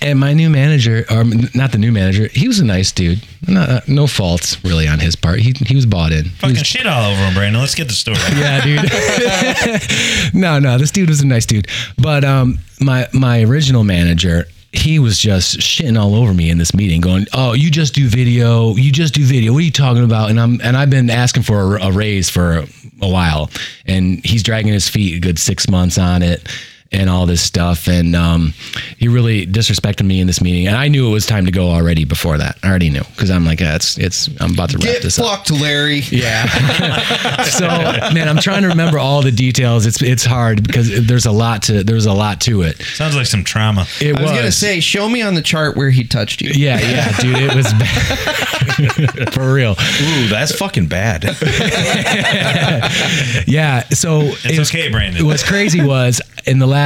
[0.00, 1.24] And my new manager, or
[1.54, 3.20] not the new manager, he was a nice dude.
[3.48, 5.40] Not, no faults really on his part.
[5.40, 6.26] He, he was bought in.
[6.26, 7.60] Fucking was shit all over him, Brandon.
[7.60, 8.16] Let's get the story.
[8.36, 10.34] yeah, dude.
[10.40, 11.66] no, no, this dude was a nice dude.
[11.98, 16.74] But um, my my original manager, he was just shitting all over me in this
[16.74, 18.74] meeting, going, "Oh, you just do video.
[18.74, 19.52] You just do video.
[19.52, 22.30] What are you talking about?" And I'm and I've been asking for a, a raise
[22.30, 22.64] for
[23.00, 23.50] a while,
[23.86, 26.48] and he's dragging his feet a good six months on it.
[26.94, 28.52] And all this stuff, and um,
[28.98, 31.70] he really disrespected me in this meeting, and I knew it was time to go
[31.70, 32.04] already.
[32.04, 34.84] Before that, I already knew because I'm like, yeah, it's it's I'm about to wrap
[34.84, 35.24] Get this up.
[35.26, 36.00] fucked, Larry.
[36.10, 36.46] Yeah.
[37.44, 37.66] so
[38.12, 39.86] man, I'm trying to remember all the details.
[39.86, 42.82] It's it's hard because there's a lot to there's a lot to it.
[42.82, 43.86] Sounds like some trauma.
[44.00, 46.50] It I was, gonna say, show me on the chart where he touched you.
[46.54, 49.32] Yeah, yeah, dude, it was bad.
[49.32, 49.72] for real.
[49.72, 51.24] Ooh, that's fucking bad.
[53.46, 53.82] Yeah.
[53.90, 55.26] So It's it was- okay, Brandon.
[55.26, 56.81] What's crazy was in the last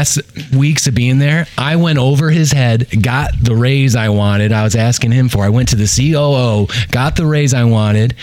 [0.57, 4.53] weeks of being there, I went over his head, got the raise I wanted.
[4.53, 5.45] I was asking him for.
[5.45, 8.15] I went to the COO, got the raise I wanted.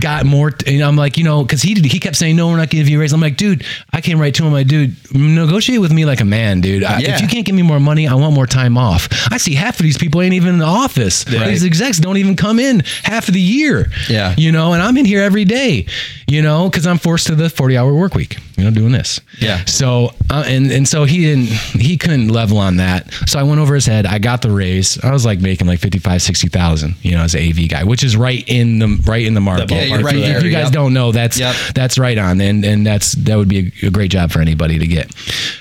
[0.00, 2.68] Got more, and I'm like, you know, because he he kept saying, "No, we're not
[2.68, 5.80] giving you a raise." I'm like, dude, I came right to him, like, dude, negotiate
[5.80, 6.82] with me like a man, dude.
[6.82, 7.14] I, Yeah.
[7.14, 9.08] If you can't give me more money, I want more time off.
[9.30, 11.22] I see half of these people ain't even in the office.
[11.22, 13.88] These execs don't even come in half of the year.
[14.10, 14.34] Yeah.
[14.36, 15.86] you know, and I'm in here every day,
[16.26, 19.20] you know, because I'm forced to the 40 hour work week, you know, doing this.
[19.40, 19.64] Yeah.
[19.64, 23.12] So, uh, and and so he didn't, he couldn't level on that.
[23.26, 24.06] So I went over his head.
[24.06, 25.02] I got the raise.
[25.02, 28.16] I was like making like 55, 60,000, you know, as an AV guy, which is
[28.16, 29.70] right in the right in the market.
[29.70, 30.72] Yeah, if, right you, if there, you guys yep.
[30.72, 31.54] don't know, that's Yep.
[31.74, 34.78] that's right on, and and that's that would be a, a great job for anybody
[34.78, 35.12] to get.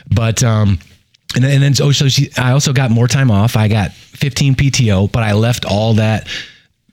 [0.09, 0.79] But um,
[1.35, 3.55] and then, and then so, so she, I also got more time off.
[3.57, 6.27] I got 15 PTO, but I left all that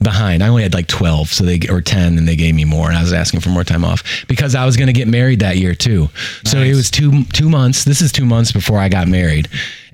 [0.01, 0.43] behind.
[0.43, 2.87] I only had like 12, so they or 10, and they gave me more.
[2.89, 5.39] And I was asking for more time off because I was going to get married
[5.39, 6.09] that year too.
[6.45, 7.83] So it was two two months.
[7.83, 9.47] This is two months before I got married.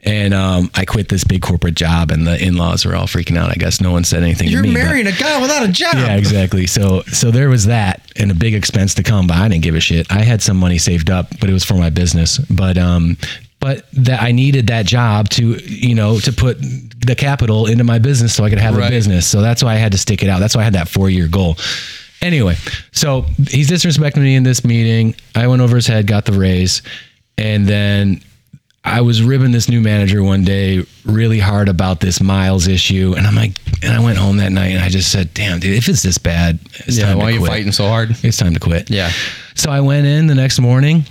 [0.04, 3.50] And um, I quit this big corporate job, and the in-laws were all freaking out.
[3.50, 4.74] I guess no one said anything You're to me.
[4.74, 5.96] but- marrying a guy without a job.
[5.96, 6.66] yeah, exactly.
[6.66, 9.76] So so there was that and a big expense to come, but I didn't give
[9.76, 10.10] a shit.
[10.10, 12.38] I had some money saved up, but it was for my business.
[12.38, 13.18] But um
[13.60, 16.58] but that I needed that job to you know to put
[17.06, 19.28] the capital into my business so I could have a business.
[19.28, 20.40] So that's why I had to stick it out.
[20.40, 21.58] That's why I had that four year goal.
[22.22, 22.56] Anyway,
[22.92, 25.16] so he's disrespecting me in this meeting.
[25.36, 26.82] I went over his head, got the raise,
[27.38, 28.22] and then
[28.84, 33.28] I was ribbing this new manager one day really hard about this miles issue, and
[33.28, 33.52] I'm like,
[33.84, 36.18] and I went home that night and I just said, "Damn, dude, if it's this
[36.18, 38.16] bad, it's Yeah, time why to are you fighting so hard?
[38.24, 39.12] It's time to quit." Yeah.
[39.56, 41.06] So I went in the next morning,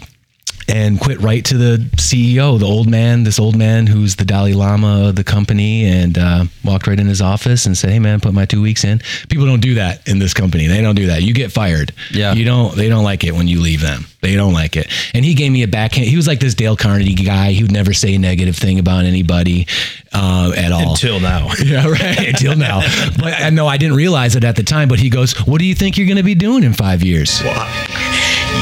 [0.69, 4.53] and quit right to the CEO, the old man, this old man who's the Dalai
[4.53, 8.21] Lama of the company, and uh, walked right in his office and said, "Hey, man,
[8.21, 10.67] put my two weeks in." People don't do that in this company.
[10.67, 11.23] They don't do that.
[11.23, 11.93] You get fired.
[12.13, 12.33] Yeah.
[12.35, 12.77] You don't.
[12.77, 14.07] They don't like it when you leave them.
[14.23, 14.89] They don't like it.
[15.15, 16.09] And he gave me a backhand.
[16.09, 17.53] He was like this Dale Carnegie guy.
[17.53, 19.69] He would never say a negative thing about anybody
[20.13, 20.93] uh, at all.
[20.93, 21.51] Until now.
[21.67, 22.29] Yeah, right.
[22.29, 22.81] Until now.
[23.19, 24.89] But I know I didn't realize it at the time.
[24.89, 27.41] But he goes, What do you think you're going to be doing in five years?
[27.43, 27.67] Well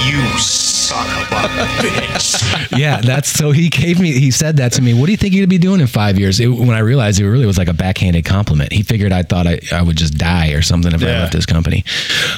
[0.06, 0.38] you
[0.94, 2.78] son of a bitch.
[2.78, 4.94] yeah, that's so he gave me, he said that to me.
[4.94, 6.40] What do you think you're going to be doing in five years?
[6.40, 8.72] It, when I realized it really was like a backhanded compliment.
[8.72, 11.46] He figured I thought I, I would just die or something if I left his
[11.46, 11.84] company.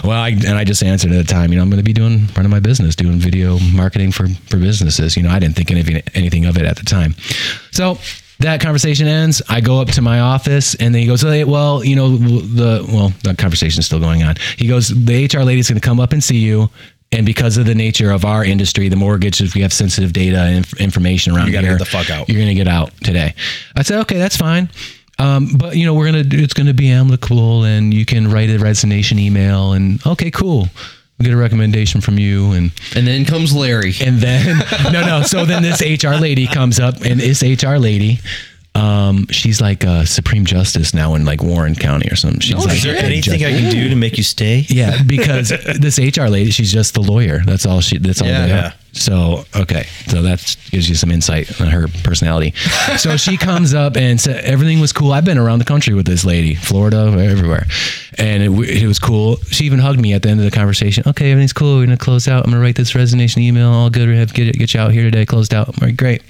[0.05, 1.93] Well, I, and I just answered at the time, you know, I'm going to be
[1.93, 5.17] doing, running my business, doing video marketing for, for businesses.
[5.17, 7.15] You know, I didn't think anything, anything of it at the time.
[7.73, 7.99] So,
[8.39, 9.41] that conversation ends.
[9.49, 12.87] I go up to my office, and then he goes, "Hey, "Well, you know, the
[12.87, 16.13] well, that conversation's still going on." He goes, "The HR lady's going to come up
[16.13, 16.69] and see you."
[17.13, 20.57] And because of the nature of our industry, the mortgages, we have sensitive data and
[20.59, 21.79] inf- information around You gotta here.
[21.79, 22.29] get the fuck out.
[22.29, 23.35] You're gonna get out today.
[23.77, 24.69] I said, okay, that's fine.
[25.19, 28.51] Um, but you know, we're gonna do- it's gonna be amicable, and you can write
[28.51, 30.69] a resignation email, and okay, cool.
[31.19, 33.95] We get a recommendation from you, and And then comes Larry.
[34.05, 34.59] and then
[34.93, 35.23] no, no.
[35.23, 38.21] So then this HR lady comes up, and this HR lady,
[38.77, 42.41] um, she's like a Supreme Justice now in like Warren County or something.
[42.41, 44.65] She's like Is there anything I can do to make you stay?
[44.77, 47.41] Yeah, because this HR lady, she's just the lawyer.
[47.47, 47.97] That's all she.
[47.97, 48.29] That's all.
[48.29, 48.43] Yeah.
[48.47, 48.53] they.
[48.53, 48.73] Yeah.
[48.93, 52.53] So okay, so that gives you some insight on her personality.
[52.99, 55.13] So she comes up and said everything was cool.
[55.13, 57.67] I've been around the country with this lady, Florida, everywhere,
[58.19, 58.51] and it,
[58.83, 59.37] it was cool.
[59.51, 61.05] She even hugged me at the end of the conversation.
[61.07, 61.77] Okay, everything's cool.
[61.79, 62.45] We're gonna close out.
[62.45, 63.71] I'm gonna write this resignation email.
[63.71, 64.09] All good.
[64.09, 65.25] We have get it, get you out here today.
[65.25, 65.69] Closed out.
[65.69, 66.23] All right, great.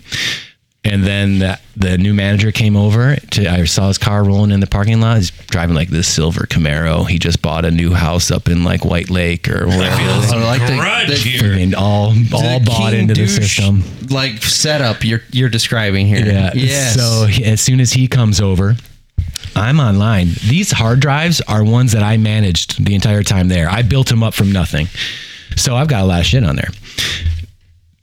[0.86, 3.16] And then the, the new manager came over.
[3.16, 5.16] To, I saw his car rolling in the parking lot.
[5.16, 7.06] He's driving like this silver Camaro.
[7.08, 10.02] He just bought a new house up in like White Lake or whatever.
[10.02, 11.52] I like the- Grudge the- here.
[11.52, 13.82] And all all bought into the system.
[14.10, 16.24] Like setup you're you're describing here.
[16.24, 16.52] Yeah.
[16.54, 16.94] Yes.
[16.94, 18.76] So as soon as he comes over,
[19.54, 20.28] I'm online.
[20.48, 23.68] These hard drives are ones that I managed the entire time there.
[23.68, 24.88] I built them up from nothing.
[25.56, 26.68] So I've got a lot of shit on there.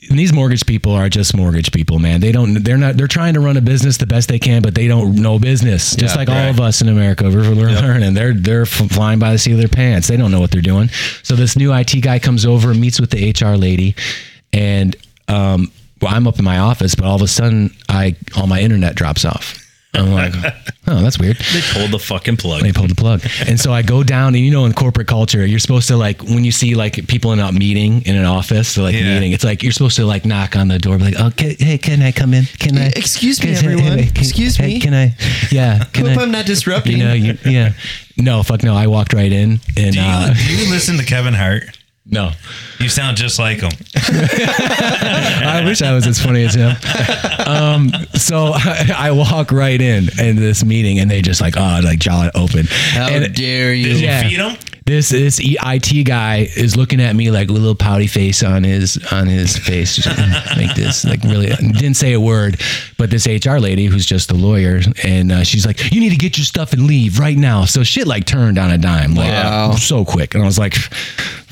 [0.10, 2.20] These mortgage people are just mortgage people, man.
[2.22, 2.64] They don't.
[2.64, 2.98] They're not.
[2.98, 5.96] They're trying to run a business the best they can, but they don't know business.
[5.96, 8.14] Just Yeah, like all of us in America, we're, we're learning.
[8.14, 10.08] They're they're flying by the seat of their pants.
[10.08, 10.90] They don't know what they're doing.
[11.24, 13.96] So this new IT guy comes over, and meets with the HR lady,
[14.52, 14.96] and
[15.28, 15.72] um,
[16.02, 18.96] well, I'm up in my office, but all of a sudden, I all my internet
[18.96, 19.60] drops off.
[19.96, 20.34] I'm like,
[20.88, 21.38] oh, that's weird.
[21.38, 22.64] They pulled the fucking plug.
[22.64, 23.22] They pulled the plug.
[23.48, 26.22] And so I go down, and you know, in corporate culture, you're supposed to like
[26.24, 29.14] when you see like people in a meeting in an office, they're like Yeah.
[29.14, 29.34] meeting.
[29.34, 31.78] It's like you're supposed to like knock on the door, be like, oh, can, hey,
[31.78, 32.46] can I come in?
[32.46, 32.88] Can I?
[32.88, 33.98] Excuse me, can- hey, everyone.
[34.00, 34.80] hey, can- Excuse hey, me.
[34.80, 35.16] Can I?
[35.52, 35.84] Yeah.
[35.94, 36.22] Can Hope I?
[36.24, 36.98] I'm not disrupting.
[36.98, 37.74] You know, you, yeah.
[38.18, 38.76] No, fuck no.
[38.76, 41.64] I walked right in, and Do you, uh, do you listen to Kevin Hart?
[42.06, 42.32] No.
[42.80, 43.72] You sound just like him.
[43.96, 46.76] I wish I was as funny as him.
[47.48, 51.80] Um, so I, I walk right in in this meeting, and they just like, oh,
[51.84, 52.66] like jaw open.
[52.70, 53.86] How and, dare you?
[53.86, 54.24] Did you Yeah.
[54.24, 54.58] feed him?
[54.86, 58.66] this this E- IT guy is looking at me like a little pouty face on
[58.66, 60.08] his on his face, just
[60.58, 62.60] like this, like really didn't say a word.
[62.98, 66.18] But this HR lady who's just a lawyer, and uh, she's like, "You need to
[66.18, 69.32] get your stuff and leave right now." So shit like turned on a dime, like
[69.32, 69.72] Wow.
[69.76, 70.76] so quick, and I was like.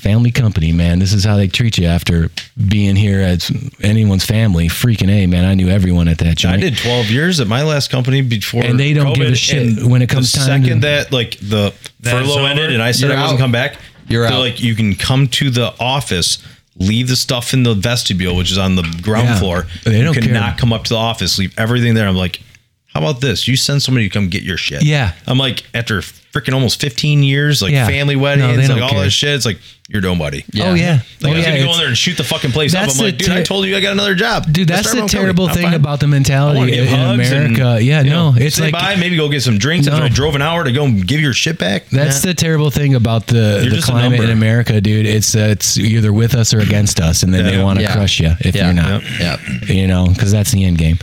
[0.02, 0.98] Family company, man.
[0.98, 2.32] This is how they treat you after
[2.68, 3.52] being here as
[3.82, 4.68] anyone's family.
[4.68, 5.46] Freaking a, man.
[5.46, 6.54] I knew everyone at that job.
[6.54, 8.64] I did 12 years at my last company before.
[8.64, 11.12] And they don't give a shit and when it comes the time to- second that
[11.12, 13.44] like the That's furlough ended and I said you're I wasn't out.
[13.44, 14.40] come back, You're out.
[14.40, 16.40] like you can come to the office,
[16.78, 19.40] leave the stuff in the vestibule, which is on the ground Yeah.
[19.40, 19.68] floor.
[19.84, 20.24] They don't care.
[20.24, 22.08] cannot come up to the office, leave everything there.
[22.08, 22.42] I'm like,
[22.88, 23.48] how about this?
[23.48, 24.82] You send somebody to come get your shit.
[24.84, 25.14] Yeah.
[25.28, 26.02] I'm like, after
[26.34, 27.88] freaking almost 15 years, like Yeah.
[27.88, 29.04] family No, weddings, they don't like all care.
[29.04, 29.36] that shit.
[29.36, 29.60] It's like
[29.90, 30.46] you're nobody.
[30.54, 30.70] Yeah.
[30.70, 31.46] Oh yeah, Like oh, I was yeah.
[31.46, 32.84] gonna go it's- in there and shoot the fucking place up.
[32.84, 34.46] That's I'm like, the dude, I ter- told you I got another job.
[34.50, 35.58] Dude, Let's that's start the own terrible company.
[35.58, 35.82] thing I'm fine.
[35.82, 37.68] about the I mentality want to in give hugs America.
[37.76, 40.00] and, yeah, you no, know, it's say like bye, maybe go get some drinks after
[40.00, 40.06] No.
[40.06, 41.90] I drove an hour to go and give your shit back.
[41.90, 44.32] that's the terrible thing about the, You're the just a climate in number.
[44.32, 45.06] America, dude.
[45.06, 47.64] It's uh, it's either with us or against us, and then they Yeah.
[47.64, 47.94] want to Yeah.
[47.94, 48.66] crush you if Yeah.
[48.68, 49.04] you're not.
[49.20, 49.36] Yeah.
[49.68, 51.00] You know, because that's the end game.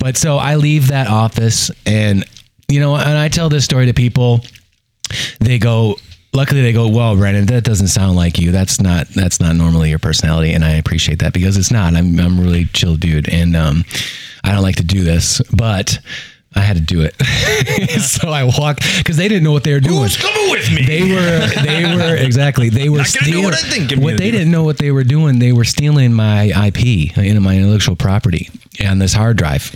[0.00, 2.24] But so I leave that office, and
[2.68, 4.44] you know, and I tell this story to people.
[5.40, 5.96] They go.
[6.34, 8.52] Luckily, they go, "Well, Brandon, that doesn't sound like you.
[8.52, 11.94] That's not that's not normally your personality." And I appreciate that because it's not.
[11.94, 13.84] I'm I'm a really chill dude, and um,
[14.42, 15.98] I don't like to do this, but
[16.54, 17.14] I had to do it.
[18.00, 20.02] so I walk because they didn't know what they were doing.
[20.02, 20.84] Who's coming with me?
[20.86, 22.68] They were, they were exactly.
[22.70, 23.44] They were Not gonna do stealing.
[23.44, 25.38] what I think what they didn't know what they were doing.
[25.38, 28.50] They were stealing my IP, you know, my intellectual property,
[28.84, 29.74] on this hard drive.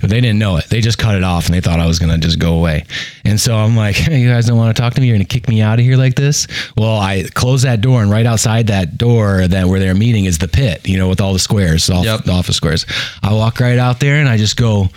[0.00, 0.66] They didn't know it.
[0.68, 2.84] They just cut it off and they thought I was gonna just go away.
[3.24, 5.06] And so I'm like, hey, you guys don't want to talk to me?
[5.08, 6.46] You're gonna kick me out of here like this?
[6.76, 10.38] Well, I close that door and right outside that door that where they're meeting is
[10.38, 12.24] the pit, you know, with all the squares, all Yep.
[12.24, 12.86] the office squares.
[13.22, 14.88] I walk right out there and I just go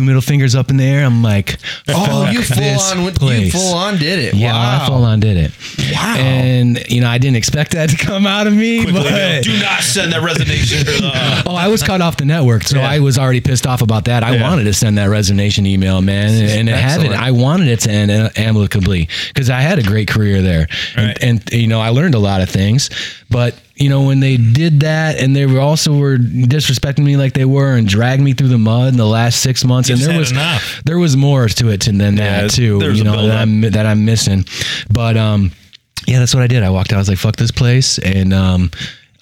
[0.00, 1.04] two middle fingers up in the air.
[1.04, 1.58] I'm like,
[1.88, 4.34] Oh, "Fuck you full on, you place." full on did it.
[4.34, 4.84] Yeah, wow.
[4.84, 5.52] I full on did it.
[5.92, 6.16] Wow.
[6.18, 9.80] And you know, I didn't expect that to come out of me, but Do not
[9.82, 10.86] send that resignation.
[11.10, 14.04] Uh, oh, I was cut off the network, so I was already pissed off about
[14.04, 14.22] that.
[14.22, 14.42] I Yeah.
[14.48, 17.10] wanted to send that resignation email, man, and, and it had it.
[17.12, 21.16] I wanted it to end amicably because I had a great career there, Right.
[21.20, 22.90] and, and you know I learned a lot of things.
[23.28, 27.32] But you know when they did that, and they were also were disrespecting me like
[27.32, 30.04] they were, and dragged me through the mud in the last six months, You and
[30.04, 30.82] there was enough.
[30.84, 32.78] there was more to it than Yeah, that too.
[32.78, 33.36] there's You know that.
[33.38, 34.44] I'm that I'm missing,
[34.92, 35.50] but um.
[36.06, 36.62] Yeah, that's what I did.
[36.62, 36.96] I walked out.
[36.96, 38.70] I was like, "Fuck this place," and um,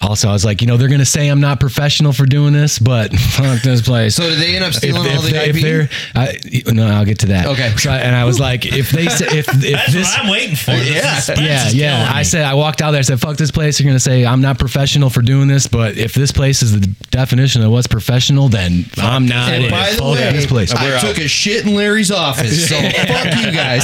[0.01, 2.79] also I was like, you know, they're gonna say I'm not professional for doing this,
[2.79, 4.15] but fuck this place.
[4.15, 5.55] So did they end up stealing all the they, IP?
[5.57, 7.47] if they're, I, no, I'll get to that.
[7.47, 7.69] Okay.
[7.77, 10.29] So, I- and I was like, if they say, if if That's this, what I'm
[10.31, 10.71] waiting for.
[10.71, 11.19] Yeah.
[11.19, 12.11] suspense yeah, yeah.
[12.13, 12.23] I me.
[12.23, 12.99] said I walked out there.
[12.99, 15.97] I said, "Fuck this place." You're gonna say I'm not professional for doing this, but
[15.97, 19.51] if this place is the definition of what's professional, then I'm not.
[19.51, 19.71] And in.
[19.71, 20.73] by the way, this place.
[20.73, 23.83] I took a shit in Larry's office, so fuck you guys.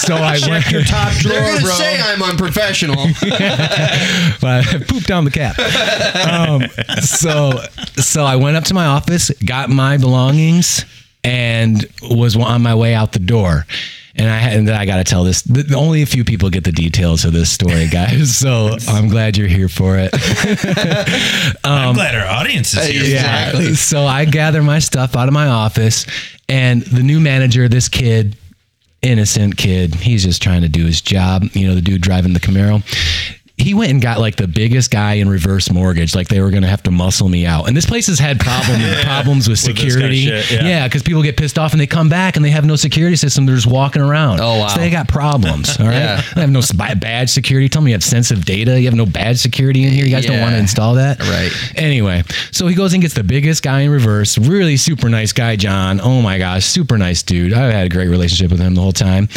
[0.00, 0.70] so I went.
[0.70, 3.06] Your top drawer, They're gonna say I'm unprofessional.
[4.40, 5.58] but I pooped down the cap.
[6.26, 6.62] Um,
[7.02, 7.60] so,
[7.96, 10.84] so I went up to my office, got my belongings,
[11.22, 13.66] and was on my way out the door.
[14.18, 15.42] And I had, and I got to tell this.
[15.42, 18.34] The, only a few people get the details of this story, guys.
[18.38, 20.10] So I'm glad you're here for it.
[21.64, 23.02] I'm glad our audience is here.
[23.02, 23.48] Yeah.
[23.50, 23.74] Exactly.
[23.74, 26.06] So I gather my stuff out of my office,
[26.48, 28.36] and the new manager, this kid,
[29.02, 31.44] innocent kid, he's just trying to do his job.
[31.52, 32.82] You know, the dude driving the Camaro.
[33.58, 36.62] He went and got like the biggest guy in reverse mortgage, like they were going
[36.62, 37.66] to have to muscle me out.
[37.66, 40.26] And this place has had problem, problems with With security.
[40.26, 40.62] shit, yeah.
[40.68, 43.16] yeah, because people get pissed off and they come back and they have no security
[43.16, 43.46] system.
[43.46, 44.40] They're just walking around.
[44.42, 44.68] Oh, wow.
[44.68, 45.80] So they got problems.
[45.80, 46.22] All right, Yeah.
[46.34, 46.60] they have no
[47.00, 47.70] badge security.
[47.70, 48.78] Tell me you have sensitive data.
[48.78, 50.04] You have no badge security in here.
[50.04, 51.50] You guys don't want to install that, Right.
[51.76, 54.36] Anyway, so he goes and gets the biggest guy in reverse.
[54.36, 55.98] Really super nice guy, John.
[56.02, 57.54] Oh my gosh, super nice dude.
[57.54, 59.28] I've had a great relationship with him the whole time.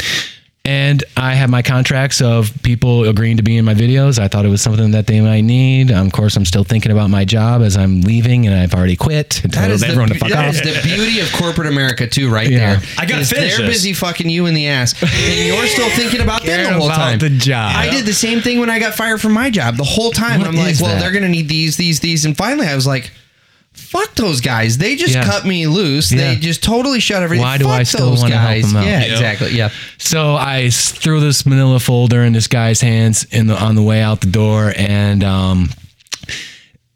[0.66, 4.20] And I have my contracts of people agreeing to be in my videos.
[4.20, 5.90] I thought it was something that they might need.
[5.92, 8.96] Um, of course, I'm still thinking about my job as I'm leaving, and I've already
[8.98, 9.42] quit.
[9.46, 10.54] That is, everyone the, to fuck that off.
[10.56, 12.76] is the beauty of corporate America too, right Yeah.
[12.76, 12.84] there.
[13.00, 13.78] I gotta finish They're this.
[13.78, 16.98] busy fucking you in the ass, and you're still thinking about them the whole about
[16.98, 17.20] time.
[17.20, 17.74] the job.
[17.76, 19.78] I did the same thing when I got fired from my job.
[19.78, 21.00] The whole time What I'm like, is well, that?
[21.02, 23.12] they're gonna need these, these, these, and finally I was like.
[23.90, 24.78] Fuck those guys!
[24.78, 25.24] They just Yeah.
[25.24, 26.12] cut me loose.
[26.12, 26.18] Yeah.
[26.34, 27.42] They just totally shut everything.
[27.44, 27.50] Down.
[27.52, 28.68] Why do Fuck I still those wanna help guys?
[28.72, 28.86] them out?
[28.88, 29.12] Yeah, Yep.
[29.12, 29.58] exactly.
[29.58, 29.70] Yeah.
[29.98, 33.82] So I s- threw this manila folder in this guy's hands in the on the
[33.82, 35.70] way out the door, and um,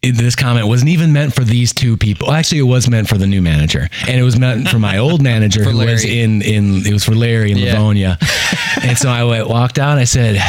[0.03, 2.31] it- this comment wasn't even meant for these two people.
[2.31, 5.21] Actually, it was meant for the new manager, and it was meant for my old
[5.31, 6.19] manager who was Larry.
[6.21, 6.85] in in.
[6.85, 7.73] It was for Larry in Yeah.
[7.73, 8.19] Livonia,
[8.83, 9.91] and so I went, walked out.
[9.93, 10.39] and I said.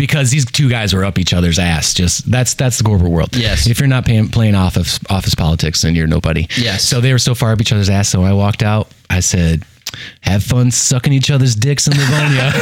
[0.00, 3.36] Because these two guys were up each other's ass, just that's that's the corporate world.
[3.36, 3.68] Yes.
[3.68, 6.48] If you're not paying, playing office office politics, then you're nobody.
[6.56, 6.88] Yes.
[6.88, 8.08] So they were so far up each other's ass.
[8.08, 8.88] So I walked out.
[9.10, 9.62] I said,
[10.22, 12.50] "Have fun sucking each other's dicks in Livonia."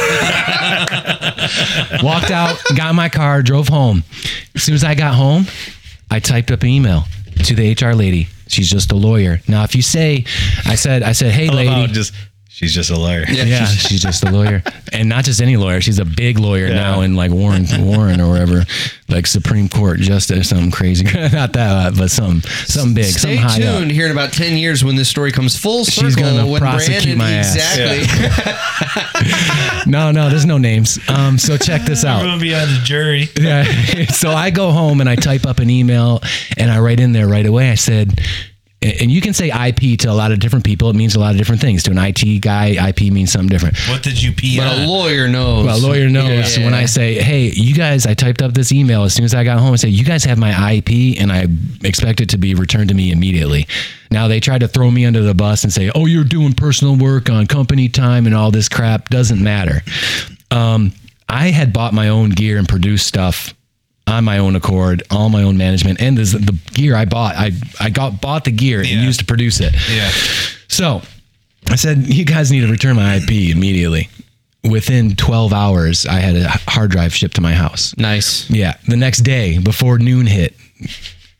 [2.03, 4.03] Walked out, got in my car, drove home.
[4.55, 5.45] As soon as I got home,
[6.11, 7.03] I typed up an email
[7.45, 8.27] to the HR lady.
[8.47, 9.39] She's just a lawyer.
[9.47, 10.25] Now, if you say,
[10.65, 11.93] I said, I said, hey, lady.
[11.93, 12.13] just
[12.59, 13.23] she's just a lawyer.
[13.29, 14.61] Yeah, she's just a lawyer,
[14.91, 15.79] and not just any lawyer.
[15.79, 18.65] She's a big lawyer now in like Warren, Warren or wherever,
[19.07, 21.05] like Supreme Court justice, something crazy.
[21.31, 23.79] not that, uh, but something, something big, Stay something high up.
[23.79, 26.09] tuned here in about 10 years when this story comes full circle.
[26.09, 27.55] She's gonna when prosecute Brandon, my ass.
[27.55, 28.55] Exactly.
[29.87, 30.99] No, no, there's no names.
[31.09, 32.23] Um, so check this I'm out.
[32.23, 33.27] going to be on the jury.
[33.39, 33.63] Yeah.
[34.13, 36.21] so I go home and I type up an email
[36.57, 37.71] and I write in there right away.
[37.71, 38.19] I said,
[38.81, 40.89] and you can say IP to a lot of different people.
[40.89, 41.83] It means a lot of different things.
[41.83, 43.77] To an IT guy, IP means something different.
[43.89, 44.83] What did you pee but on?
[44.83, 45.65] a lawyer knows.
[45.65, 46.63] Well, a lawyer knows Yeah.
[46.63, 49.43] when I say, "Hey, you guys," I typed up this email as soon as I
[49.43, 49.73] got home.
[49.73, 51.47] I say, "You guys have my IP, and I
[51.83, 53.67] expect it to be returned to me immediately."
[54.11, 56.95] Now they tried to throw me under the bus and say, "Oh, you're doing personal
[56.95, 59.83] work on company time and all this crap." Doesn't matter.
[60.51, 60.93] Um,
[61.27, 63.53] I had bought my own gear and produced stuff
[64.09, 67.51] on my own accord, all my own management, and this, the gear I bought, I
[67.79, 69.03] I got bought the gear and Yeah.
[69.03, 69.73] used to produce it.
[69.93, 70.09] yeah.
[70.67, 71.01] So
[71.67, 74.09] I said, you guys need to return my IP immediately.
[74.63, 77.95] Within 12 hours, I had a hard drive shipped to my house.
[77.97, 78.49] Nice.
[78.49, 78.75] Yeah.
[78.87, 80.53] The next day, before noon hit,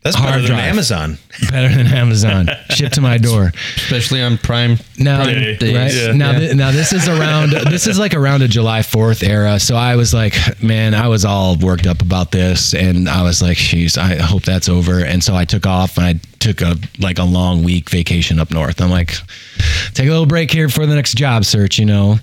[0.01, 0.63] That's Hard better than drive.
[0.65, 1.17] Amazon.
[1.51, 2.47] better than Amazon.
[2.69, 3.51] Shipped to my door.
[3.76, 4.77] especially on Prime.
[4.97, 5.61] Now, Prime days.
[5.76, 6.11] right Yeah.
[6.13, 9.59] now, thi- now this is around this is like around a July Fourth era.
[9.59, 13.41] So I was like, man, I was all worked up about this, and I was
[13.41, 15.03] like, geez, I hope that's over.
[15.03, 18.51] And so I took off and I took a like a long week vacation up
[18.51, 18.80] north.
[18.81, 19.11] I'm like,
[19.93, 22.19] take a little break here for the next job search, you know.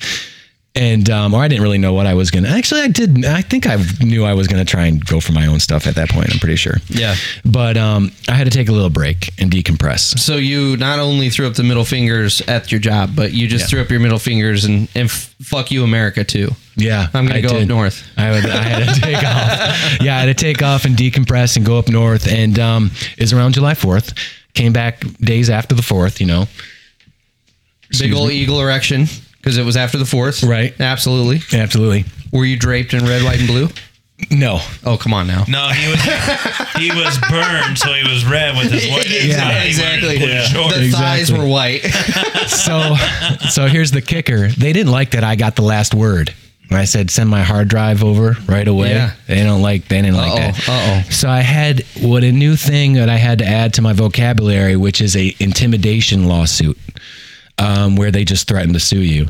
[0.77, 2.49] And um, or I didn't really know what I was gonna.
[2.49, 3.25] Actually, I did.
[3.25, 5.95] I think I knew I was gonna try and go for my own stuff at
[5.95, 6.31] that point.
[6.31, 6.75] I'm pretty sure.
[6.89, 7.15] Yeah.
[7.47, 10.19] But um, I had to take a little break and decompress.
[10.19, 13.65] So you not only threw up the middle fingers at your job, but you just
[13.65, 13.69] Yeah.
[13.69, 16.51] threw up your middle fingers and, and f- fuck you, America, too.
[16.77, 17.69] Yeah, I'm gonna I go up did.
[17.69, 18.07] north.
[18.19, 20.01] I, would, I had to take off.
[20.03, 22.29] Yeah, I had to take off and decompress and go up north.
[22.31, 24.13] And um, is around July 4th.
[24.53, 26.47] Came back days after the 4th, you know.
[27.99, 29.07] Big old eagle erection
[29.47, 30.43] because it was after the fourth.
[30.43, 30.75] Right.
[30.81, 31.41] Absolutely.
[31.57, 32.05] Absolutely.
[32.33, 33.69] Were you draped in red, white, and blue?
[34.29, 34.59] No.
[34.85, 35.45] Oh, come on now.
[35.47, 36.01] No, he was
[36.75, 39.07] he was burned, so he was red with his white.
[39.11, 40.19] Yeah, he exactly.
[40.19, 40.75] wearing blue shorts.
[40.79, 41.47] The thighs Exactly.
[41.47, 41.83] were white.
[42.47, 42.95] So,
[43.51, 44.49] so here's the kicker.
[44.49, 46.33] They didn't like that I got the last word.
[46.71, 49.13] I said send my hard drive over right away, Yeah.
[49.29, 49.87] they don't like.
[49.89, 50.69] They didn't like Uh-oh, that.
[50.69, 51.11] uh-oh.
[51.11, 54.75] So I had what a new thing that I had to add to my vocabulary,
[54.77, 56.79] which is a intimidation lawsuit,
[57.59, 59.29] um, where they just threaten to sue you.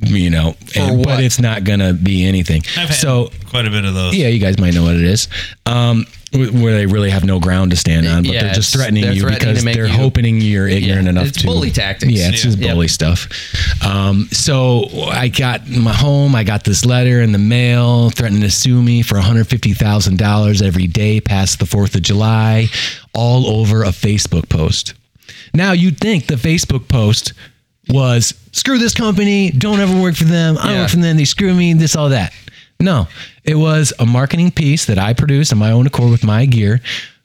[0.00, 2.62] You know, and- but it's not gonna be anything.
[2.76, 4.14] I've had So quite a bit of those.
[4.14, 5.28] yeah, you guys might know what it is.
[5.66, 9.04] Um, where they really have no ground to stand on, but Yeah, they're just threatening
[9.04, 12.12] they're you threatening because they're you- hoping you're ignorant Yeah, enough it's to bully tactics.
[12.12, 12.50] Yeah, it's Yeah.
[12.50, 13.28] just bully stuff.
[13.82, 16.34] Um, so I got in my home.
[16.34, 19.74] I got this letter in the mail threatening to sue me for one hundred fifty
[19.74, 22.68] thousand dollars every day past the Fourth of July,
[23.12, 24.92] all over a Facebook post.
[25.54, 27.32] Now you'd think the Facebook post
[27.88, 30.56] was screw this company, don't ever work for them.
[30.58, 30.80] I Yeah.
[30.82, 32.32] work for them, they screw me, this, all that.
[32.80, 33.08] No,
[33.44, 36.80] it was a marketing piece that I produced on my own accord with my gear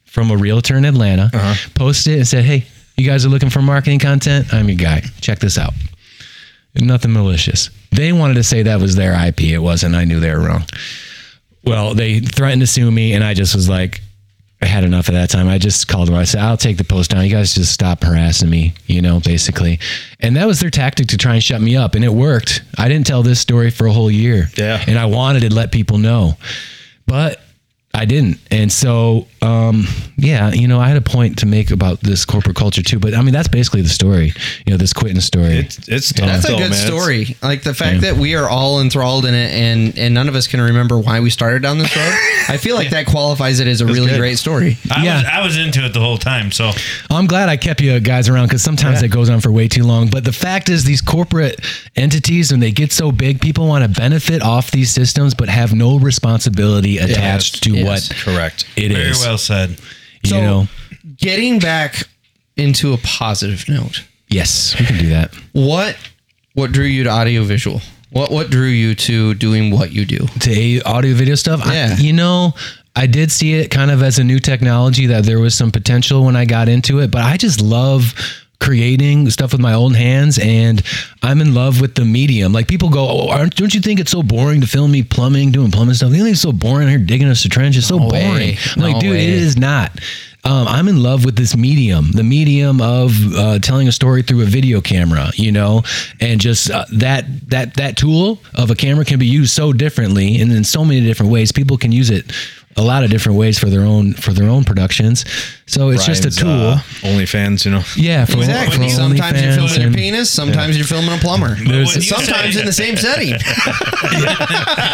[0.06, 1.30] from a realtor in Atlanta.
[1.34, 1.70] Uh-huh.
[1.76, 2.66] Posted it and said, Hey,
[2.98, 4.54] you guys are looking for marketing content?
[4.54, 5.02] I'm your guy.
[5.22, 5.74] Check this out.
[6.76, 7.70] Nothing malicious.
[7.92, 9.42] They wanted to say that was their IP.
[9.52, 9.96] It wasn't.
[9.96, 10.66] I knew they were wrong.
[11.64, 14.02] Well, they threatened to sue me, and I just was like,
[14.62, 15.48] I had enough at that time.
[15.48, 16.16] I just called them.
[16.16, 17.24] I said, I'll take the post down.
[17.24, 19.80] You guys just stop harassing me, you know, basically.
[20.20, 21.96] And that was their tactic to try and shut me up.
[21.96, 22.62] And it worked.
[22.78, 24.50] I didn't tell this story for a whole year.
[24.58, 24.84] Yeah.
[24.86, 26.38] And I wanted to let people know.
[27.06, 27.40] But
[27.92, 28.38] I didn't.
[28.52, 29.86] And so, um,
[30.16, 33.00] yeah, you know, I had a point to make about this corporate culture too.
[33.00, 34.32] But I mean, that's basically the story,
[34.66, 35.58] you know, this quitting story.
[35.58, 36.28] It's it's tough.
[36.28, 36.74] That's a good man.
[36.88, 37.36] Story.
[37.42, 40.46] Like the fact that we are all enthralled in it, and and none of us
[40.48, 42.14] can remember why we started down this road.
[42.48, 44.20] I feel like that qualifies it as a really good.
[44.20, 44.78] great story.
[44.92, 45.16] I Yeah.
[45.16, 46.52] was I was into it the whole time.
[46.52, 46.72] So
[47.10, 49.84] I'm glad I kept you guys around because sometimes it goes on for way too
[49.84, 50.10] long.
[50.10, 51.60] But the fact is, these corporate
[51.96, 55.74] entities, when they get so big, people want to benefit off these systems, but have
[55.74, 58.10] no responsibility attached to yes.
[58.10, 58.66] what Correct.
[58.76, 58.98] it is.
[59.18, 59.70] very well said.
[60.24, 60.68] You So- know,
[61.18, 62.04] Getting back
[62.56, 65.34] into a positive note, yes, we can do that.
[65.54, 65.98] what
[66.54, 67.82] what drew you to audiovisual?
[68.12, 70.28] What what drew you to doing what you do?
[70.42, 71.62] to audio video stuff.
[71.66, 71.98] I- Yeah.
[71.98, 72.54] you know,
[72.96, 76.24] I did see it kind of as a new technology that there was some potential
[76.26, 78.14] when I got into it, but I just love
[78.60, 80.84] creating stuff with my own hands and
[81.24, 82.52] I'm in love with the medium.
[82.54, 85.52] Like people go, oh, aren't, don't you think it's so boring to film me plumbing,
[85.52, 86.12] doing plumbing stuff?
[86.12, 87.78] You think it's so boring here digging us a trench?
[87.78, 88.24] It's so No boring.
[88.34, 88.58] way.
[88.76, 89.24] I'm like, No dude, way.
[89.24, 89.92] it is not.
[90.46, 94.42] Um, I'm in love with this medium, the medium of uh, telling a story through
[94.44, 95.84] a video camera, you know,
[96.22, 100.40] and just uh, that that that tool of a camera can be used so differently
[100.40, 101.52] and in so many different ways.
[101.52, 102.32] People can use it
[102.80, 105.26] a lot of different ways for their own for their own productions.
[105.68, 106.50] So it's just a tool.
[106.50, 107.84] uh, OnlyFans, you know.
[107.96, 108.88] yeah, for, Exactly.
[108.88, 110.30] for Sometimes you're OnlyFans filming your penis.
[110.32, 111.56] Sometimes you're filming a plumber.
[111.56, 113.34] There's- when you Sometimes say- in the same setting.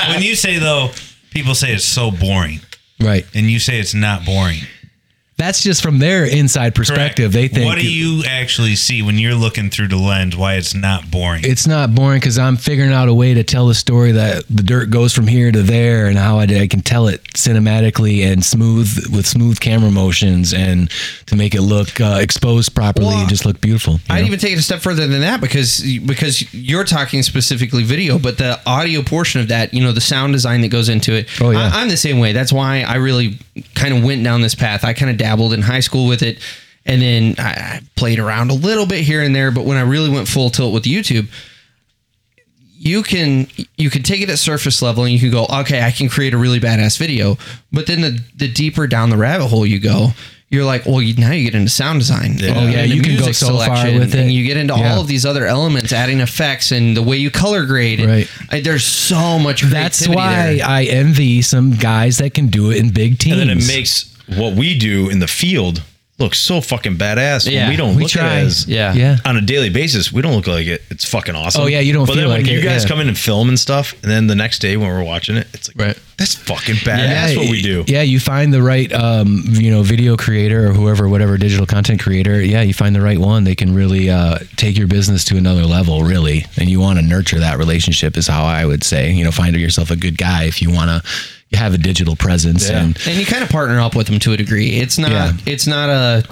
[0.09, 0.89] when you say though,
[1.31, 2.59] people say it's so boring,
[2.99, 3.25] Right.
[3.33, 4.59] and you say it's not boring.
[5.37, 7.33] That's just from their inside perspective.
[7.33, 10.37] They think What do you actually see when you're looking through the lens?
[10.37, 11.41] Why it's not boring?
[11.43, 14.63] it's not boring because I'm figuring out a way to tell the story that the
[14.63, 18.45] dirt goes from here to there and how I, I can tell it cinematically and
[18.45, 20.89] smooth with smooth camera motions and
[21.25, 23.99] to make it look uh, exposed properly Well, and just look beautiful.
[24.09, 24.27] I'd know?
[24.27, 28.37] even take it a step further than that because because you're talking specifically video, but
[28.37, 31.27] the audio portion of that, you know, the sound design that goes into it.
[31.41, 31.71] Oh, yeah.
[31.73, 32.31] I, am the same way.
[32.31, 33.37] That's why I really
[33.73, 34.85] kind of went down this path.
[34.85, 36.37] I kind of dabbled in high school with it,
[36.85, 39.51] and then I, I played around a little bit here and there.
[39.51, 41.27] But when I really went full tilt with YouTube,
[42.77, 43.47] you can
[43.77, 46.33] you can take it at surface level and you can go, okay, I can create
[46.33, 47.37] a really badass video.
[47.71, 50.09] But then the the deeper down the rabbit hole you go,
[50.49, 52.37] you're like, well, you, now you get into sound design.
[52.43, 54.19] Oh, yeah, you can go so far selection, with it.
[54.19, 54.93] and you get into Yeah.
[54.93, 57.99] all of these other elements, adding effects and the way you color grade.
[58.05, 58.29] Right.
[58.51, 59.63] I- there's so much.
[59.63, 60.67] That's why there.
[60.67, 63.39] I envy some guys that can do it in big teams.
[63.39, 65.81] And then it makes what we do in the field
[66.17, 67.45] looks so fucking badass.
[67.51, 68.23] Yeah, when we don't we look try.
[68.37, 68.93] at it as Yeah.
[68.93, 69.17] Yeah.
[69.25, 70.81] on a daily basis, we don't look like it.
[70.89, 71.63] It's fucking awesome.
[71.63, 72.87] Oh, yeah, you don't But feel then when like you it, guys yeah.
[72.87, 75.45] come in and film and stuff, and then the next day when we're watching it,
[75.53, 75.99] it's like, Right.
[76.17, 76.85] that's fucking badass.
[76.85, 77.83] That's what we do.
[77.87, 81.99] Yeah, you find the right, um, you know, video creator or whoever, whatever digital content
[82.01, 82.41] creator.
[82.41, 83.43] Yeah, you find the right one.
[83.43, 86.45] They can really uh, take your business to another level, really.
[86.55, 89.11] And you want to nurture that relationship, is how I would say.
[89.11, 91.11] You know, find yourself a good guy if you want to
[91.53, 92.69] have a digital presence.
[92.69, 92.83] Yeah.
[92.83, 94.77] And and you kind of partner up with them to a degree.
[94.77, 95.31] It's not Yeah.
[95.45, 96.23] it's not a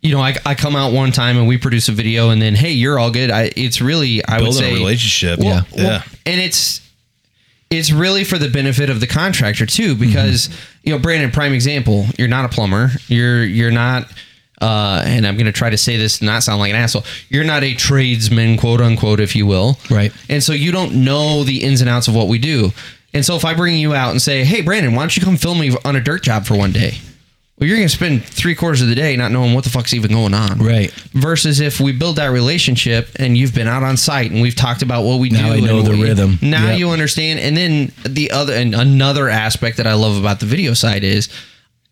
[0.00, 2.54] you know, I, I come out one time and we produce a video and then
[2.56, 3.30] hey, you're all good.
[3.30, 5.38] I it's really I would Building a say relationship.
[5.38, 5.84] Well, Yeah.
[5.84, 6.80] well, and it's
[7.70, 10.48] it's really for the benefit of the contractor too because
[10.82, 12.90] you know, Brandon prime example, you're not a plumber.
[13.08, 14.10] You're you're not
[14.60, 17.02] uh, and I'm going to try to say this and not sound like an asshole.
[17.28, 19.76] You're not a tradesman, quote unquote, if you will.
[19.90, 20.12] Right.
[20.28, 22.70] And so you don't know the ins and outs of what we do.
[23.14, 25.36] And so if I bring you out and say, hey, Brandon, why don't you come
[25.36, 26.94] film me on a dirt job for one day?
[27.58, 29.92] Well, you're going to spend three quarters of the day not knowing what the fuck's
[29.92, 30.58] even going on.
[30.58, 30.90] Right.
[31.12, 34.80] Versus if we build that relationship and you've been out on site and we've talked
[34.82, 35.52] about what we Now do.
[35.52, 36.38] I know the we- rhythm.
[36.40, 36.78] Now Yep.
[36.78, 37.38] you understand.
[37.40, 41.28] And then the other, and another aspect that I love about the video side is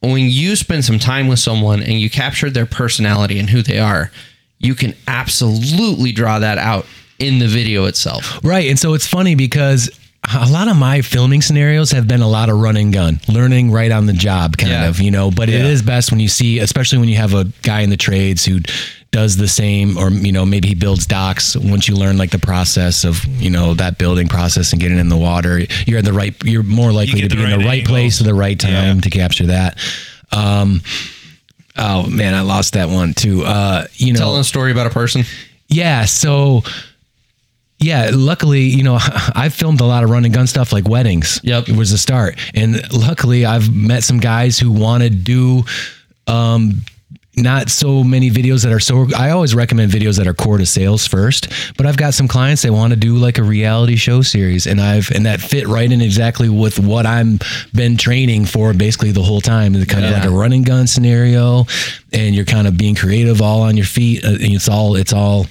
[0.01, 3.79] when you spend some time with someone and you capture their personality and who they
[3.79, 4.11] are,
[4.59, 6.87] you can absolutely draw that out
[7.19, 8.41] in the video itself.
[8.43, 8.69] Right.
[8.71, 9.91] And so it's funny because
[10.25, 13.71] a lot of my filming scenarios have been a lot of run and gun, learning
[13.73, 14.87] right on the job, kind Yeah.
[14.89, 15.31] of, you know.
[15.31, 15.67] But it Yeah.
[15.69, 18.61] is best when you see, especially when you have a guy in the trades who
[19.13, 21.57] does the same, or, you know, maybe he builds docks.
[21.57, 25.09] Once you learn like the process of, you know, that building process and getting in
[25.09, 27.65] the water, you're in the right, you're more likely get to be the in the
[27.65, 29.01] right right place at the right time Yeah.
[29.01, 29.79] to capture that.
[30.31, 30.83] Um,
[31.77, 33.43] oh man, I lost that one too.
[33.45, 35.25] Uh, you know, Telling a story about a person.
[35.69, 36.05] yeah.
[36.05, 36.63] So,
[37.81, 38.99] yeah, luckily, you know,
[39.35, 41.41] I've filmed a lot of run and gun stuff like weddings.
[41.43, 41.69] Yep.
[41.71, 42.39] It was the start.
[42.55, 45.65] And luckily, I've met some guys who want to do,
[46.27, 46.83] um,
[47.37, 50.67] not so many videos that are so I always recommend videos that are core to
[50.67, 54.21] sales first, but I've got some clients that want to do like a reality show
[54.21, 57.39] series and I've and that fit right in exactly with what I'm
[57.73, 59.75] been training for basically the whole time.
[59.75, 61.67] It's kind of like a run and gun scenario
[62.13, 64.25] and you're kind of being creative all on your feet.
[64.25, 65.47] Uh, It's all it's all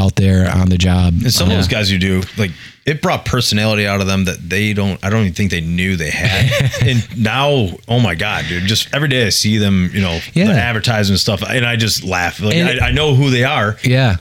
[0.00, 1.12] out there on the job.
[1.22, 2.50] And some of those guys you do, like
[2.86, 5.96] it brought personality out of them that they don't I don't even think they knew
[5.96, 6.70] they had.
[6.82, 10.46] and now, oh my God, dude, just every day I see them, you know, Yeah.
[10.46, 12.40] the advertising stuff, and I just laugh.
[12.40, 14.16] Like I, I know who they are, Yeah.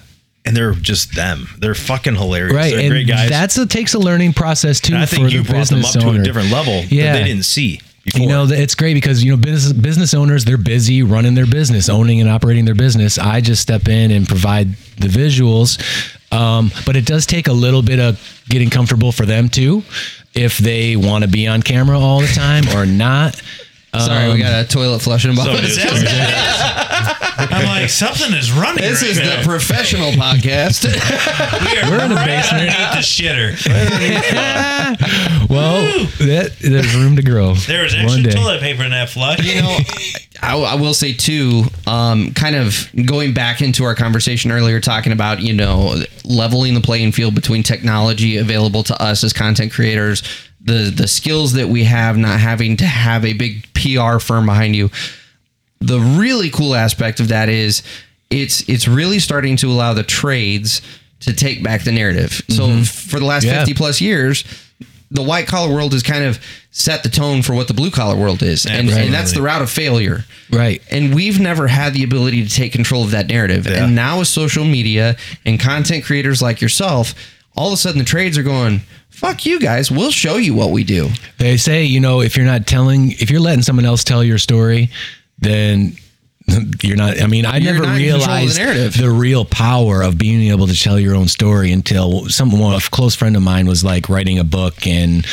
[0.45, 1.47] and they're just them.
[1.59, 2.53] They're fucking hilarious.
[2.55, 2.71] Right.
[2.71, 3.29] They're and great guys.
[3.29, 6.15] that's a takes a learning process too and I think you brought them up owner.
[6.17, 7.13] to a different level Yeah.
[7.13, 7.81] that they didn't see
[8.13, 8.21] before.
[8.21, 11.89] You know, it's great because you know business business owners they're busy running their business,
[11.89, 13.17] owning and operating their business.
[13.17, 15.79] I just step in and provide the visuals,
[16.31, 18.19] um, but it does take a little bit of
[18.49, 19.83] getting comfortable for them too,
[20.33, 23.41] if they want to be on camera all the time or not.
[23.97, 25.77] Sorry, we got a toilet flushing So about it is.
[27.41, 29.37] I'm like, something is running This right is now.
[29.37, 30.83] the professional podcast.
[30.85, 32.69] we are We're in the right basement.
[32.69, 33.55] underneath the shitter.
[35.49, 35.81] Well,
[36.19, 37.53] that, there's room to grow.
[37.55, 38.31] There was One extra day.
[38.31, 39.39] toilet paper in that flush.
[39.43, 39.77] you know,
[40.41, 45.11] I, I will say too, um, kind of going back into our conversation earlier, talking
[45.11, 50.21] about you know leveling the playing field between technology available to us as content creators,
[50.61, 54.75] the the skills that we have, not having to have a big PR firm behind
[54.75, 54.89] you.
[55.79, 57.83] The really cool aspect of that is
[58.29, 60.81] it's it's really starting to allow the trades
[61.21, 62.41] to take back the narrative.
[62.49, 62.83] So mm-hmm.
[62.83, 63.59] for the last Yeah.
[63.59, 64.43] 50 plus years,
[65.11, 66.39] the white collar world has kind of
[66.71, 68.65] set the tone for what the blue collar world is.
[68.65, 70.23] And, and that's the route of failure.
[70.51, 70.81] Right.
[70.91, 73.65] And we've never had the ability to take control of that narrative.
[73.65, 73.83] Yeah.
[73.85, 77.15] And now with social media and content creators like yourself,
[77.55, 78.81] all of a sudden the trades are going,
[79.19, 81.09] fuck you guys, we'll show you what we do.
[81.37, 84.37] They say, you know, if you're not telling, if you're letting someone else tell your
[84.37, 84.89] story,
[85.37, 85.93] then
[86.83, 87.21] you're not.
[87.21, 88.97] I mean, I You're never not in control of the realized narrative.
[88.97, 93.15] the real power of being able to tell your own story until someone, a close
[93.15, 95.25] friend of mine, was like writing a book and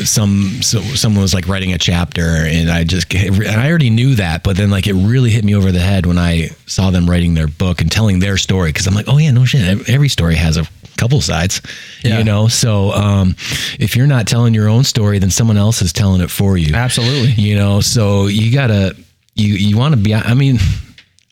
[0.00, 4.16] some so someone was like writing a chapter and I just and I already knew
[4.16, 7.08] that but then like it really hit me over the head when I saw them
[7.08, 10.08] writing their book and telling their story because I'm like oh yeah no shit every
[10.08, 11.60] story has a couple sides
[12.02, 12.18] Yeah.
[12.18, 12.48] you know?
[12.48, 13.36] So um
[13.78, 16.74] if you're not telling your own story then someone else is telling it for you.
[16.74, 17.30] Absolutely.
[17.32, 17.80] you know?
[17.80, 18.96] So you gotta
[19.34, 20.58] you you want to be i mean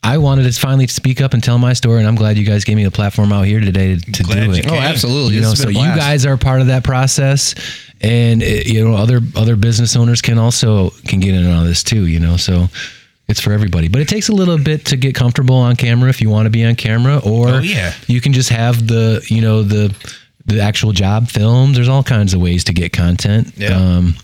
[0.03, 2.65] i wanted to finally speak up and tell my story and i'm glad you guys
[2.65, 4.67] gave me the platform out here today to, to do it.
[4.69, 5.35] Oh, absolutely.
[5.37, 5.65] you This know?
[5.67, 7.55] so you guys are part of that process
[8.01, 11.85] and it, you know other other business owners can also can get in on this
[11.85, 12.37] too you know?
[12.37, 12.67] So
[13.33, 16.21] it's for everybody but it takes a little bit to get comfortable on camera if
[16.21, 17.93] you want to be on camera or Oh, yeah.
[18.07, 19.93] you can just have the you know the
[20.47, 23.77] the actual job filmed there's all kinds of ways to get content Yeah.
[23.77, 24.15] um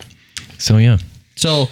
[0.57, 0.97] so yeah
[1.35, 1.67] So,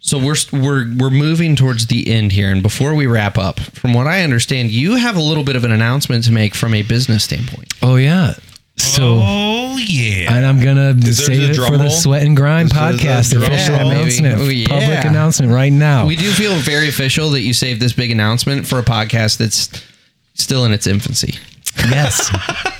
[0.00, 3.92] So we're we're we're moving towards the end here, and before we wrap up, from
[3.92, 6.82] what I understand, you have a little bit of an announcement to make from a
[6.82, 7.72] business standpoint.
[7.82, 8.34] Oh yeah.
[8.76, 10.34] So Oh yeah.
[10.34, 11.88] and I'm gonna there save it drum for the?
[11.90, 13.90] Sweat and Grime Is there a podcast drum official roll?
[13.90, 14.68] announcement, Oh, yeah.
[14.68, 16.06] public announcement right now.
[16.06, 19.70] We do feel very official that you saved this big announcement for a podcast that's
[20.34, 21.34] still in its infancy.
[21.88, 22.30] Yes.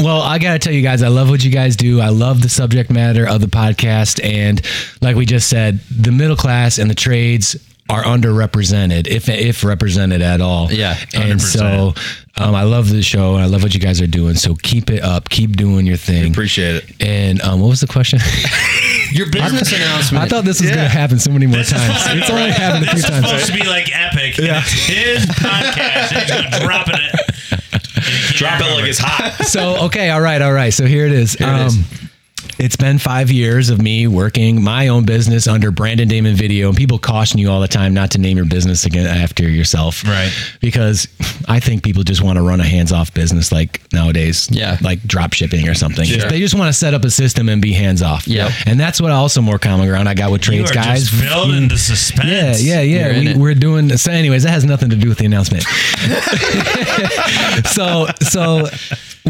[0.00, 2.00] Well, I got to tell you guys, I love what you guys do.
[2.00, 4.24] I love the subject matter of the podcast.
[4.24, 4.62] And
[5.00, 7.56] like we just said, the middle class and the trades
[7.90, 10.70] are underrepresented, if if represented at all.
[10.70, 11.94] Yeah, And so
[12.36, 14.34] um, I love the show and I love what you guys are doing.
[14.34, 15.28] So keep it up.
[15.30, 16.30] Keep doing your thing.
[16.30, 17.02] Appreciate it.
[17.02, 18.18] And um, what was the question?
[19.10, 20.22] Your business announcement.
[20.22, 21.82] I thought this was going to happen so many more This times.
[22.02, 23.26] supposed to be- It's only happened a few This is times.
[23.26, 24.36] supposed to be like epic.
[24.36, 24.60] Yeah.
[24.60, 26.12] His podcast.
[26.12, 28.34] and He's gonna drop it.
[28.36, 29.46] Drop it like it's hot.
[29.46, 30.72] so okay, all right, all right.
[30.74, 31.36] So here it is.
[31.40, 31.78] it is.
[32.58, 36.76] It's been five years of me working my own business under Brandon Damon Video, and
[36.76, 40.32] people caution you all the time not to name your business again after yourself, Right.
[40.60, 41.06] Because
[41.46, 44.76] I think people just want to run a hands-off business like nowadays, Yeah.
[44.80, 46.04] like drop shipping or something.
[46.04, 46.28] Sure.
[46.28, 48.52] They just want to set up a system and be hands-off, Yeah.
[48.66, 51.10] And that's what also more common ground I got with trades are guys.
[51.10, 51.70] building mm.
[51.70, 52.62] the suspense.
[52.62, 53.34] Yeah, yeah, You're yeah.
[53.34, 54.10] We, we're doing so.
[54.10, 55.64] Anyways, that has nothing to do with the announcement.
[57.66, 58.66] so, so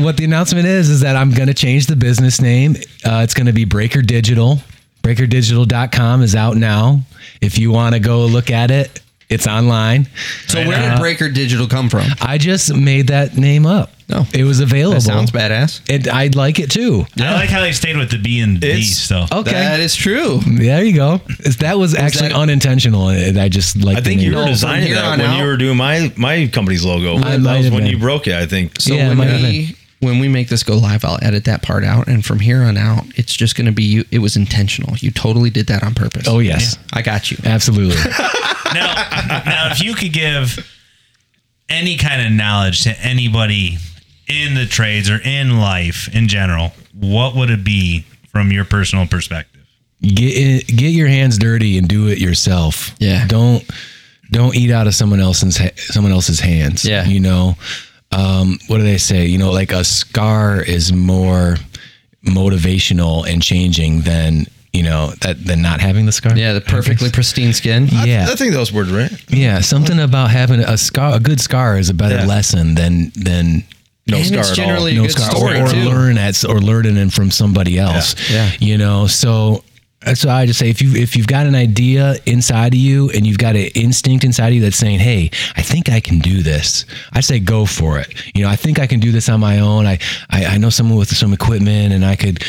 [0.03, 2.77] what the announcement is is that I'm going to change the business name.
[3.05, 4.59] Uh, it's going to be Breaker Digital.
[5.03, 7.01] BreakerDigital.com is out now.
[7.41, 10.07] If you want to go look at it, it's online.
[10.47, 12.07] so where did Breaker Digital come from?
[12.21, 13.91] I just made that name up.
[14.09, 14.25] No.
[14.33, 14.95] it was available.
[14.95, 15.83] That sounds badass.
[15.93, 17.05] And I'd like it too.
[17.19, 19.31] I like how they stayed with the B and B It's- stuff.
[19.31, 19.51] Okay.
[19.53, 20.41] That is true.
[20.47, 21.21] there you go.
[21.61, 23.11] That was actually that- unintentional.
[23.11, 23.99] and I just like.
[23.99, 25.77] I think you No, were from designing here that on when out- you were doing
[25.77, 27.17] my my company's logo.
[27.19, 27.93] I that was have when been.
[27.93, 28.35] you broke it.
[28.35, 28.81] I think.
[28.81, 31.45] So Yeah, it when might have we when we make this go live, I'll edit
[31.45, 34.05] that part out, and from here on out, it's just going to be you.
[34.11, 34.97] It was intentional.
[34.99, 36.27] You totally did that on purpose.
[36.29, 37.39] Oh yes, I got you.
[37.45, 37.97] absolutely.
[38.75, 38.95] now,
[39.45, 40.67] now, if you could give
[41.69, 43.79] any kind of knowledge to anybody
[44.29, 49.07] in the trades or in life in general, what would it be from your personal
[49.07, 49.59] perspective?
[50.03, 52.95] get in, get your hands dirty and do it yourself.
[52.99, 53.27] Yeah.
[53.27, 53.65] Don't
[54.31, 56.85] don't eat out of someone else's ha- someone else's hands.
[56.85, 57.05] Yeah.
[57.05, 57.57] You know,
[58.13, 59.27] um, what do they say?
[59.27, 61.57] You know, like a scar is more
[62.25, 66.37] motivational and changing than you know that than not having the scar.
[66.37, 67.89] Yeah, the perfectly pristine skin.
[67.91, 68.27] Yeah.
[68.29, 69.11] I think those words right.
[69.29, 69.61] yeah.
[69.61, 72.27] Something about having a scar, a good scar, is a better Yeah.
[72.27, 73.65] lesson than than
[74.07, 74.67] No And scar it's at all.
[74.67, 75.85] generally a no good scar story or, or too.
[75.89, 78.15] learn at or learning it from somebody else.
[78.31, 78.51] Yeah.
[78.61, 79.65] You know, so
[80.09, 83.11] that's why I just say if you if you've got an idea inside of you
[83.11, 86.19] and you've got an instinct inside of you that's saying, Hey, I think I can
[86.19, 88.15] do this, I say go for it.
[88.35, 89.87] You know, I think I can do this on my own.
[89.87, 89.99] I
[90.31, 92.43] I, I know someone with some equipment and I could,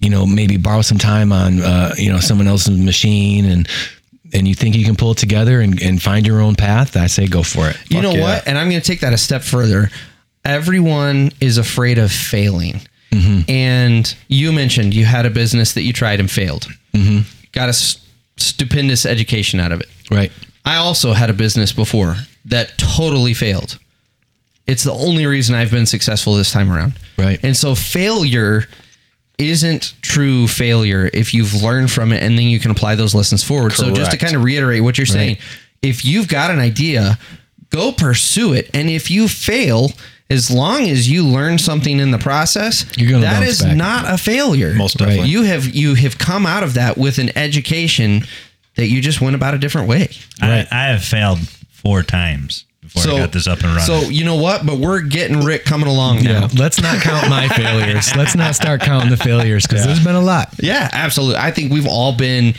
[0.00, 3.68] you know, maybe borrow some time on uh, you know, someone else's machine and
[4.34, 7.06] and you think you can pull it together and, and find your own path, I
[7.06, 7.78] say go for it.
[7.88, 8.20] You know yeah.
[8.20, 8.48] what?
[8.48, 9.88] And I'm going to take that a step further.
[10.44, 12.80] Everyone is afraid of failing.
[13.48, 16.66] And you mentioned you had a business that you tried and failed.
[17.00, 17.48] Mm-hmm.
[17.52, 18.04] Got a s-
[18.36, 19.88] stupendous education out of it.
[20.10, 20.32] Right.
[20.64, 22.16] I also had a business before
[22.46, 23.78] that totally failed.
[24.66, 26.94] It's the only reason I've been successful this time around.
[27.16, 27.38] Right.
[27.42, 28.64] And so failure
[29.38, 33.44] isn't true failure if you've learned from it and then you can apply those lessons
[33.44, 33.72] forward.
[33.74, 35.36] So just to kind of reiterate what you're saying,
[35.82, 37.18] if you've got an idea,
[37.70, 38.70] go pursue it.
[38.74, 39.92] And if you fail,
[40.28, 43.76] as long as you learn something in the process, You're gonna that bounce is back.
[43.76, 44.74] not a failure.
[44.74, 45.28] Most definitely.
[45.28, 48.22] You have you have come out of that with an education
[48.74, 50.10] that you just went about a different way.
[50.40, 51.38] I, I have failed
[51.70, 53.84] four times before I got this up and running.
[53.84, 54.66] So you know what?
[54.66, 56.48] But we're getting Rick coming along Yeah, now.
[56.56, 58.14] let's not count my failures.
[58.16, 60.52] Let's not start counting the failures because there's been a lot.
[60.58, 61.36] Yeah, absolutely.
[61.36, 62.54] I think we've all been.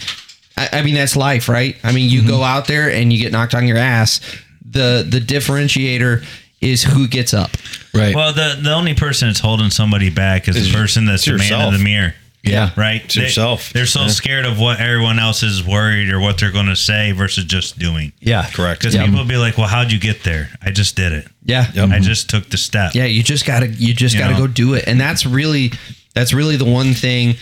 [0.56, 1.78] I, I mean, that's life, right?
[1.84, 2.30] I mean, you mm-hmm.
[2.30, 4.22] go out there and you get knocked on your ass.
[4.70, 6.26] The the differentiator
[6.62, 7.52] is who gets up.
[7.94, 8.16] Right.
[8.16, 11.40] well, the the only person that's holding somebody back is the person that's the man
[11.40, 11.74] yourself.
[11.74, 12.14] in the mirror.
[12.44, 12.72] yeah.
[12.78, 13.74] Right, It's yourself.
[13.74, 14.08] They're so Yeah.
[14.08, 17.78] scared of what everyone else is worried or what they're going to say versus just
[17.78, 18.14] doing.
[18.22, 18.48] Yeah.
[18.54, 18.82] Correct.
[18.82, 21.28] Because people be like, "Well, how'd you get there?" I just did it.
[21.44, 21.66] Yeah.
[21.76, 22.94] I just took the step.
[22.96, 24.40] Yeah, you just gotta you just You gotta know?
[24.42, 25.72] go do it, and that's really
[26.14, 27.36] that's really the one thing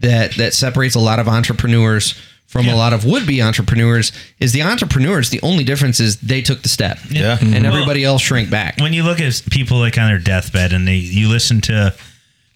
[0.00, 2.14] that that separates a lot of entrepreneurs
[2.54, 5.30] from a lot of would be entrepreneurs is the entrepreneurs.
[5.30, 7.36] The only difference is they took the step, Yeah.
[7.40, 7.64] and mm-hmm.
[7.64, 8.78] everybody else shrank back.
[8.78, 11.92] when you look at people like on their deathbed and they you listen to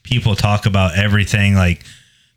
[0.04, 1.84] people talk about everything like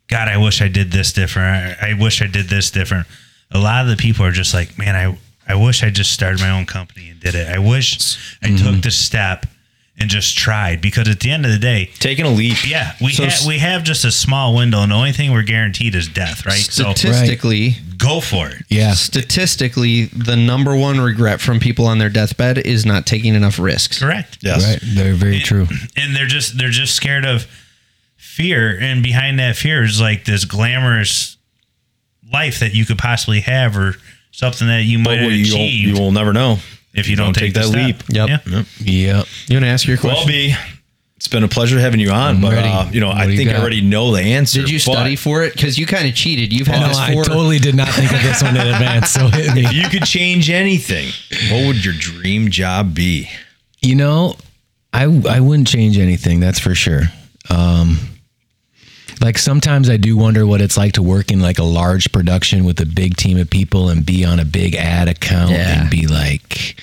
[0.08, 1.80] god i wish i did this different.
[1.80, 3.06] I, I wish i did this different.
[3.52, 5.16] A lot of the people are just like man i
[5.46, 7.46] i wish i just started my own company and did it.
[7.46, 8.56] I wish i mm-hmm.
[8.56, 9.46] took the step
[9.98, 12.68] and just tried because at the end of the day, Taking a leap.
[12.68, 15.42] yeah, we So ha- we have just a small window, and the only thing we're
[15.42, 16.54] guaranteed is death, right?
[16.56, 18.62] So Statistically, go for it.
[18.68, 18.94] Yeah.
[18.94, 23.98] statistically, the number one regret from people on their deathbed is not taking enough risks.
[23.98, 24.38] Correct.
[24.40, 24.64] Yes.
[24.66, 24.78] Right.
[24.82, 25.66] They're very true.
[25.96, 27.46] and they're just they're just scared of
[28.16, 31.36] fear and behind that fear is like this glamorous
[32.32, 33.94] life that you could possibly have or
[34.30, 36.58] something that you might But have what you, achieved you will never know.
[36.94, 37.96] If you don't, take, that leap.
[38.08, 38.28] Yep.
[38.28, 38.38] Yeah.
[38.46, 39.26] Yep.
[39.48, 40.16] You want to ask your question?
[40.18, 40.54] Well, B,
[41.16, 42.68] it's been a pleasure having you on, but ready.
[42.68, 44.60] uh, you know, What I do you think I already know the answer.
[44.60, 45.52] Did you study for it?
[45.52, 46.52] Because you kind of cheated.
[46.52, 47.24] You've had No, this I four.
[47.24, 49.10] totally did not think of this one in advance.
[49.10, 49.64] So hit me.
[49.64, 51.08] If you could change anything,
[51.52, 53.28] what would your dream job be?
[53.80, 54.36] You know,
[54.92, 56.40] I I wouldn't change anything.
[56.40, 57.02] That's for sure.
[57.50, 57.98] Um,
[59.20, 62.64] like sometimes I do wonder what it's like to work in like a large production
[62.64, 65.80] with a big team of people and be on a big ad account Yeah.
[65.82, 66.76] and be like,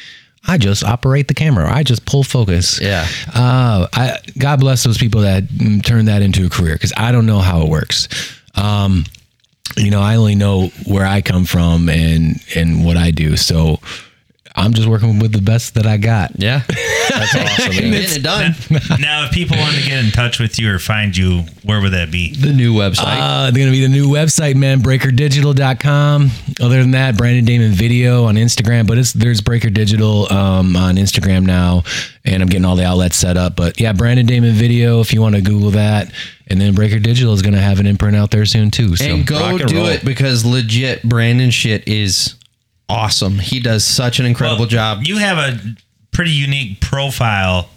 [0.48, 1.72] I just operate the camera.
[1.72, 2.80] I just pull focus.
[2.82, 3.06] Yeah.
[3.34, 5.44] Uh, I God bless those people that
[5.86, 8.08] turn that into a career because I don't know how it works.
[8.56, 9.06] Um,
[9.78, 13.38] you know, I only know where I come from and and what I do.
[13.38, 13.80] So
[14.60, 16.32] I'm just working with the best that I got.
[16.36, 16.64] Yeah.
[17.10, 17.72] That's awesome.
[17.72, 18.56] Getting it done.
[19.00, 21.94] now, if people want to get in touch with you or find you, where would
[21.94, 22.34] that be?
[22.34, 23.18] The new website.
[23.20, 26.30] Uh, they're going to be the new website, man, breakerdigital.com.
[26.62, 30.96] Other than that, Brandon Damon Video on Instagram, but it's there's Breaker Digital um, on
[30.96, 31.84] Instagram now,
[32.26, 33.56] and I'm getting all the outlets set up.
[33.56, 36.12] But yeah, Brandon Damon Video, if you want to Google that.
[36.52, 38.96] And then Breaker Digital is going to have an imprint out there soon, too.
[38.96, 39.86] So and go and do roll.
[39.86, 42.39] it because legit Brandon shit is
[42.90, 43.40] awesome.
[43.40, 45.04] He does such an incredible Well, job.
[45.04, 45.60] You have a
[46.12, 47.70] pretty unique profile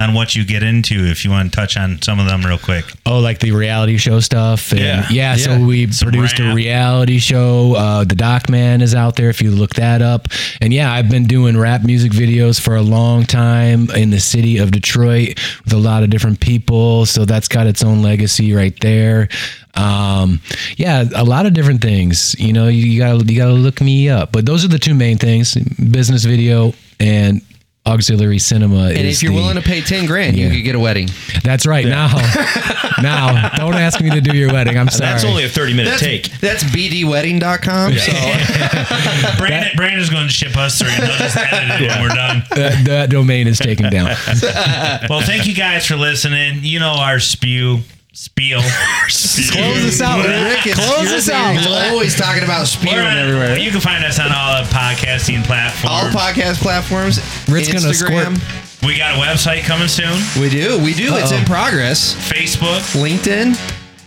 [0.00, 0.94] on what you get into.
[1.06, 2.84] If you want to touch on some of them real quick.
[3.04, 4.70] Oh, like the reality show stuff.
[4.70, 5.06] And Yeah.
[5.10, 5.36] yeah.
[5.36, 7.74] so we Some produced a reality show.
[7.74, 10.28] Uh, the Doc Man is out there if you look that up.
[10.60, 14.58] And yeah, I've been doing rap music videos for a long time in the city
[14.58, 17.04] of Detroit with a lot of different people.
[17.06, 19.28] So that's got its own legacy right there.
[19.74, 20.40] Um,
[20.76, 22.34] yeah, a lot of different things.
[22.38, 24.32] You know, you, you gotta you gotta look me up.
[24.32, 27.42] But those are the two main things: business video and
[27.88, 28.88] auxiliary cinema.
[28.88, 30.54] and if you're willing to pay 10 grand, you Yeah.
[30.54, 31.08] could get a wedding.
[31.42, 31.86] that's right.
[31.86, 32.08] Now,
[33.02, 34.76] now, don't ask me to do your wedding.
[34.78, 35.10] I'm sorry.
[35.12, 36.30] That's only a 30 minute That's, take.
[36.40, 37.94] that's bdwedding.com.
[37.94, 38.12] So
[39.38, 40.90] Brandon, Brandon's going to ship us through.
[40.90, 42.42] He'll just edit it when we're done.
[42.54, 44.14] that, that domain is taken down.
[45.08, 46.60] Well, thank you guys for listening.
[46.62, 47.80] You know our spew.
[48.14, 48.60] Spiel.
[48.62, 51.52] Close us out, Rick is, Close you're us out.
[51.62, 53.58] You're always talking about We're spewing on- everywhere.
[53.58, 56.14] You can find us on all the podcasting platforms.
[56.14, 57.18] All podcast platforms.
[57.48, 58.40] Rick's gonna Instagram.
[58.86, 60.18] we got a website coming soon.
[60.40, 60.82] We do.
[60.82, 61.14] We do.
[61.16, 62.14] It's in progress.
[62.14, 63.54] Facebook, LinkedIn.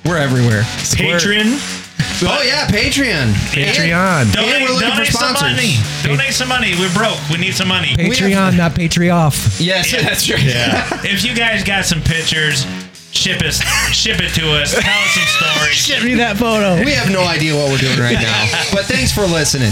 [0.06, 0.64] We're everywhere.
[0.64, 1.78] Patreon.
[2.24, 3.32] Oh yeah, Patreon.
[3.54, 4.34] Patreon.
[4.34, 5.52] Donate, we're looking for donate some sponsors.
[5.56, 5.76] money.
[6.04, 6.74] Donate some money.
[6.80, 7.18] We're broke.
[7.30, 7.90] We need some money.
[7.96, 9.60] Patreon, not Patreon.
[9.64, 11.06] Yes, that's right.
[11.06, 12.66] if you guys got some pictures,
[13.12, 13.62] ship us,
[13.94, 14.72] ship it to us.
[14.74, 15.78] Tell us some stories.
[15.86, 16.76] Send me that photo.
[16.84, 18.48] We have no idea what we're doing right now.
[18.72, 19.72] But thanks for listening.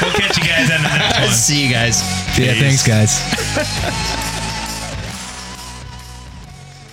[0.00, 1.30] We'll catch you guys on the next one.
[1.46, 2.02] See you guys.
[2.38, 4.30] Yeah, thanks, guys.